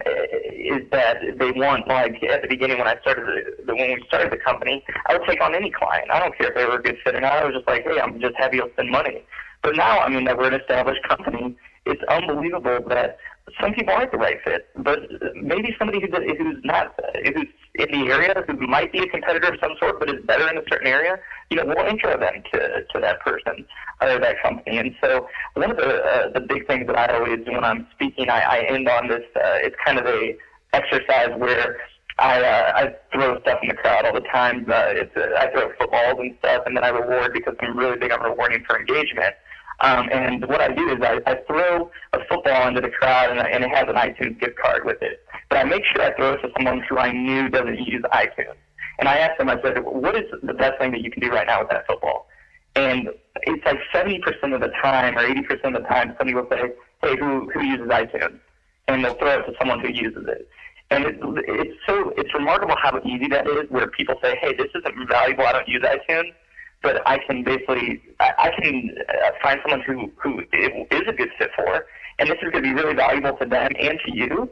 is 0.51 0.83
that 0.91 1.17
they 1.39 1.51
want 1.51 1.87
like 1.87 2.21
at 2.23 2.41
the 2.41 2.47
beginning 2.49 2.79
when 2.79 2.87
I 2.87 2.99
started 3.01 3.25
the, 3.65 3.75
when 3.75 3.93
we 3.93 4.03
started 4.07 4.31
the 4.31 4.37
company, 4.37 4.83
I 5.07 5.17
would 5.17 5.27
take 5.27 5.41
on 5.41 5.55
any 5.55 5.71
client. 5.71 6.09
I 6.11 6.19
don't 6.19 6.37
care 6.37 6.49
if 6.49 6.55
they 6.55 6.65
were 6.65 6.79
a 6.79 6.83
good 6.83 6.97
fit 7.03 7.15
or 7.15 7.21
not. 7.21 7.33
I 7.33 7.45
was 7.45 7.55
just 7.55 7.67
like, 7.67 7.83
hey, 7.83 7.99
I'm 8.01 8.19
just 8.19 8.35
happy 8.35 8.57
to 8.57 8.69
spend 8.73 8.91
money. 8.91 9.23
But 9.63 9.75
now, 9.75 9.99
I 9.99 10.09
mean, 10.09 10.25
that 10.25 10.37
we're 10.37 10.53
an 10.53 10.59
established 10.59 11.01
company, 11.07 11.55
it's 11.85 12.01
unbelievable 12.09 12.79
that 12.89 13.17
some 13.61 13.73
people 13.73 13.93
aren't 13.93 14.11
the 14.11 14.17
right 14.17 14.37
fit, 14.43 14.67
but 14.77 14.99
maybe 15.35 15.75
somebody 15.79 16.01
who, 16.01 16.07
who's 16.07 16.61
not, 16.63 16.99
who's 17.23 17.47
in 17.75 17.91
the 17.91 18.11
area, 18.11 18.43
who 18.45 18.67
might 18.67 18.91
be 18.91 18.99
a 18.99 19.07
competitor 19.07 19.53
of 19.53 19.59
some 19.61 19.71
sort, 19.79 19.99
but 19.99 20.09
is 20.09 20.25
better 20.25 20.49
in 20.49 20.57
a 20.57 20.61
certain 20.69 20.87
area, 20.87 21.17
you 21.49 21.57
know, 21.57 21.63
we'll 21.65 21.85
intro 21.85 22.19
them 22.19 22.43
to, 22.51 22.83
to 22.91 22.99
that 22.99 23.19
person 23.21 23.65
or 24.01 24.19
that 24.19 24.41
company. 24.41 24.77
And 24.77 24.95
so 25.01 25.27
one 25.53 25.71
of 25.71 25.77
the, 25.77 26.03
uh, 26.03 26.29
the 26.33 26.41
big 26.41 26.67
things 26.67 26.87
that 26.87 26.97
I 26.97 27.15
always, 27.15 27.45
do 27.45 27.53
when 27.53 27.63
I'm 27.63 27.87
speaking, 27.93 28.29
I, 28.29 28.39
I 28.39 28.59
end 28.67 28.89
on 28.89 29.07
this, 29.07 29.23
uh, 29.35 29.63
it's 29.63 29.75
kind 29.85 29.97
of 29.97 30.05
a 30.05 30.37
exercise 30.73 31.29
where 31.37 31.77
I 32.19 32.41
uh, 32.41 32.71
I 32.75 32.95
throw 33.13 33.39
stuff 33.41 33.59
in 33.61 33.69
the 33.69 33.75
crowd 33.75 34.05
all 34.05 34.13
the 34.13 34.27
time. 34.33 34.65
Uh, 34.67 34.89
it's 34.89 35.15
uh, 35.15 35.37
I 35.37 35.51
throw 35.51 35.71
footballs 35.79 36.17
and 36.19 36.35
stuff, 36.39 36.63
and 36.65 36.75
then 36.75 36.83
I 36.83 36.89
reward 36.89 37.31
because 37.33 37.55
I'm 37.61 37.77
really 37.77 37.97
big 37.97 38.11
on 38.11 38.21
rewarding 38.21 38.63
for 38.67 38.79
engagement. 38.79 39.35
Um, 39.79 40.09
and 40.11 40.45
what 40.47 40.59
I 40.59 40.73
do 40.73 40.89
is 40.89 40.97
I, 41.01 41.19
I 41.27 41.35
throw 41.45 41.91
a 42.13 42.19
football 42.27 42.67
into 42.67 42.81
the 42.81 42.89
crowd, 42.89 43.29
and, 43.29 43.39
and 43.39 43.63
it 43.63 43.69
has 43.69 43.85
an 43.87 43.95
iTunes 43.95 44.39
gift 44.39 44.57
card 44.57 44.85
with 44.85 45.01
it. 45.01 45.23
But 45.49 45.59
I 45.59 45.63
make 45.63 45.83
sure 45.85 46.03
I 46.03 46.15
throw 46.15 46.33
it 46.33 46.41
to 46.41 46.49
someone 46.57 46.81
who 46.89 46.97
I 46.97 47.11
knew 47.11 47.49
doesn't 47.49 47.79
use 47.79 48.01
iTunes. 48.11 48.55
And 48.99 49.07
I 49.07 49.17
asked 49.17 49.37
them, 49.37 49.49
I 49.49 49.61
said, 49.61 49.83
what 49.83 50.15
is 50.15 50.23
the 50.41 50.53
best 50.53 50.79
thing 50.79 50.91
that 50.91 51.01
you 51.01 51.11
can 51.11 51.21
do 51.21 51.29
right 51.29 51.45
now 51.45 51.59
with 51.59 51.69
that 51.69 51.85
football? 51.85 52.27
And 52.75 53.09
it's 53.43 53.65
like 53.65 53.77
70% 53.93 54.55
of 54.55 54.61
the 54.61 54.71
time 54.81 55.17
or 55.17 55.21
80% 55.21 55.75
of 55.75 55.83
the 55.83 55.87
time, 55.87 56.15
somebody 56.17 56.33
will 56.33 56.47
say, 56.49 56.73
hey, 57.03 57.15
who, 57.17 57.49
who 57.51 57.63
uses 57.63 57.87
iTunes? 57.87 58.39
And 58.87 59.05
they'll 59.05 59.15
throw 59.15 59.39
it 59.39 59.43
to 59.45 59.53
someone 59.59 59.79
who 59.79 59.89
uses 59.89 60.25
it. 60.27 60.49
And 60.89 61.05
it, 61.05 61.19
it's 61.21 61.77
so, 61.85 62.13
it's 62.17 62.33
remarkable 62.33 62.75
how 62.81 62.99
easy 63.05 63.27
that 63.27 63.45
is 63.45 63.69
where 63.69 63.87
people 63.87 64.15
say, 64.23 64.37
hey, 64.41 64.55
this 64.55 64.67
isn't 64.73 65.07
valuable, 65.07 65.45
I 65.45 65.51
don't 65.51 65.67
use 65.67 65.83
iTunes 65.83 66.31
but 66.83 67.07
I 67.07 67.17
can 67.19 67.43
basically 67.43 68.01
I, 68.19 68.51
can 68.59 68.95
uh, 69.09 69.31
find 69.41 69.59
someone 69.63 69.81
who 69.81 70.11
who 70.21 70.39
is 70.51 71.03
a 71.07 71.13
good 71.13 71.29
fit 71.37 71.51
for, 71.55 71.85
and 72.19 72.29
this 72.29 72.37
is 72.41 72.51
going 72.51 72.63
to 72.63 72.69
be 72.69 72.73
really 72.73 72.95
valuable 72.95 73.35
to 73.37 73.45
them 73.45 73.71
and 73.79 73.99
to 74.05 74.15
you. 74.15 74.49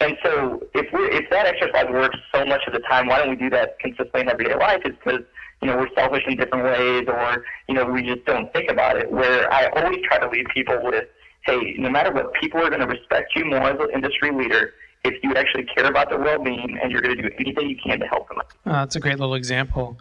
And 0.00 0.16
so 0.24 0.62
if 0.74 0.92
we 0.92 1.00
if 1.16 1.28
that 1.30 1.46
exercise 1.46 1.86
works 1.90 2.18
so 2.34 2.44
much 2.44 2.62
of 2.66 2.72
the 2.72 2.80
time, 2.80 3.08
why 3.08 3.18
don't 3.18 3.30
we 3.30 3.36
do 3.36 3.50
that 3.50 3.78
consistently 3.78 4.20
in 4.20 4.28
everyday 4.28 4.54
life? 4.54 4.82
Is 4.84 4.94
because 5.04 5.22
you 5.62 5.68
know 5.68 5.76
we're 5.76 5.94
selfish 5.94 6.22
in 6.26 6.36
different 6.36 6.64
ways, 6.64 7.04
or 7.08 7.44
you 7.68 7.74
know 7.74 7.86
we 7.86 8.02
just 8.02 8.24
don't 8.26 8.52
think 8.52 8.70
about 8.70 8.96
it. 8.96 9.10
Where 9.10 9.52
I 9.52 9.66
always 9.68 9.98
try 10.06 10.18
to 10.18 10.28
leave 10.28 10.46
people 10.54 10.78
with, 10.82 11.08
hey, 11.44 11.74
no 11.78 11.90
matter 11.90 12.12
what, 12.12 12.32
people 12.34 12.60
are 12.60 12.68
going 12.68 12.82
to 12.82 12.86
respect 12.86 13.32
you 13.34 13.44
more 13.46 13.62
as 13.62 13.80
an 13.80 13.90
industry 13.92 14.30
leader 14.30 14.74
if 15.04 15.14
you 15.22 15.34
actually 15.34 15.64
care 15.64 15.86
about 15.86 16.10
their 16.10 16.18
well-being 16.18 16.78
and 16.82 16.90
you're 16.90 17.00
going 17.00 17.16
to 17.16 17.22
do 17.22 17.30
anything 17.38 17.70
you 17.70 17.76
can 17.76 18.00
to 18.00 18.06
help 18.06 18.28
them. 18.28 18.38
Oh, 18.40 18.72
that's 18.72 18.96
a 18.96 19.00
great 19.00 19.20
little 19.20 19.36
example 19.36 19.98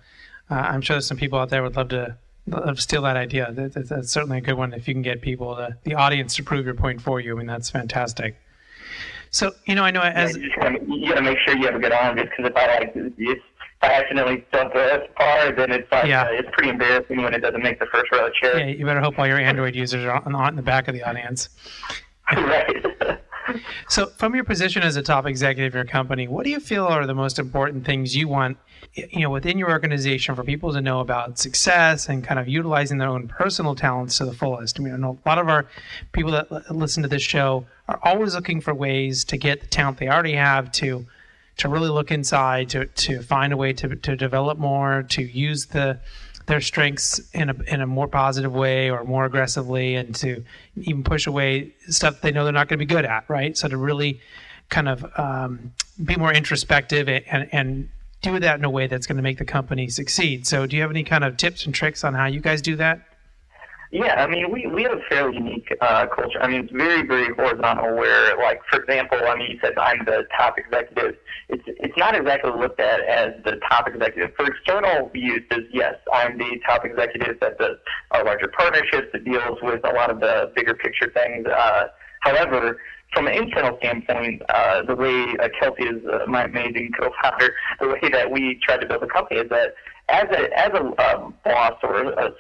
uh, 0.50 0.56
I'm 0.56 0.82
sure 0.82 0.96
there's 0.96 1.08
some 1.08 1.18
people 1.18 1.40
out 1.40 1.50
there 1.50 1.64
would 1.64 1.76
love 1.76 1.90
to 1.90 2.18
love 2.48 2.80
steal 2.80 3.02
that 3.04 3.18
idea. 3.18 3.52
That, 3.52 3.74
that, 3.74 3.90
that's 3.90 4.12
certainly 4.12 4.38
a 4.38 4.42
good 4.42 4.56
one 4.56 4.74
if 4.74 4.88
you 4.88 4.94
can 4.94 5.02
get 5.02 5.22
people, 5.22 5.56
to, 5.56 5.78
the 5.84 5.96
audience, 5.96 6.36
to 6.36 6.44
prove 6.44 6.66
your 6.66 6.76
point 6.76 7.02
for 7.02 7.20
you. 7.20 7.36
I 7.36 7.38
mean, 7.40 7.48
that's 7.48 7.70
fantastic. 7.70 8.36
So 9.32 9.52
you 9.66 9.76
know, 9.76 9.84
I 9.84 9.92
know 9.92 10.02
as 10.02 10.38
yeah, 10.38 10.44
you, 10.44 10.52
gotta, 10.56 10.80
you 10.88 11.10
gotta 11.10 11.22
make 11.22 11.38
sure 11.40 11.58
you 11.58 11.66
have 11.66 11.76
a 11.76 11.80
good 11.80 11.92
arm, 11.92 12.18
just 12.18 12.30
because 12.30 12.50
if 12.50 12.56
I 12.56 12.80
like 12.80 12.94
if 12.96 13.40
I 13.82 13.94
accidentally 13.94 14.46
dump 14.52 14.72
it 14.76 15.12
far, 15.18 15.52
then 15.52 15.72
it's 15.72 15.92
like 15.92 16.08
yeah. 16.08 16.24
uh, 16.24 16.28
it's 16.32 16.48
pretty 16.54 16.70
embarrassing 16.70 17.22
when 17.22 17.34
it 17.34 17.40
doesn't 17.40 17.62
make 17.62 17.80
the 17.80 17.88
first 17.88 18.12
row 18.12 18.28
of 18.28 18.34
chair. 18.34 18.60
Yeah, 18.60 18.68
you 18.68 18.86
better 18.86 19.02
hope 19.02 19.20
all 19.20 19.28
your 19.28 19.40
Android 19.40 19.76
users 19.76 20.06
are 20.06 20.24
not 20.30 20.50
in 20.50 20.56
the 20.56 20.62
back 20.62 20.88
of 20.88 20.94
the 20.94 21.04
audience. 21.04 21.50
right. 22.36 23.20
So, 23.90 24.08
from 24.18 24.36
your 24.36 24.44
position 24.44 24.84
as 24.84 24.96
a 24.96 25.02
top 25.02 25.26
executive 25.26 25.74
in 25.74 25.78
your 25.78 25.86
company, 25.86 26.28
what 26.28 26.44
do 26.44 26.50
you 26.50 26.60
feel 26.60 26.86
are 26.86 27.06
the 27.06 27.14
most 27.14 27.40
important 27.40 27.86
things 27.86 28.16
you 28.16 28.28
want 28.28 28.58
you 28.96 29.22
know 29.22 29.30
within 29.30 29.58
your 29.58 29.70
organization 29.70 30.36
for 30.36 30.44
people 30.44 30.72
to 30.74 30.82
know 30.82 31.00
about 31.00 31.38
success 31.38 32.08
and 32.08 32.24
kind 32.24 32.40
of 32.40 32.48
utilizing 32.48 32.98
their 32.98 33.10
own 33.10 33.28
personal 33.28 33.76
talents 33.76 34.18
to 34.18 34.26
the 34.26 34.34
fullest. 34.34 34.80
I 34.80 34.84
mean, 34.84 34.94
I 34.94 34.98
know 34.98 35.20
a 35.24 35.30
lot 35.30 35.38
of 35.38 35.50
our 35.50 35.66
people 36.14 36.32
that 36.32 36.72
listen 36.74 37.04
to 37.04 37.10
this 37.10 37.22
show 37.22 37.66
are 37.88 38.00
always 38.04 38.36
looking 38.36 38.62
for 38.62 38.74
ways 38.74 39.24
to 39.26 39.38
get 39.38 39.62
the 39.62 39.68
talent 39.68 39.98
they 39.98 40.08
already 40.08 40.34
have 40.34 40.72
to 40.74 41.06
to 41.58 41.70
really 41.70 41.90
look 41.90 42.12
inside 42.12 42.70
to 42.70 42.86
to 42.86 43.22
find 43.22 43.54
a 43.54 43.58
way 43.58 43.74
to 43.74 43.96
to 43.96 44.16
develop 44.16 44.58
more 44.58 45.04
to 45.04 45.22
use 45.22 45.68
the 45.68 46.00
their 46.48 46.62
strengths 46.62 47.20
in 47.34 47.50
a 47.50 47.56
in 47.68 47.82
a 47.82 47.88
more 47.88 48.08
positive 48.08 48.54
way 48.54 48.90
or 48.90 49.04
more 49.04 49.26
aggressively 49.26 49.96
and 49.96 50.14
to 50.16 50.44
even 50.78 51.04
push 51.04 51.28
away 51.28 51.74
stuff 51.88 52.22
they 52.22 52.32
know 52.32 52.44
they're 52.44 52.54
not 52.54 52.68
going 52.68 52.78
to 52.80 52.86
be 52.86 52.94
good 52.94 53.06
at 53.06 53.28
right 53.30 53.58
so 53.58 53.68
to 53.68 53.78
really 53.78 54.20
kind 54.70 54.88
of 54.88 55.06
um, 55.18 55.72
be 56.04 56.16
more 56.16 56.34
introspective 56.34 57.08
and, 57.08 57.50
and 57.52 57.90
do 58.22 58.40
that 58.40 58.58
in 58.58 58.66
a 58.66 58.70
way 58.70 58.88
that's 58.88 59.06
going 59.06 59.18
to 59.18 59.24
make 59.24 59.38
the 59.38 59.46
company 59.46 59.88
succeed. 59.88 60.48
So, 60.48 60.66
do 60.66 60.76
you 60.76 60.82
have 60.82 60.92
any 60.92 61.04
kind 61.04 61.24
of 61.24 61.38
tips 61.38 61.66
and 61.66 61.74
tricks 61.76 62.04
on 62.04 62.14
how 62.14 62.26
you 62.26 62.40
guys 62.40 62.62
do 62.62 62.76
that? 62.78 63.02
Yeah, 63.96 64.16
I 64.22 64.28
mean, 64.28 64.52
we, 64.52 64.68
we 64.68 64.84
have 64.84 64.92
a 64.92 65.02
fairly 65.08 65.38
unique 65.38 65.74
uh, 65.80 66.06
culture. 66.08 66.42
I 66.42 66.50
mean, 66.50 66.66
it's 66.66 66.74
very, 66.74 67.08
very 67.08 67.34
horizontal 67.34 67.96
where, 67.96 68.36
like, 68.44 68.60
for 68.70 68.82
example, 68.82 69.18
I 69.26 69.38
mean, 69.38 69.52
you 69.52 69.60
said 69.64 69.72
I'm 69.78 70.04
the 70.04 70.28
top 70.38 70.58
executive. 70.58 71.16
It's, 71.48 71.64
it's 71.66 71.96
not 71.96 72.14
exactly 72.14 72.52
looked 72.52 72.82
at 72.82 73.00
as 73.06 73.42
the 73.46 73.58
top 73.70 73.88
executive. 73.88 74.36
For 74.36 74.48
external 74.48 75.10
uses, 75.14 75.72
yes, 75.72 75.96
I'm 76.12 76.38
the 76.38 76.60
top 76.68 76.84
executive 76.84 77.40
that 77.40 77.58
does 77.58 77.78
our 78.12 78.26
larger 78.26 78.50
partnerships, 78.50 79.14
that 79.14 79.24
deals 79.24 79.60
with 79.62 79.80
a 79.86 79.94
lot 79.94 80.12
of 80.12 80.20
the 80.20 80.52
bigger 80.58 80.74
picture 80.74 81.10
things. 81.16 81.48
Uh, 81.48 81.86
however, 82.20 82.78
from 83.14 83.28
an 83.28 83.34
internal 83.34 83.78
standpoint, 83.78 84.42
uh, 84.50 84.84
the 84.84 84.96
way 84.96 85.38
uh, 85.40 85.48
Kelsey 85.58 85.84
is 85.84 86.04
uh, 86.06 86.26
my 86.28 86.44
amazing 86.44 86.92
co-founder, 87.00 87.54
the 87.80 87.88
way 87.88 88.10
that 88.12 88.30
we 88.30 88.60
try 88.62 88.76
to 88.76 88.86
build 88.86 89.04
a 89.04 89.08
company 89.08 89.40
is 89.40 89.50
that 89.52 89.74
as 90.08 90.26
a 90.32 90.60
as 90.60 90.72
a 90.74 90.84
um, 91.02 91.34
boss 91.44 91.74
or 91.82 92.04
a 92.04 92.32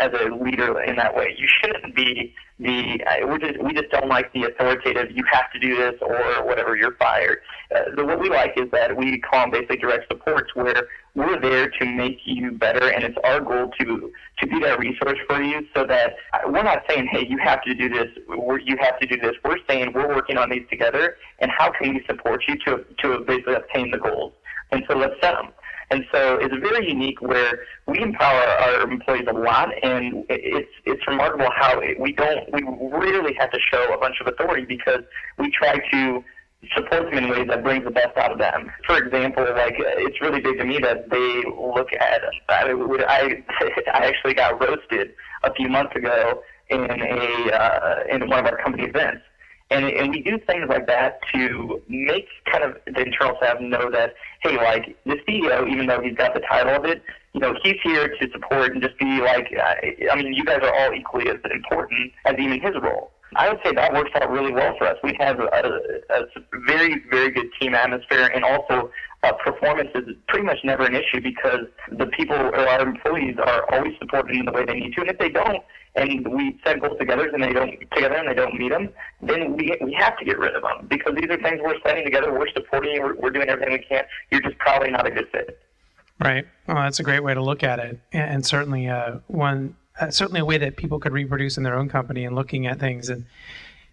as 0.00 0.10
a 0.20 0.34
leader 0.34 0.82
in 0.82 0.96
that 0.96 1.14
way, 1.16 1.34
you 1.38 1.48
shouldn't 1.48 1.94
be 1.94 2.34
the 2.58 3.00
we 3.26 3.38
just 3.38 3.62
we 3.62 3.72
just 3.72 3.90
don't 3.90 4.08
like 4.08 4.30
the 4.34 4.44
authoritative. 4.44 5.10
You 5.10 5.24
have 5.32 5.50
to 5.52 5.58
do 5.58 5.76
this 5.76 5.94
or 6.02 6.44
whatever. 6.44 6.76
You're 6.76 6.96
fired. 6.96 7.38
Uh, 7.74 7.94
the, 7.96 8.04
what 8.04 8.20
we 8.20 8.28
like 8.28 8.52
is 8.56 8.70
that 8.72 8.94
we 8.96 9.18
call 9.18 9.42
them 9.42 9.50
basically 9.50 9.78
direct 9.78 10.08
supports, 10.08 10.54
where 10.54 10.88
we're 11.14 11.40
there 11.40 11.70
to 11.70 11.86
make 11.86 12.18
you 12.24 12.52
better, 12.52 12.88
and 12.90 13.02
it's 13.02 13.16
our 13.24 13.40
goal 13.40 13.70
to 13.80 14.12
to 14.40 14.46
be 14.46 14.60
that 14.60 14.78
resource 14.78 15.18
for 15.26 15.42
you, 15.42 15.66
so 15.74 15.86
that 15.86 16.16
uh, 16.34 16.40
we're 16.46 16.62
not 16.62 16.82
saying, 16.86 17.08
hey, 17.10 17.26
you 17.26 17.38
have 17.38 17.62
to 17.62 17.74
do 17.74 17.88
this, 17.88 18.08
you 18.28 18.76
have 18.78 18.98
to 19.00 19.06
do 19.06 19.16
this. 19.16 19.32
We're 19.42 19.58
saying 19.66 19.92
we're 19.94 20.08
working 20.08 20.36
on 20.36 20.50
these 20.50 20.66
together, 20.68 21.16
and 21.38 21.50
how 21.50 21.72
can 21.72 21.94
we 21.94 22.04
support 22.06 22.44
you 22.46 22.56
to 22.66 22.84
to 22.98 23.24
basically 23.26 23.54
obtain 23.54 23.90
the 23.90 23.98
goals? 23.98 24.34
And 24.72 24.84
so 24.86 24.96
let's 24.96 25.14
set 25.22 25.32
them. 25.32 25.52
And 25.90 26.04
so 26.12 26.38
it's 26.40 26.54
very 26.54 26.88
unique 26.88 27.20
where 27.20 27.66
we 27.88 28.00
empower 28.00 28.42
our 28.42 28.82
employees 28.82 29.26
a 29.28 29.32
lot, 29.32 29.70
and 29.82 30.24
it's 30.28 30.70
it's 30.84 31.04
remarkable 31.08 31.48
how 31.52 31.80
we 31.98 32.12
don't 32.12 32.52
we 32.52 32.62
really 32.96 33.34
have 33.34 33.50
to 33.50 33.58
show 33.72 33.92
a 33.92 33.98
bunch 33.98 34.20
of 34.20 34.28
authority 34.28 34.64
because 34.64 35.02
we 35.38 35.50
try 35.50 35.78
to 35.90 36.24
support 36.76 37.10
them 37.10 37.24
in 37.24 37.30
ways 37.30 37.48
that 37.48 37.64
brings 37.64 37.84
the 37.84 37.90
best 37.90 38.16
out 38.16 38.30
of 38.30 38.38
them. 38.38 38.70
For 38.86 38.98
example, 38.98 39.42
like 39.56 39.74
it's 39.78 40.20
really 40.20 40.40
big 40.40 40.58
to 40.58 40.64
me 40.64 40.78
that 40.78 41.10
they 41.10 41.42
look 41.58 41.92
at. 41.92 42.22
I 42.48 42.70
I, 43.08 43.44
I 43.92 44.06
actually 44.06 44.34
got 44.34 44.60
roasted 44.60 45.12
a 45.42 45.52
few 45.54 45.68
months 45.68 45.96
ago 45.96 46.42
in 46.68 46.88
a 46.88 47.52
uh, 47.52 48.14
in 48.14 48.28
one 48.28 48.38
of 48.38 48.46
our 48.46 48.62
company 48.62 48.84
events 48.84 49.22
and, 49.70 49.84
and 49.84 50.10
we 50.10 50.22
do 50.22 50.38
things 50.46 50.66
like 50.68 50.86
that 50.88 51.20
to 51.32 51.80
make 51.88 52.26
kind 52.50 52.64
of 52.64 52.76
the 52.86 53.02
internal 53.02 53.36
staff 53.36 53.60
know 53.60 53.90
that, 53.90 54.14
hey, 54.42 54.56
like 54.56 54.96
the 55.06 55.16
CEO, 55.28 55.70
even 55.70 55.86
though 55.86 56.00
he's 56.00 56.16
got 56.16 56.34
the 56.34 56.40
title 56.40 56.74
of 56.74 56.84
it, 56.84 57.02
you 57.34 57.40
know, 57.40 57.54
he's 57.62 57.76
here 57.82 58.08
to 58.08 58.30
support 58.32 58.72
and 58.72 58.82
just 58.82 58.98
be 58.98 59.20
like, 59.20 59.46
I 59.56 60.16
mean, 60.16 60.32
you 60.32 60.44
guys 60.44 60.58
are 60.62 60.74
all 60.74 60.92
equally 60.92 61.28
as 61.28 61.36
important 61.52 62.12
as 62.24 62.34
even 62.38 62.60
his 62.60 62.74
role. 62.82 63.12
I 63.36 63.48
would 63.48 63.60
say 63.64 63.72
that 63.74 63.92
works 63.92 64.10
out 64.16 64.28
really 64.28 64.52
well 64.52 64.74
for 64.76 64.88
us. 64.88 64.96
We 65.04 65.16
have 65.20 65.38
a, 65.38 65.44
a 66.10 66.22
very, 66.66 67.04
very 67.10 67.30
good 67.30 67.46
team 67.60 67.74
atmosphere, 67.74 68.28
and 68.34 68.44
also 68.44 68.90
uh, 69.22 69.32
performance 69.44 69.90
is 69.94 70.16
pretty 70.28 70.44
much 70.44 70.58
never 70.64 70.84
an 70.84 70.94
issue 70.94 71.20
because 71.20 71.66
the 71.90 72.06
people 72.06 72.36
or 72.36 72.68
our 72.68 72.80
employees 72.80 73.36
are 73.44 73.64
always 73.72 73.92
supported 73.98 74.36
in 74.36 74.46
the 74.46 74.52
way 74.52 74.64
they 74.64 74.74
need 74.74 74.94
to. 74.94 75.02
And 75.02 75.10
if 75.10 75.18
they 75.18 75.28
don't, 75.28 75.62
and 75.96 76.26
we 76.28 76.58
set 76.64 76.80
goals 76.80 76.98
together 76.98 77.28
and 77.28 77.42
they 77.42 77.52
don't 77.52 77.78
together 77.92 78.14
and 78.14 78.28
they 78.28 78.34
don't 78.34 78.54
meet 78.58 78.70
them, 78.70 78.88
then 79.20 79.56
we 79.56 79.76
we 79.80 79.92
have 79.98 80.16
to 80.18 80.24
get 80.24 80.38
rid 80.38 80.54
of 80.54 80.62
them 80.62 80.86
because 80.88 81.14
these 81.20 81.28
are 81.28 81.36
things 81.42 81.60
we're 81.62 81.80
setting 81.84 82.04
together. 82.04 82.32
We're 82.32 82.48
supporting 82.54 82.94
you. 82.94 83.02
We're, 83.02 83.14
we're 83.16 83.30
doing 83.30 83.48
everything 83.48 83.72
we 83.72 83.84
can. 83.86 84.04
You're 84.30 84.42
just 84.42 84.56
probably 84.58 84.90
not 84.90 85.06
a 85.06 85.10
good 85.10 85.28
fit. 85.32 85.58
Right. 86.22 86.46
Well, 86.66 86.76
that's 86.76 87.00
a 87.00 87.02
great 87.02 87.24
way 87.24 87.34
to 87.34 87.42
look 87.42 87.62
at 87.62 87.78
it, 87.78 87.98
and 88.12 88.44
certainly 88.46 88.88
uh, 88.88 89.18
one 89.26 89.74
uh, 90.00 90.10
certainly 90.10 90.40
a 90.40 90.44
way 90.44 90.58
that 90.58 90.76
people 90.76 90.98
could 90.98 91.12
reproduce 91.12 91.56
in 91.56 91.62
their 91.62 91.74
own 91.74 91.88
company 91.88 92.24
and 92.24 92.34
looking 92.34 92.66
at 92.66 92.78
things 92.78 93.08
and 93.08 93.26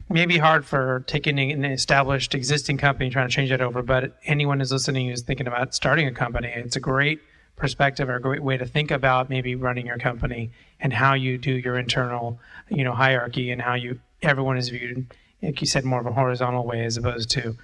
maybe 0.10 0.38
hard 0.38 0.66
for 0.66 1.04
taking 1.08 1.40
an 1.40 1.66
established 1.66 2.34
existing 2.34 2.78
company 2.78 3.10
trying 3.10 3.28
to 3.28 3.34
change 3.34 3.50
that 3.50 3.62
over, 3.62 3.82
but 3.82 4.18
anyone 4.26 4.60
who's 4.60 4.72
listening 4.72 5.10
who's 5.10 5.22
thinking 5.22 5.48
about 5.48 5.76
starting 5.76 6.08
a 6.08 6.12
company, 6.12 6.52
it's 6.56 6.76
a 6.76 6.80
great 6.80 7.20
perspective 7.56 8.08
or 8.08 8.16
a 8.16 8.22
great 8.22 8.44
way 8.44 8.56
to 8.56 8.66
think 8.66 8.92
about 8.92 9.30
maybe 9.30 9.56
running 9.56 9.88
your 9.88 9.98
company 9.98 10.52
and 10.80 10.94
how 10.94 11.14
you 11.14 11.38
do 11.38 11.52
your 11.52 11.78
internal, 11.78 12.40
you 12.70 12.84
know, 12.84 12.94
hierarchy 12.94 13.52
and 13.52 13.62
how 13.62 13.74
you 13.74 14.00
everyone 14.22 14.58
is 14.58 14.70
viewed, 14.70 15.06
like 15.42 15.62
you 15.62 15.68
said, 15.68 15.84
more 15.84 16.00
of 16.00 16.06
a 16.06 16.14
horizontal 16.14 16.66
way 16.66 16.86
as 16.86 16.98
opposed 16.98 17.30
to, 17.30 17.56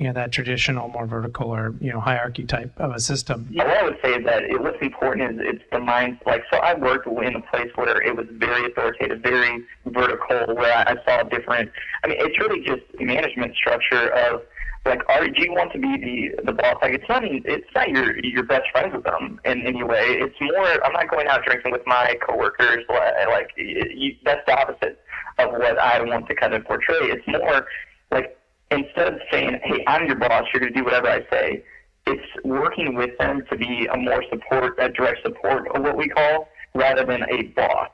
you 0.00 0.06
know, 0.06 0.14
that 0.14 0.32
traditional, 0.32 0.88
more 0.88 1.06
vertical 1.06 1.54
or 1.54 1.74
you 1.78 1.92
know 1.92 2.00
hierarchy 2.00 2.44
type 2.44 2.72
of 2.78 2.92
a 2.92 2.98
system. 2.98 3.46
Yeah, 3.50 3.64
I 3.64 3.84
would 3.84 3.98
say 4.02 4.14
is 4.14 4.24
that 4.24 4.44
it, 4.44 4.58
what's 4.58 4.80
important 4.80 5.30
is 5.32 5.38
it's 5.42 5.64
the 5.70 5.78
mind. 5.78 6.18
Like, 6.24 6.42
so 6.50 6.58
I 6.58 6.72
worked 6.72 7.06
in 7.06 7.36
a 7.36 7.42
place 7.42 7.70
where 7.74 8.00
it 8.00 8.16
was 8.16 8.24
very 8.32 8.64
authoritative, 8.64 9.20
very 9.20 9.62
vertical, 9.84 10.56
where 10.56 10.72
I, 10.72 10.92
I 10.92 10.96
saw 11.04 11.22
different. 11.24 11.70
I 12.02 12.08
mean, 12.08 12.16
it's 12.18 12.38
really 12.40 12.64
just 12.64 12.80
management 12.98 13.54
structure 13.56 14.08
of 14.08 14.40
like 14.86 15.02
are 15.10 15.28
do 15.28 15.42
you 15.42 15.52
want 15.52 15.70
to 15.72 15.78
be 15.78 15.98
the 15.98 16.44
the 16.44 16.52
boss 16.52 16.76
like 16.80 16.94
it's 16.94 17.04
not 17.06 17.22
it's 17.22 17.68
not 17.74 17.90
your 17.90 18.18
your 18.24 18.42
best 18.44 18.64
friends 18.72 18.94
with 18.94 19.04
them 19.04 19.38
in 19.44 19.66
any 19.66 19.82
way 19.82 20.00
it's 20.00 20.34
more 20.40 20.82
i'm 20.86 20.92
not 20.94 21.10
going 21.10 21.26
out 21.26 21.44
drinking 21.44 21.70
with 21.70 21.82
my 21.84 22.16
coworkers 22.26 22.82
like 22.88 23.50
you, 23.58 24.16
that's 24.24 24.40
the 24.46 24.58
opposite 24.58 24.98
of 25.38 25.50
what 25.50 25.78
i 25.78 26.00
want 26.00 26.26
to 26.26 26.34
kind 26.34 26.54
of 26.54 26.64
portray 26.64 26.96
it's 27.02 27.26
more 27.28 27.52
like 27.52 27.64
instead 28.70 29.14
of 29.14 29.20
saying 29.30 29.58
hey 29.64 29.84
i'm 29.86 30.06
your 30.06 30.16
boss 30.16 30.44
you're 30.52 30.60
going 30.60 30.72
to 30.72 30.78
do 30.78 30.84
whatever 30.84 31.08
i 31.08 31.20
say 31.30 31.62
it's 32.06 32.44
working 32.44 32.94
with 32.94 33.16
them 33.18 33.44
to 33.50 33.56
be 33.56 33.86
a 33.92 33.96
more 33.96 34.24
support 34.30 34.74
a 34.78 34.88
direct 34.88 35.22
support 35.22 35.68
of 35.74 35.82
what 35.82 35.96
we 35.96 36.08
call 36.08 36.48
rather 36.74 37.04
than 37.04 37.22
a 37.30 37.42
boss 37.54 37.90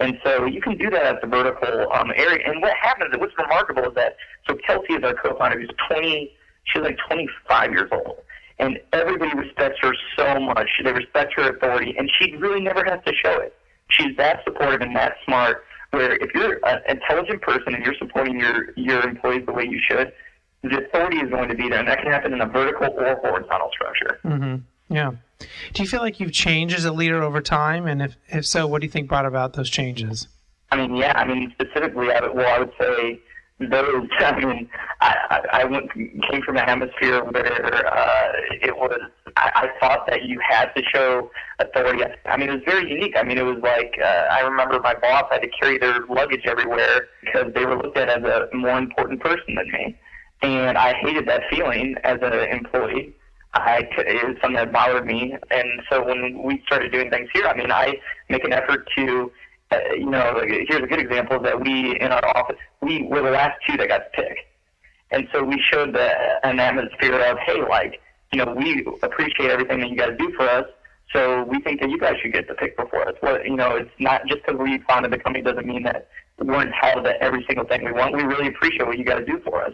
and 0.00 0.18
so 0.24 0.46
you 0.46 0.62
can 0.62 0.78
do 0.78 0.88
that 0.90 1.04
at 1.04 1.20
the 1.20 1.26
vertical 1.26 1.92
um, 1.92 2.10
area. 2.16 2.40
And 2.46 2.62
what 2.62 2.74
happens, 2.80 3.14
what's 3.18 3.34
remarkable 3.38 3.84
is 3.84 3.94
that, 3.96 4.16
so 4.48 4.56
Kelsey 4.66 4.94
is 4.94 5.04
our 5.04 5.14
co-founder, 5.14 5.60
who's 5.60 5.70
20, 5.88 6.32
she's 6.64 6.82
like 6.82 6.96
25 7.06 7.70
years 7.70 7.90
old. 7.92 8.16
And 8.58 8.78
everybody 8.94 9.38
respects 9.38 9.78
her 9.82 9.92
so 10.16 10.40
much. 10.40 10.68
They 10.82 10.92
respect 10.92 11.34
her 11.36 11.50
authority, 11.50 11.94
and 11.98 12.10
she 12.18 12.34
really 12.36 12.62
never 12.62 12.82
has 12.84 13.00
to 13.06 13.12
show 13.14 13.40
it. 13.40 13.54
She's 13.90 14.16
that 14.16 14.40
supportive 14.44 14.80
and 14.80 14.96
that 14.96 15.16
smart, 15.26 15.64
where 15.90 16.16
if 16.16 16.34
you're 16.34 16.58
an 16.66 16.80
intelligent 16.88 17.42
person 17.42 17.74
and 17.74 17.84
you're 17.84 17.94
supporting 17.98 18.38
your, 18.38 18.72
your 18.76 19.02
employees 19.02 19.44
the 19.46 19.52
way 19.52 19.64
you 19.64 19.80
should, 19.80 20.12
the 20.62 20.84
authority 20.84 21.18
is 21.18 21.30
going 21.30 21.48
to 21.48 21.54
be 21.54 21.68
there. 21.68 21.80
And 21.80 21.88
that 21.88 21.98
can 22.02 22.12
happen 22.12 22.32
in 22.32 22.40
a 22.40 22.46
vertical 22.46 22.88
or 22.88 23.16
horizontal 23.16 23.70
structure. 23.72 24.20
Mm-hmm. 24.24 24.94
Yeah. 24.94 25.12
Do 25.72 25.82
you 25.82 25.88
feel 25.88 26.00
like 26.00 26.20
you've 26.20 26.32
changed 26.32 26.76
as 26.76 26.84
a 26.84 26.92
leader 26.92 27.22
over 27.22 27.40
time? 27.40 27.86
And 27.86 28.02
if, 28.02 28.16
if 28.28 28.46
so, 28.46 28.66
what 28.66 28.80
do 28.80 28.86
you 28.86 28.90
think 28.90 29.08
brought 29.08 29.26
about 29.26 29.54
those 29.54 29.70
changes? 29.70 30.28
I 30.70 30.76
mean, 30.76 30.94
yeah, 30.94 31.12
I 31.16 31.26
mean, 31.26 31.50
specifically, 31.52 32.12
I, 32.12 32.26
well, 32.28 32.54
I 32.54 32.58
would 32.58 32.72
say 32.78 33.20
those, 33.60 34.08
I 34.18 34.38
mean, 34.38 34.68
I, 35.00 35.40
I 35.52 35.64
went, 35.64 35.92
came 35.92 36.42
from 36.42 36.56
a 36.56 36.64
hemisphere 36.64 37.22
where 37.24 37.86
uh, 37.86 38.32
it 38.50 38.74
was, 38.76 38.98
I, 39.36 39.50
I 39.54 39.68
thought 39.78 40.06
that 40.08 40.24
you 40.24 40.40
had 40.40 40.72
to 40.74 40.82
show 40.94 41.30
authority. 41.58 42.04
I 42.24 42.36
mean, 42.36 42.48
it 42.48 42.52
was 42.52 42.62
very 42.64 42.90
unique. 42.90 43.14
I 43.16 43.22
mean, 43.22 43.36
it 43.38 43.44
was 43.44 43.58
like, 43.62 43.94
uh, 44.02 44.26
I 44.30 44.40
remember 44.40 44.80
my 44.80 44.94
boss 44.94 45.24
had 45.30 45.42
to 45.42 45.48
carry 45.48 45.78
their 45.78 46.06
luggage 46.08 46.46
everywhere 46.46 47.08
because 47.22 47.52
they 47.54 47.66
were 47.66 47.76
looked 47.76 47.98
at 47.98 48.08
as 48.08 48.24
a 48.24 48.48
more 48.56 48.78
important 48.78 49.20
person 49.20 49.54
than 49.56 49.70
me. 49.70 49.98
And 50.42 50.78
I 50.78 50.94
hated 50.94 51.28
that 51.28 51.42
feeling 51.50 51.96
as 52.02 52.18
an 52.22 52.32
employee. 52.32 53.14
I 53.52 53.88
it 53.98 54.26
was 54.26 54.36
something 54.40 54.54
that 54.54 54.72
bothered 54.72 55.04
me, 55.04 55.36
and 55.50 55.82
so 55.90 56.04
when 56.06 56.40
we 56.44 56.62
started 56.66 56.92
doing 56.92 57.10
things 57.10 57.28
here, 57.34 57.46
I 57.46 57.56
mean, 57.56 57.72
I 57.72 57.94
make 58.28 58.44
an 58.44 58.52
effort 58.52 58.88
to, 58.96 59.32
uh, 59.72 59.78
you 59.94 60.06
know, 60.06 60.34
like, 60.36 60.48
here's 60.68 60.82
a 60.82 60.86
good 60.86 60.98
example 61.00 61.40
that 61.40 61.60
we 61.60 61.98
in 62.00 62.10
our 62.10 62.36
office 62.36 62.56
we 62.80 63.04
were 63.04 63.22
the 63.22 63.30
last 63.30 63.58
two 63.68 63.76
that 63.76 63.88
got 63.88 63.98
to 63.98 64.10
pick, 64.14 64.38
and 65.10 65.28
so 65.32 65.42
we 65.44 65.62
showed 65.72 65.94
the 65.94 66.10
an 66.44 66.58
atmosphere 66.58 67.20
of 67.20 67.38
hey, 67.38 67.62
like 67.68 68.00
you 68.32 68.44
know, 68.44 68.52
we 68.54 68.84
appreciate 69.02 69.50
everything 69.50 69.80
that 69.80 69.90
you 69.90 69.96
guys 69.96 70.16
do 70.18 70.32
for 70.36 70.48
us, 70.48 70.66
so 71.12 71.44
we 71.44 71.60
think 71.60 71.80
that 71.80 71.90
you 71.90 71.98
guys 71.98 72.14
should 72.22 72.32
get 72.32 72.48
the 72.48 72.54
pick 72.54 72.76
before 72.76 73.08
us. 73.08 73.14
What 73.20 73.44
you 73.44 73.56
know, 73.56 73.76
it's 73.76 73.90
not 73.98 74.26
just 74.26 74.44
because 74.44 74.60
we 74.60 74.78
founded 74.88 75.12
the 75.12 75.18
company 75.18 75.44
doesn't 75.44 75.66
mean 75.66 75.84
that 75.84 76.08
we're 76.38 76.62
entitled 76.62 77.04
to 77.04 77.22
every 77.22 77.44
single 77.46 77.66
thing 77.66 77.84
we 77.84 77.92
want. 77.92 78.16
We 78.16 78.22
really 78.22 78.48
appreciate 78.48 78.86
what 78.86 78.98
you 78.98 79.04
guys 79.04 79.24
do 79.26 79.40
for 79.44 79.62
us. 79.62 79.72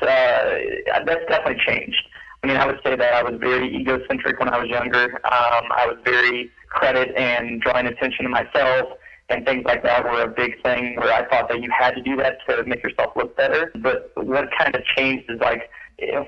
So, 0.00 0.06
uh, 0.06 0.58
that's 1.04 1.24
definitely 1.28 1.62
changed. 1.66 2.02
I 2.42 2.46
mean, 2.46 2.56
I 2.56 2.66
would 2.66 2.78
say 2.84 2.94
that 2.94 3.14
I 3.14 3.22
was 3.22 3.40
very 3.40 3.74
egocentric 3.74 4.38
when 4.38 4.48
I 4.48 4.58
was 4.58 4.68
younger. 4.68 5.04
Um, 5.04 5.64
I 5.72 5.86
was 5.86 5.96
very 6.04 6.50
credit 6.68 7.14
and 7.16 7.60
drawing 7.62 7.86
attention 7.86 8.24
to 8.24 8.28
myself 8.28 8.98
and 9.28 9.44
things 9.46 9.64
like 9.64 9.82
that 9.82 10.04
were 10.04 10.22
a 10.22 10.28
big 10.28 10.62
thing 10.62 10.96
where 10.96 11.12
I 11.12 11.26
thought 11.28 11.48
that 11.48 11.62
you 11.62 11.70
had 11.70 11.92
to 11.92 12.02
do 12.02 12.16
that 12.16 12.38
to 12.48 12.64
make 12.64 12.82
yourself 12.82 13.12
look 13.16 13.36
better. 13.36 13.72
But 13.76 14.12
what 14.16 14.48
kind 14.58 14.74
of 14.74 14.82
changed 14.96 15.30
is 15.30 15.40
like, 15.40 15.70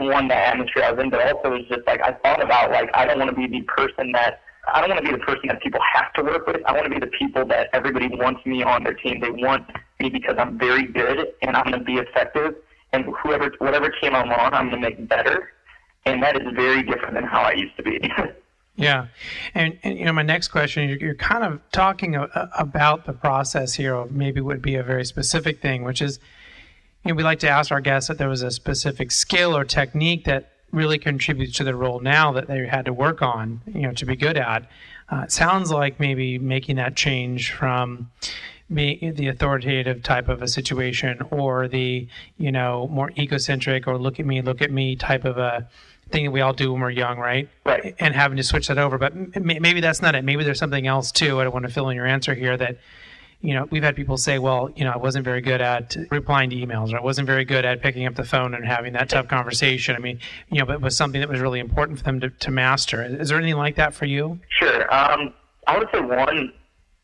one, 0.01 0.29
the 0.29 0.35
atmosphere 0.35 0.85
I 0.85 0.93
was 0.93 1.03
in, 1.03 1.11
but 1.11 1.21
also 1.21 1.51
was 1.51 1.67
just 1.69 1.87
like, 1.87 2.01
I 2.01 2.13
thought 2.13 2.43
about 2.43 2.71
like, 2.71 2.89
I 2.95 3.05
don't 3.05 3.19
want 3.19 3.31
to 3.31 3.37
be 3.37 3.47
the 3.47 3.63
person 3.63 4.13
that 4.13 4.41
I 4.73 4.81
don't 4.81 4.91
want 4.91 5.05
to 5.05 5.13
be 5.13 5.17
the 5.17 5.25
person 5.25 5.47
that 5.49 5.63
people 5.63 5.81
have 5.95 6.13
to 6.15 6.25
work 6.25 6.47
with. 6.47 6.63
I 6.67 6.73
want 6.73 6.85
to 6.85 6.91
be 6.91 6.99
the 6.99 7.13
people 7.19 7.47
that 7.47 7.69
everybody 7.73 8.09
wants 8.09 8.45
me 8.45 8.65
on 8.65 8.83
their 8.83 8.95
team. 8.95 9.21
They 9.21 9.31
want 9.31 9.65
me 10.01 10.11
because 10.11 10.35
I'm 10.39 10.59
very 10.59 10.87
good 10.87 11.35
and 11.43 11.57
I'm 11.57 11.67
going 11.71 11.79
to 11.79 11.85
be 11.85 11.99
effective. 11.99 12.57
And 12.93 13.05
whoever, 13.23 13.53
whatever 13.59 13.91
came 14.01 14.15
along, 14.15 14.51
I'm 14.53 14.71
going 14.71 14.83
to 14.83 14.89
make 14.91 15.09
better 15.09 15.51
and 16.07 16.23
that 16.23 16.37
is 16.37 16.49
very 16.55 16.83
different 16.83 17.15
than 17.15 17.25
how 17.25 17.43
I 17.43 17.53
used 17.53 17.77
to 17.77 17.83
be. 17.83 18.01
yeah, 18.77 19.07
and, 19.55 19.79
and 19.83 19.99
you 19.99 20.05
know, 20.05 20.12
my 20.12 20.22
next 20.22 20.49
question, 20.49 20.89
you're, 20.89 20.99
you're 20.99 21.14
kind 21.14 21.43
of 21.45 21.61
talking 21.72 22.14
a, 22.14 22.22
a, 22.22 22.51
about 22.59 23.07
the 23.07 23.12
process 23.12 23.74
here, 23.74 23.95
of 23.95 24.12
maybe 24.12 24.41
would 24.41 24.62
be 24.62 24.74
a 24.74 24.83
very 24.83 25.05
specific 25.05 25.61
thing, 25.61 25.83
which 25.83 26.03
is, 26.03 26.18
you 27.05 27.11
know, 27.11 27.16
we 27.16 27.22
like 27.22 27.39
to 27.41 27.49
ask 27.49 27.72
our 27.72 27.81
guests 27.81 28.09
that 28.09 28.18
there 28.18 28.29
was 28.29 28.43
a 28.43 28.51
specific 28.51 29.11
skill 29.11 29.57
or 29.57 29.64
technique 29.64 30.24
that 30.24 30.53
really 30.72 30.99
contributes 30.99 31.57
to 31.57 31.64
the 31.64 31.74
role 31.74 32.01
now 32.01 32.33
that 32.33 32.49
they 32.49 32.66
had 32.66 32.85
to 32.85 32.93
work 32.93 33.22
on, 33.22 33.62
you 33.66 33.83
know, 33.83 33.93
to 33.93 34.05
be 34.05 34.14
good 34.14 34.37
at. 34.37 34.68
Uh, 35.11 35.22
it 35.22 35.33
sounds 35.33 35.70
like 35.70 35.99
maybe 35.99 36.39
making 36.39 36.77
that 36.77 36.97
change 36.97 37.53
from 37.53 38.11
be 38.72 39.12
the 39.14 39.29
authoritative 39.29 40.03
type 40.03 40.29
of 40.29 40.43
a 40.43 40.49
situation 40.49 41.22
or 41.31 41.68
the 41.68 42.09
you 42.37 42.51
know 42.51 42.89
more 42.89 43.12
egocentric 43.16 43.87
or 43.87 43.97
look 43.97 44.18
at 44.18 44.27
me 44.27 44.43
look 44.43 44.61
at 44.61 44.72
me 44.72 44.97
type 44.97 45.24
of 45.24 45.39
a 45.39 45.68
thing 46.11 46.25
that 46.25 46.31
we 46.31 46.41
all 46.41 46.53
do 46.53 46.73
when 46.73 46.81
we're 46.81 46.91
young, 46.91 47.19
right? 47.19 47.49
Right. 47.65 47.95
And 47.99 48.15
having 48.15 48.37
to 48.37 48.43
switch 48.43 48.69
that 48.69 48.79
over, 48.79 48.99
but 48.99 49.15
maybe 49.37 49.81
that's 49.81 50.01
not 50.01 50.15
it. 50.15 50.25
Maybe 50.25 50.45
there's 50.45 50.59
something 50.59 50.87
else 50.87 51.11
too. 51.11 51.41
I 51.41 51.45
don't 51.45 51.53
want 51.53 51.67
to 51.67 51.73
fill 51.73 51.89
in 51.89 51.97
your 51.97 52.07
answer 52.07 52.35
here 52.35 52.57
that, 52.57 52.79
you 53.41 53.55
know, 53.55 53.67
we've 53.71 53.83
had 53.83 53.97
people 53.97 54.17
say, 54.17 54.39
well, 54.39 54.71
you 54.77 54.85
know, 54.85 54.93
I 54.93 54.97
wasn't 54.97 55.25
very 55.25 55.41
good 55.41 55.61
at 55.61 55.97
replying 56.11 56.51
to 56.51 56.57
emails, 56.57 56.93
or 56.93 56.99
I 56.99 57.03
wasn't 57.03 57.27
very 57.27 57.45
good 57.45 57.65
at 57.65 57.83
picking 57.83 58.07
up 58.07 58.15
the 58.15 58.25
phone 58.25 58.55
and 58.55 58.65
having 58.65 58.93
that 58.95 59.09
tough 59.09 59.29
conversation. 59.29 59.95
I 59.97 59.99
mean, 59.99 60.21
you 60.51 60.59
know, 60.59 60.67
but 60.67 60.75
it 60.77 60.81
was 60.81 60.97
something 60.97 61.21
that 61.21 61.29
was 61.29 61.41
really 61.41 61.61
important 61.61 61.99
for 61.99 62.05
them 62.05 62.21
to, 62.21 62.31
to 62.31 62.51
master. 62.51 63.03
Is 63.03 63.29
there 63.29 63.39
anything 63.39 63.59
like 63.59 63.77
that 63.77 63.95
for 63.95 64.07
you? 64.07 64.41
Sure. 64.49 64.83
Um, 64.95 65.35
I 65.67 65.77
would 65.79 65.89
say 65.93 66.01
one 66.01 66.53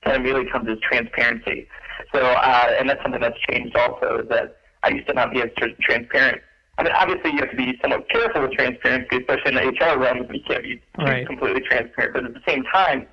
that 0.05 0.16
immediately 0.16 0.50
comes 0.50 0.68
is 0.68 0.78
transparency. 0.80 1.68
So, 2.14 2.20
uh, 2.20 2.76
and 2.78 2.88
that's 2.88 3.03
something 3.03 3.20
that's 3.20 3.38
changed 3.50 3.76
also 3.76 4.20
is 4.22 4.28
that 4.28 4.59
I 4.82 4.90
used 4.90 5.07
to 5.09 5.14
not 5.14 5.32
be 5.32 5.42
as 5.42 5.50
transparent 5.80 6.40
I 6.82 6.84
mean, 6.84 6.94
obviously 6.98 7.30
you 7.30 7.38
have 7.38 7.50
to 7.50 7.56
be 7.56 7.78
somewhat 7.80 8.08
careful 8.08 8.42
with 8.42 8.52
transparency, 8.52 9.18
especially 9.18 9.50
in 9.50 9.54
the 9.54 9.84
HR 9.84 9.98
realm. 10.00 10.18
You 10.18 10.40
can't 10.44 10.64
be 10.64 10.82
right. 10.98 11.24
completely 11.24 11.60
transparent, 11.60 12.14
but 12.14 12.24
at 12.24 12.34
the 12.34 12.42
same 12.46 12.64
time, 12.64 13.06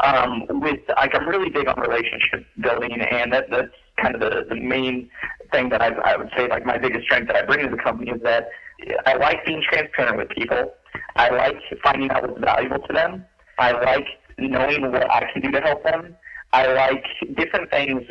um, 0.00 0.46
with 0.60 0.80
like 0.88 1.14
I'm 1.14 1.26
really 1.26 1.48
big 1.48 1.66
on 1.66 1.80
relationship 1.80 2.44
building, 2.60 2.92
and 3.00 3.32
that 3.32 3.48
that's 3.50 3.72
kind 4.02 4.14
of 4.14 4.20
the 4.20 4.44
the 4.50 4.60
main 4.60 5.08
thing 5.50 5.70
that 5.70 5.80
I, 5.80 5.88
I 6.04 6.16
would 6.18 6.28
say 6.36 6.46
like 6.48 6.66
my 6.66 6.76
biggest 6.76 7.04
strength 7.04 7.28
that 7.28 7.36
I 7.36 7.46
bring 7.46 7.60
to 7.60 7.74
the 7.74 7.82
company 7.82 8.10
is 8.10 8.20
that 8.22 8.48
I 9.06 9.14
like 9.16 9.46
being 9.46 9.62
transparent 9.66 10.18
with 10.18 10.28
people. 10.28 10.74
I 11.16 11.30
like 11.30 11.56
finding 11.82 12.10
out 12.10 12.28
what's 12.28 12.38
valuable 12.38 12.86
to 12.86 12.92
them. 12.92 13.24
I 13.58 13.72
like 13.72 14.06
knowing 14.36 14.92
what 14.92 15.10
I 15.10 15.30
can 15.32 15.40
do 15.40 15.50
to 15.52 15.60
help 15.62 15.84
them. 15.84 16.16
I 16.52 16.66
like 16.66 17.04
different 17.34 17.70
things, 17.70 18.02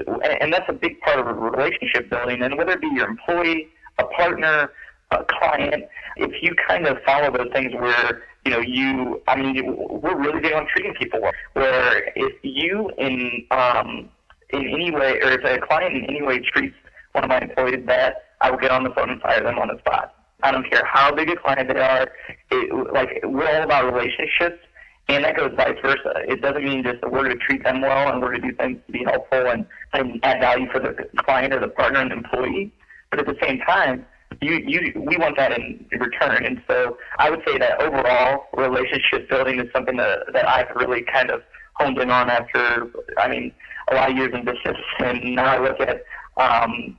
and 0.41 0.51
that's 0.51 0.67
a 0.67 0.73
big 0.73 0.99
part 1.01 1.19
of 1.19 1.37
relationship 1.37 2.09
building. 2.09 2.41
And 2.41 2.57
whether 2.57 2.71
it 2.71 2.81
be 2.81 2.87
your 2.87 3.07
employee 3.07 3.67
a 3.99 4.05
partner, 4.05 4.71
a 5.11 5.25
client, 5.39 5.85
if 6.17 6.31
you 6.41 6.55
kind 6.67 6.87
of 6.87 6.97
follow 7.05 7.31
those 7.35 7.51
things 7.53 7.73
where 7.73 8.23
you 8.45 8.51
know 8.51 8.59
you, 8.59 9.21
I 9.27 9.35
mean, 9.35 9.75
we're 10.01 10.17
really 10.17 10.39
big 10.39 10.53
on 10.53 10.67
treating 10.67 10.93
people 10.95 11.21
well. 11.21 11.31
Where 11.53 12.11
if 12.15 12.33
you 12.43 12.89
in 12.97 13.45
um, 13.51 14.09
in 14.51 14.67
any 14.67 14.91
way, 14.91 15.19
or 15.21 15.31
if 15.31 15.43
a 15.43 15.65
client 15.65 15.95
in 15.95 16.05
any 16.05 16.21
way 16.21 16.39
treats 16.39 16.75
one 17.13 17.23
of 17.23 17.29
my 17.29 17.39
employees 17.39 17.85
bad, 17.85 18.13
I 18.41 18.51
will 18.51 18.57
get 18.57 18.71
on 18.71 18.83
the 18.83 18.91
phone 18.91 19.09
and 19.09 19.21
fire 19.21 19.43
them 19.43 19.57
on 19.57 19.67
the 19.67 19.77
spot. 19.79 20.15
I 20.41 20.51
don't 20.51 20.69
care 20.69 20.83
how 20.85 21.13
big 21.13 21.29
a 21.29 21.35
client 21.35 21.67
they 21.73 21.79
are. 21.79 22.07
It, 22.51 22.93
like 22.93 23.19
we're 23.23 23.47
all 23.47 23.63
about 23.63 23.93
relationships, 23.93 24.63
and 25.09 25.23
that 25.25 25.35
goes 25.35 25.51
vice 25.57 25.75
versa. 25.81 26.13
It 26.27 26.41
doesn't 26.41 26.63
mean 26.63 26.83
just 26.83 27.01
that 27.01 27.11
we're 27.11 27.23
going 27.23 27.37
to 27.37 27.43
treat 27.43 27.63
them 27.63 27.81
well 27.81 28.09
and 28.09 28.21
we're 28.21 28.29
going 28.29 28.41
to 28.43 28.51
do 28.51 28.55
things 28.55 28.79
to 28.85 28.91
be 28.91 29.03
helpful 29.03 29.47
and, 29.47 29.65
and 29.93 30.19
add 30.23 30.39
value 30.39 30.67
for 30.71 30.79
the 30.79 30.95
client 31.17 31.53
or 31.53 31.59
the 31.59 31.67
partner 31.67 31.99
and 31.99 32.11
employee. 32.11 32.71
But 33.11 33.19
at 33.19 33.25
the 33.25 33.37
same 33.41 33.59
time, 33.59 34.05
you, 34.41 34.61
you, 34.65 34.93
we 34.95 35.17
want 35.17 35.37
that 35.37 35.51
in 35.51 35.85
return. 35.91 36.45
And 36.45 36.61
so 36.67 36.97
I 37.17 37.29
would 37.29 37.41
say 37.45 37.57
that 37.57 37.81
overall 37.81 38.45
relationship 38.53 39.29
building 39.29 39.59
is 39.59 39.67
something 39.73 39.97
that, 39.97 40.31
that 40.33 40.47
I've 40.47 40.73
really 40.75 41.03
kind 41.11 41.31
of 41.31 41.41
honed 41.73 41.97
in 41.97 42.09
on 42.09 42.29
after, 42.29 42.89
I 43.17 43.27
mean, 43.27 43.51
a 43.91 43.95
lot 43.95 44.11
of 44.11 44.17
years 44.17 44.31
in 44.33 44.45
business. 44.45 44.77
And 44.99 45.35
now 45.35 45.45
I 45.45 45.59
look 45.59 45.79
at 45.79 46.03
um, 46.37 46.97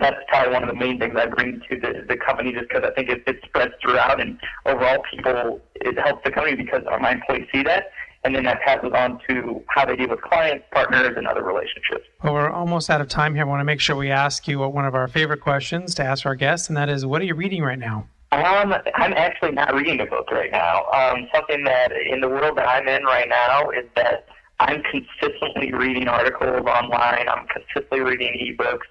that's 0.00 0.16
probably 0.28 0.52
one 0.52 0.62
of 0.62 0.70
the 0.70 0.74
main 0.74 0.98
things 0.98 1.14
I 1.14 1.26
bring 1.26 1.60
to 1.68 1.78
the, 1.78 2.06
the 2.08 2.16
company 2.16 2.52
just 2.52 2.68
because 2.68 2.84
I 2.84 2.94
think 2.94 3.10
it, 3.10 3.22
it 3.26 3.40
spreads 3.44 3.74
throughout 3.82 4.18
and 4.18 4.38
overall 4.64 5.02
people, 5.10 5.60
it 5.74 5.98
helps 5.98 6.24
the 6.24 6.30
company 6.30 6.56
because 6.56 6.84
our 6.88 6.98
my 6.98 7.12
employees 7.12 7.46
see 7.52 7.62
that 7.64 7.90
and 8.24 8.34
then 8.34 8.44
that 8.44 8.60
passes 8.60 8.90
on 8.94 9.20
to 9.28 9.62
how 9.68 9.84
they 9.84 9.96
deal 9.96 10.08
with 10.08 10.20
clients, 10.22 10.64
partners, 10.72 11.14
and 11.16 11.26
other 11.26 11.42
relationships. 11.42 12.04
Well, 12.22 12.34
we're 12.34 12.50
almost 12.50 12.90
out 12.90 13.00
of 13.00 13.08
time 13.08 13.34
here. 13.34 13.44
I 13.44 13.46
want 13.46 13.60
to 13.60 13.64
make 13.64 13.80
sure 13.80 13.96
we 13.96 14.10
ask 14.10 14.48
you 14.48 14.58
one 14.60 14.84
of 14.84 14.94
our 14.94 15.08
favorite 15.08 15.40
questions 15.40 15.94
to 15.96 16.04
ask 16.04 16.26
our 16.26 16.34
guests, 16.34 16.68
and 16.68 16.76
that 16.76 16.88
is, 16.88 17.06
what 17.06 17.22
are 17.22 17.24
you 17.24 17.34
reading 17.34 17.62
right 17.62 17.78
now? 17.78 18.08
Um, 18.30 18.74
I'm 18.94 19.14
actually 19.14 19.52
not 19.52 19.74
reading 19.74 20.00
a 20.00 20.06
book 20.06 20.30
right 20.30 20.50
now. 20.50 20.84
Um, 20.92 21.28
something 21.34 21.64
that 21.64 21.92
in 21.92 22.20
the 22.20 22.28
world 22.28 22.58
that 22.58 22.68
I'm 22.68 22.86
in 22.86 23.04
right 23.04 23.28
now 23.28 23.70
is 23.70 23.86
that 23.96 24.26
I'm 24.60 24.82
consistently 24.82 25.72
reading 25.72 26.08
articles 26.08 26.66
online. 26.66 27.26
I'm 27.28 27.46
consistently 27.46 28.00
reading 28.00 28.56
ebooks. 28.58 28.86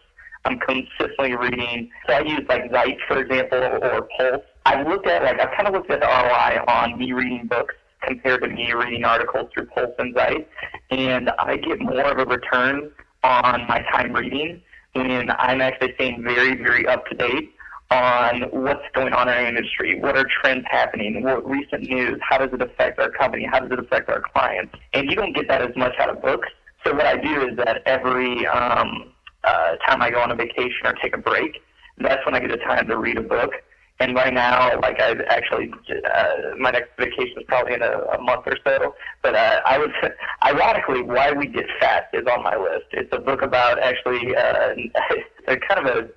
I'm 0.46 0.58
consistently 0.60 1.36
reading. 1.36 1.92
So 2.08 2.14
I 2.14 2.22
use 2.22 2.42
like 2.50 2.72
Zite, 2.72 2.98
for 3.08 3.20
example, 3.20 3.60
or 3.60 4.08
Pulse. 4.18 4.42
I've 4.66 4.88
looked 4.88 5.06
at 5.06 5.22
like 5.24 5.40
I've 5.40 5.56
kind 5.56 5.68
of 5.68 5.74
looked 5.74 5.92
at 5.92 6.00
the 6.00 6.08
ROI 6.08 6.64
on 6.68 6.98
me 6.98 7.12
reading 7.12 7.48
books 7.48 7.76
compared 8.02 8.42
to 8.42 8.48
me 8.48 8.74
reading 8.74 9.04
articles 9.04 9.50
through 9.54 9.66
Pulse 9.68 9.94
and 10.00 10.16
Zite, 10.16 10.46
and 10.92 11.30
I 11.40 11.58
get 11.58 11.80
more 11.80 12.12
of 12.12 12.20
a 12.20 12.26
return 12.26 12.92
on 13.24 13.68
my 13.68 13.82
time 13.92 14.14
reading 14.14 14.62
when 14.94 15.30
I'm 15.32 15.62
actually 15.62 15.94
staying 15.96 16.24
very, 16.24 16.56
very 16.56 16.88
up 16.88 17.06
to 17.08 17.16
date 17.16 17.54
on 17.90 18.42
what's 18.52 18.84
going 18.94 19.14
on 19.14 19.30
in 19.30 19.34
our 19.34 19.46
industry, 19.46 20.00
what 20.00 20.18
are 20.18 20.26
trends 20.42 20.66
happening, 20.70 21.24
what 21.24 21.48
recent 21.50 21.84
news, 21.84 22.20
how 22.22 22.38
does 22.38 22.50
it 22.52 22.62
affect 22.62 23.00
our 23.00 23.10
company, 23.10 23.46
how 23.50 23.60
does 23.60 23.72
it 23.72 23.80
affect 23.80 24.10
our 24.10 24.22
clients. 24.22 24.76
And 24.94 25.10
you 25.10 25.16
don't 25.16 25.34
get 25.34 25.48
that 25.48 25.62
as 25.62 25.76
much 25.76 25.94
out 26.00 26.10
of 26.10 26.22
books. 26.22 26.50
So 26.86 26.94
what 26.94 27.06
I 27.06 27.18
do 27.18 27.48
is 27.48 27.56
that 27.58 27.82
every 27.86 28.46
um, 28.48 29.14
uh, 29.44 29.76
time 29.88 30.02
I 30.02 30.12
go 30.12 30.20
on 30.20 30.32
a 30.32 30.36
vacation 30.36 30.86
or 30.86 30.94
take 30.94 31.16
a 31.16 31.18
break, 31.18 31.62
that's 31.98 32.26
when 32.26 32.36
I 32.36 32.40
get 32.40 32.52
the 32.52 32.58
time 32.58 32.88
to 32.88 32.98
read 32.98 33.18
a 33.18 33.22
book. 33.22 33.52
And 34.00 34.16
right 34.16 34.34
now, 34.34 34.80
like 34.82 35.00
I 35.00 35.16
actually, 35.30 35.72
uh, 36.14 36.56
my 36.60 36.70
next 36.70 36.92
vacation 37.00 37.38
is 37.38 37.46
probably 37.48 37.74
in 37.74 37.82
a, 37.82 37.94
a 38.14 38.22
month 38.22 38.46
or 38.46 38.56
so. 38.64 38.94
But 39.24 39.36
uh, 39.36 39.62
I 39.66 39.80
was, 39.80 39.90
ironically, 40.46 41.02
why 41.02 41.32
we 41.32 41.48
get 41.48 41.66
fat 41.80 42.10
is 42.14 42.26
on 42.32 42.44
my 42.44 42.56
list. 42.56 42.86
It's 42.92 43.10
a 43.12 43.20
book 43.20 43.42
about 43.42 43.80
actually 43.80 44.36
uh, 44.36 44.76
a 45.48 45.58
kind 45.58 45.88
of 45.88 45.96
a 45.96 46.10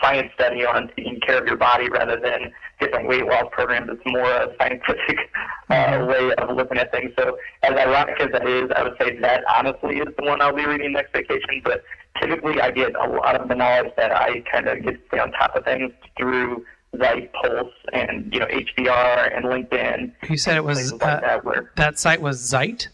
science 0.00 0.30
study 0.34 0.64
on 0.64 0.88
taking 0.96 1.18
care 1.20 1.40
of 1.40 1.46
your 1.46 1.56
body 1.56 1.88
rather 1.88 2.18
than 2.20 2.52
different 2.80 3.08
weight 3.08 3.26
loss 3.26 3.44
programs. 3.50 3.90
It's 3.90 4.02
more 4.06 4.30
a 4.30 4.54
scientific 4.58 5.18
uh, 5.70 5.74
mm-hmm. 5.74 6.06
way 6.08 6.34
of 6.34 6.56
looking 6.56 6.78
at 6.78 6.92
things. 6.92 7.12
So, 7.18 7.36
as 7.62 7.72
ironic 7.72 8.20
as 8.20 8.28
that 8.32 8.46
is, 8.46 8.70
I 8.76 8.82
would 8.82 8.96
say 9.00 9.18
that 9.20 9.42
honestly 9.48 9.96
is 9.96 10.08
the 10.16 10.24
one 10.24 10.40
I'll 10.40 10.54
be 10.54 10.66
reading 10.66 10.92
next 10.92 11.12
vacation. 11.12 11.62
But 11.64 11.82
typically, 12.20 12.60
I 12.60 12.70
get 12.70 12.94
a 12.94 13.08
lot 13.08 13.40
of 13.40 13.48
the 13.48 13.54
knowledge 13.54 13.92
that 13.96 14.12
I 14.12 14.44
kind 14.52 14.68
of 14.68 14.82
get 14.84 14.92
to 14.92 15.00
stay 15.08 15.18
on 15.18 15.32
top 15.32 15.56
of 15.56 15.64
things 15.64 15.92
through 16.16 16.64
Zite, 16.98 17.32
Pulse, 17.32 17.72
and 17.92 18.32
you 18.32 18.40
know 18.40 18.46
HBR 18.46 19.36
and 19.36 19.44
LinkedIn. 19.46 20.12
You 20.28 20.36
said 20.36 20.56
it 20.56 20.64
was 20.64 20.92
like 20.92 21.02
uh, 21.02 21.20
that, 21.20 21.44
where, 21.44 21.72
that 21.76 21.98
site 21.98 22.20
was 22.20 22.40
Zite. 22.40 22.88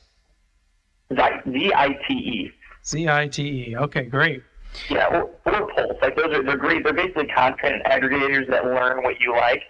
Zite, 1.13 1.53
Z 1.53 1.73
I 1.75 1.89
T 2.07 2.15
E. 2.15 2.53
Z 2.85 3.09
I 3.09 3.29
T 3.29 3.43
E. 3.43 3.77
Okay, 3.77 4.05
great. 4.05 4.43
Yeah, 4.89 5.09
or, 5.09 5.31
or 5.47 5.73
Pulse. 5.75 5.97
Like 6.03 6.17
those 6.17 6.35
are 6.35 6.43
they're 6.43 6.57
great. 6.57 6.85
They're 6.85 6.93
basically 6.93 7.27
content 7.27 7.83
aggregators 7.85 8.49
that 8.51 8.65
learn 8.65 9.03
what 9.03 9.21
you 9.21 9.33
like. 9.33 9.63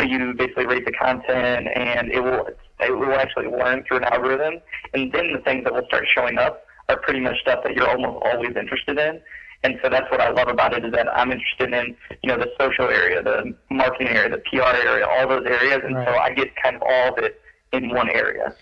So 0.00 0.06
you 0.06 0.32
basically 0.34 0.66
rate 0.66 0.84
the 0.84 0.92
content, 0.92 1.68
and 1.74 2.10
it 2.12 2.20
will 2.20 2.48
it 2.80 2.96
will 2.96 3.14
actually 3.14 3.48
learn 3.48 3.84
through 3.86 3.98
an 3.98 4.04
algorithm, 4.04 4.60
and 4.94 5.12
then 5.12 5.32
the 5.32 5.40
things 5.40 5.64
that 5.64 5.72
will 5.72 5.86
start 5.86 6.06
showing 6.14 6.38
up 6.38 6.64
are 6.88 6.96
pretty 6.98 7.20
much 7.20 7.40
stuff 7.40 7.62
that 7.64 7.74
you're 7.74 7.88
almost 7.88 8.24
always 8.24 8.56
interested 8.56 8.98
in. 8.98 9.20
And 9.64 9.78
so 9.82 9.88
that's 9.90 10.08
what 10.10 10.20
I 10.20 10.30
love 10.30 10.48
about 10.48 10.72
it 10.74 10.84
is 10.84 10.92
that 10.92 11.08
I'm 11.12 11.32
interested 11.32 11.72
in, 11.72 11.96
you 12.22 12.28
know, 12.28 12.38
the 12.38 12.50
social 12.60 12.88
area, 12.88 13.22
the 13.22 13.54
marketing 13.70 14.08
area, 14.08 14.30
the 14.30 14.38
PR 14.38 14.76
area, 14.86 15.06
all 15.06 15.28
those 15.28 15.46
areas. 15.46 15.80
And 15.84 15.96
right. 15.96 16.06
so 16.06 16.14
I 16.14 16.32
get 16.32 16.54
kind 16.62 16.76
of 16.76 16.82
all 16.82 17.12
of 17.12 17.18
it 17.18 17.40
in 17.72 17.90
one 17.90 18.08
area. 18.08 18.54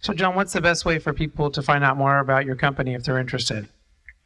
So, 0.00 0.12
John, 0.12 0.34
what's 0.34 0.52
the 0.52 0.60
best 0.60 0.84
way 0.84 0.98
for 0.98 1.14
people 1.14 1.50
to 1.50 1.62
find 1.62 1.82
out 1.82 1.96
more 1.96 2.18
about 2.18 2.44
your 2.44 2.56
company 2.56 2.92
if 2.92 3.04
they're 3.04 3.18
interested? 3.18 3.68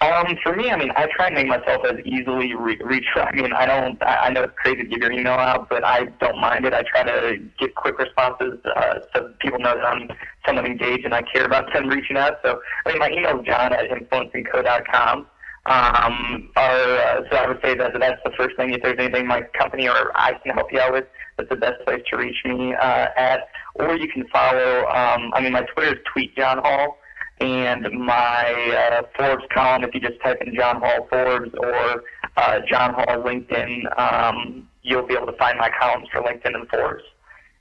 Um, 0.01 0.37
for 0.45 0.55
me, 0.55 0.71
I 0.71 0.77
mean, 0.77 0.93
I 0.97 1.09
try 1.15 1.27
and 1.27 1.35
make 1.35 1.49
myself 1.49 1.85
as 1.85 1.99
easily 2.05 2.55
re- 2.55 2.81
reach. 2.85 3.07
I 3.17 3.33
mean, 3.33 3.53
I 3.53 3.67
don't. 3.67 4.01
I, 4.01 4.27
I 4.27 4.31
know 4.31 4.45
it's 4.45 4.53
crazy 4.57 4.85
to 4.85 4.89
give 4.89 5.01
your 5.01 5.11
email 5.11 5.33
out, 5.33 5.69
but 5.69 5.85
I 5.85 6.05
don't 6.21 6.39
mind 6.41 6.65
it. 6.67 6.73
I 6.73 6.83
try 6.83 7.03
to 7.03 7.39
get 7.59 7.75
quick 7.75 7.99
responses 7.99 8.61
uh, 8.77 9.01
so 9.13 9.33
people 9.41 9.59
know 9.59 9.75
that 9.75 9.85
I'm 9.85 10.09
someone 10.47 10.67
engaged 10.67 11.05
and 11.05 11.15
I 11.15 11.23
care 11.23 11.45
about 11.45 11.73
them 11.73 11.89
reaching 11.89 12.17
out. 12.17 12.39
So, 12.45 12.61
I 12.87 12.91
mean, 12.91 12.99
my 13.01 13.11
email 13.11 13.41
is 13.41 13.47
john 13.47 13.73
at 13.73 13.91
influenceandco.com. 13.91 15.27
Um, 15.69 16.49
or, 16.57 16.63
uh, 16.63 17.23
so 17.31 17.37
I 17.37 17.47
would 17.47 17.61
say 17.63 17.75
that 17.75 17.93
that's 17.99 18.23
the 18.25 18.33
first 18.37 18.57
thing. 18.57 18.73
If 18.73 18.83
there's 18.83 18.99
anything 18.99 19.27
my 19.27 19.43
company 19.59 19.87
or 19.89 20.13
I 20.15 20.33
can 20.43 20.55
help 20.55 20.73
you 20.73 20.81
out 20.81 20.93
with, 20.93 21.05
that's 21.37 21.51
the 21.51 21.57
best 21.57 21.85
place 21.85 22.03
to 22.11 22.17
reach 22.17 22.37
me 22.45 22.75
uh, 22.75 23.09
at. 23.17 23.49
Or 23.75 23.95
you 23.95 24.09
can 24.09 24.27
follow. 24.29 24.87
Um, 24.87 25.31
I 25.35 25.41
mean, 25.43 25.53
my 25.53 25.63
Twitter 25.63 25.95
is 25.95 26.01
tweet 26.13 26.35
John 26.37 26.59
Hall, 26.59 26.99
and 27.41 27.87
my 27.93 28.91
uh, 28.93 29.03
Forbes 29.17 29.45
column. 29.53 29.85
If 29.85 29.95
you 29.95 30.01
just 30.01 30.21
type 30.23 30.39
in 30.41 30.55
John 30.55 30.81
Hall 30.81 31.07
Forbes 31.11 31.51
or 31.59 32.03
uh, 32.37 32.61
John 32.69 32.95
Hall 32.95 33.23
LinkedIn, 33.23 33.99
um, 33.99 34.69
you'll 34.83 35.07
be 35.07 35.15
able 35.15 35.27
to 35.27 35.37
find 35.37 35.59
my 35.59 35.71
columns 35.79 36.09
for 36.11 36.23
LinkedIn 36.23 36.55
and 36.55 36.69
Forbes. 36.69 37.05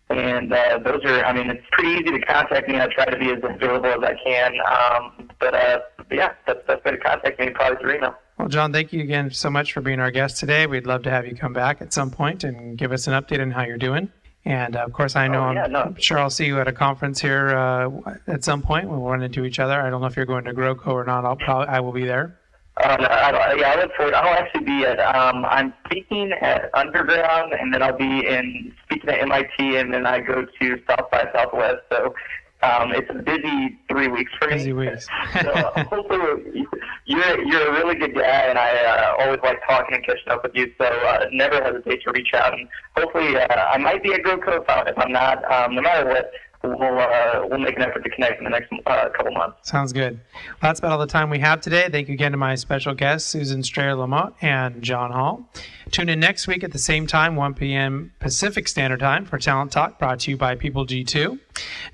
And 0.09 0.53
uh, 0.53 0.79
those 0.83 1.03
are, 1.03 1.25
I 1.25 1.33
mean, 1.33 1.49
it's 1.49 1.65
pretty 1.71 1.91
easy 1.99 2.17
to 2.17 2.25
contact 2.25 2.69
me. 2.69 2.79
I 2.79 2.87
try 2.87 3.05
to 3.05 3.17
be 3.17 3.31
as 3.31 3.39
available 3.43 3.87
as 3.87 4.03
I 4.03 4.15
can. 4.23 4.53
Um, 4.65 5.29
but 5.39 5.53
uh, 5.53 5.79
yeah, 6.09 6.33
that's 6.45 6.59
the 6.65 6.75
best 6.75 6.85
way 6.85 6.91
to 6.91 6.97
contact 6.97 7.39
me, 7.39 7.49
probably 7.49 7.77
through 7.79 7.95
email. 7.95 8.15
Well, 8.37 8.47
John, 8.47 8.71
thank 8.71 8.93
you 8.93 9.01
again 9.01 9.31
so 9.31 9.49
much 9.49 9.73
for 9.73 9.81
being 9.81 9.99
our 9.99 10.11
guest 10.11 10.37
today. 10.37 10.67
We'd 10.67 10.85
love 10.85 11.03
to 11.03 11.09
have 11.09 11.25
you 11.25 11.35
come 11.35 11.53
back 11.53 11.81
at 11.81 11.91
some 11.91 12.11
point 12.11 12.43
and 12.43 12.77
give 12.77 12.91
us 12.91 13.07
an 13.07 13.13
update 13.13 13.41
on 13.41 13.51
how 13.51 13.63
you're 13.63 13.77
doing. 13.77 14.09
And 14.45 14.77
uh, 14.77 14.85
of 14.85 14.93
course, 14.93 15.17
I 15.17 15.27
know 15.27 15.43
oh, 15.43 15.51
yeah, 15.51 15.63
I'm, 15.65 15.71
no. 15.73 15.79
I'm, 15.81 15.95
sure 15.99 16.19
I'll 16.19 16.29
see 16.29 16.45
you 16.45 16.59
at 16.61 16.69
a 16.69 16.71
conference 16.71 17.19
here 17.19 17.49
uh, 17.49 17.89
at 18.27 18.45
some 18.45 18.61
point. 18.61 18.87
We'll 18.87 19.01
run 19.01 19.21
into 19.21 19.43
each 19.43 19.59
other. 19.59 19.73
I 19.73 19.89
don't 19.89 19.99
know 19.99 20.07
if 20.07 20.15
you're 20.15 20.25
going 20.25 20.45
to 20.45 20.53
GrowCo 20.53 20.87
or 20.87 21.03
not. 21.03 21.25
I'll 21.25 21.35
probably 21.35 21.67
I 21.67 21.81
will 21.81 21.91
be 21.91 22.05
there. 22.05 22.36
Um, 22.83 23.01
I, 23.01 23.55
yeah, 23.57 23.71
I 23.71 23.81
look 23.81 23.91
forward. 23.95 24.13
I'll 24.13 24.33
actually 24.33 24.65
be 24.65 24.85
at. 24.85 24.99
Um, 24.99 25.45
I'm 25.45 25.73
speaking 25.85 26.31
at 26.41 26.69
Underground, 26.75 27.53
and 27.53 27.73
then 27.73 27.81
I'll 27.81 27.97
be 27.97 28.27
in 28.27 28.73
speaking 28.83 29.09
at 29.09 29.19
MIT, 29.21 29.77
and 29.77 29.93
then 29.93 30.05
I 30.05 30.19
go 30.19 30.45
to 30.45 30.81
South 30.87 31.09
by 31.09 31.27
Southwest. 31.33 31.81
So 31.91 32.13
um, 32.61 32.91
it's 32.93 33.09
a 33.09 33.15
busy 33.15 33.77
three 33.89 34.07
weeks 34.07 34.31
for 34.39 34.47
me. 34.47 34.55
Busy 34.55 34.73
weeks. 34.73 35.07
so 35.41 35.53
hopefully, 35.89 36.65
you're 37.05 37.43
you're 37.43 37.67
a 37.67 37.71
really 37.71 37.95
good 37.95 38.13
guy, 38.13 38.21
and 38.21 38.59
I 38.59 38.75
uh, 38.77 39.23
always 39.23 39.39
like 39.43 39.59
talking 39.67 39.95
and 39.95 40.05
catching 40.05 40.29
up 40.29 40.43
with 40.43 40.53
you. 40.55 40.71
So 40.77 40.85
uh, 40.85 41.25
never 41.31 41.63
hesitate 41.63 42.03
to 42.03 42.11
reach 42.11 42.29
out, 42.35 42.53
and 42.53 42.67
hopefully, 42.95 43.37
uh, 43.37 43.47
I 43.47 43.77
might 43.77 44.03
be 44.03 44.13
a 44.13 44.19
good 44.19 44.43
co-founder. 44.43 44.91
If 44.91 44.97
I'm 44.99 45.11
not, 45.11 45.43
um, 45.51 45.75
no 45.75 45.81
matter 45.81 46.07
what 46.07 46.31
we'll 46.63 46.99
uh, 46.99 47.45
we'll 47.49 47.59
make 47.59 47.75
an 47.75 47.83
effort 47.83 48.03
to 48.03 48.09
connect 48.09 48.39
in 48.39 48.43
the 48.43 48.49
next 48.49 48.71
uh, 48.85 49.09
couple 49.09 49.31
months. 49.31 49.69
Sounds 49.69 49.93
good. 49.93 50.19
Well, 50.33 50.55
that's 50.61 50.79
about 50.79 50.91
all 50.93 50.97
the 50.97 51.07
time 51.07 51.29
we 51.29 51.39
have 51.39 51.61
today. 51.61 51.89
Thank 51.89 52.07
you 52.07 52.13
again 52.13 52.31
to 52.31 52.37
my 52.37 52.55
special 52.55 52.93
guests, 52.93 53.29
Susan 53.29 53.63
Strayer 53.63 53.93
LaMotte 53.93 54.33
and 54.41 54.81
John 54.81 55.11
Hall. 55.11 55.49
Tune 55.91 56.09
in 56.09 56.19
next 56.19 56.47
week 56.47 56.63
at 56.63 56.71
the 56.71 56.79
same 56.79 57.07
time, 57.07 57.35
1 57.35 57.53
p.m. 57.53 58.11
Pacific 58.19 58.67
Standard 58.67 58.99
Time 58.99 59.25
for 59.25 59.37
Talent 59.37 59.71
Talk, 59.71 59.99
brought 59.99 60.19
to 60.21 60.31
you 60.31 60.37
by 60.37 60.55
People 60.55 60.85
G2. 60.85 61.39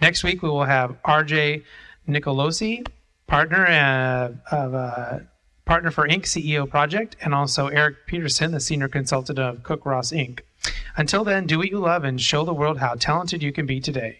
Next 0.01 0.23
week 0.23 0.41
we 0.41 0.49
will 0.49 0.65
have 0.65 0.95
R.J. 1.05 1.63
Nicolosi, 2.07 2.87
partner 3.27 3.65
uh, 3.65 4.55
of. 4.55 4.73
Uh, 4.73 5.19
partner 5.65 5.91
for 5.91 6.05
Inc. 6.07 6.23
CEO 6.23 6.69
Project, 6.69 7.15
and 7.21 7.33
also 7.33 7.67
Eric 7.67 8.05
Peterson, 8.05 8.51
the 8.51 8.59
senior 8.59 8.89
consultant 8.89 9.39
of 9.39 9.63
Cook 9.63 9.85
Ross 9.85 10.11
Inc. 10.11 10.41
Until 10.97 11.23
then, 11.23 11.47
do 11.47 11.57
what 11.57 11.69
you 11.69 11.79
love 11.79 12.03
and 12.03 12.19
show 12.19 12.43
the 12.43 12.53
world 12.53 12.79
how 12.79 12.95
talented 12.95 13.41
you 13.41 13.51
can 13.51 13.65
be 13.65 13.79
today. 13.79 14.19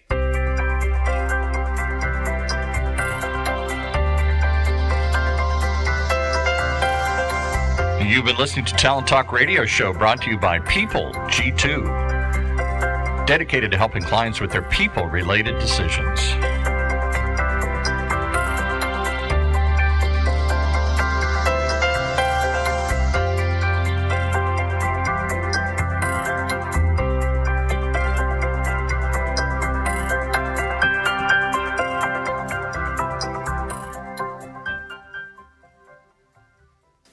You've 8.06 8.26
been 8.26 8.36
listening 8.36 8.66
to 8.66 8.74
Talent 8.74 9.08
Talk 9.08 9.32
Radio 9.32 9.66
Show 9.66 9.93
brought 9.93 10.22
to 10.24 10.30
you 10.30 10.38
by 10.38 10.60
People 10.60 11.14
G2, 11.14 13.26
dedicated 13.26 13.72
to 13.72 13.78
helping 13.78 14.04
clients 14.04 14.41
with 14.41 14.51
their 14.51 14.64
people 14.64 15.08
related 15.08 15.58
decisions. 15.60 16.20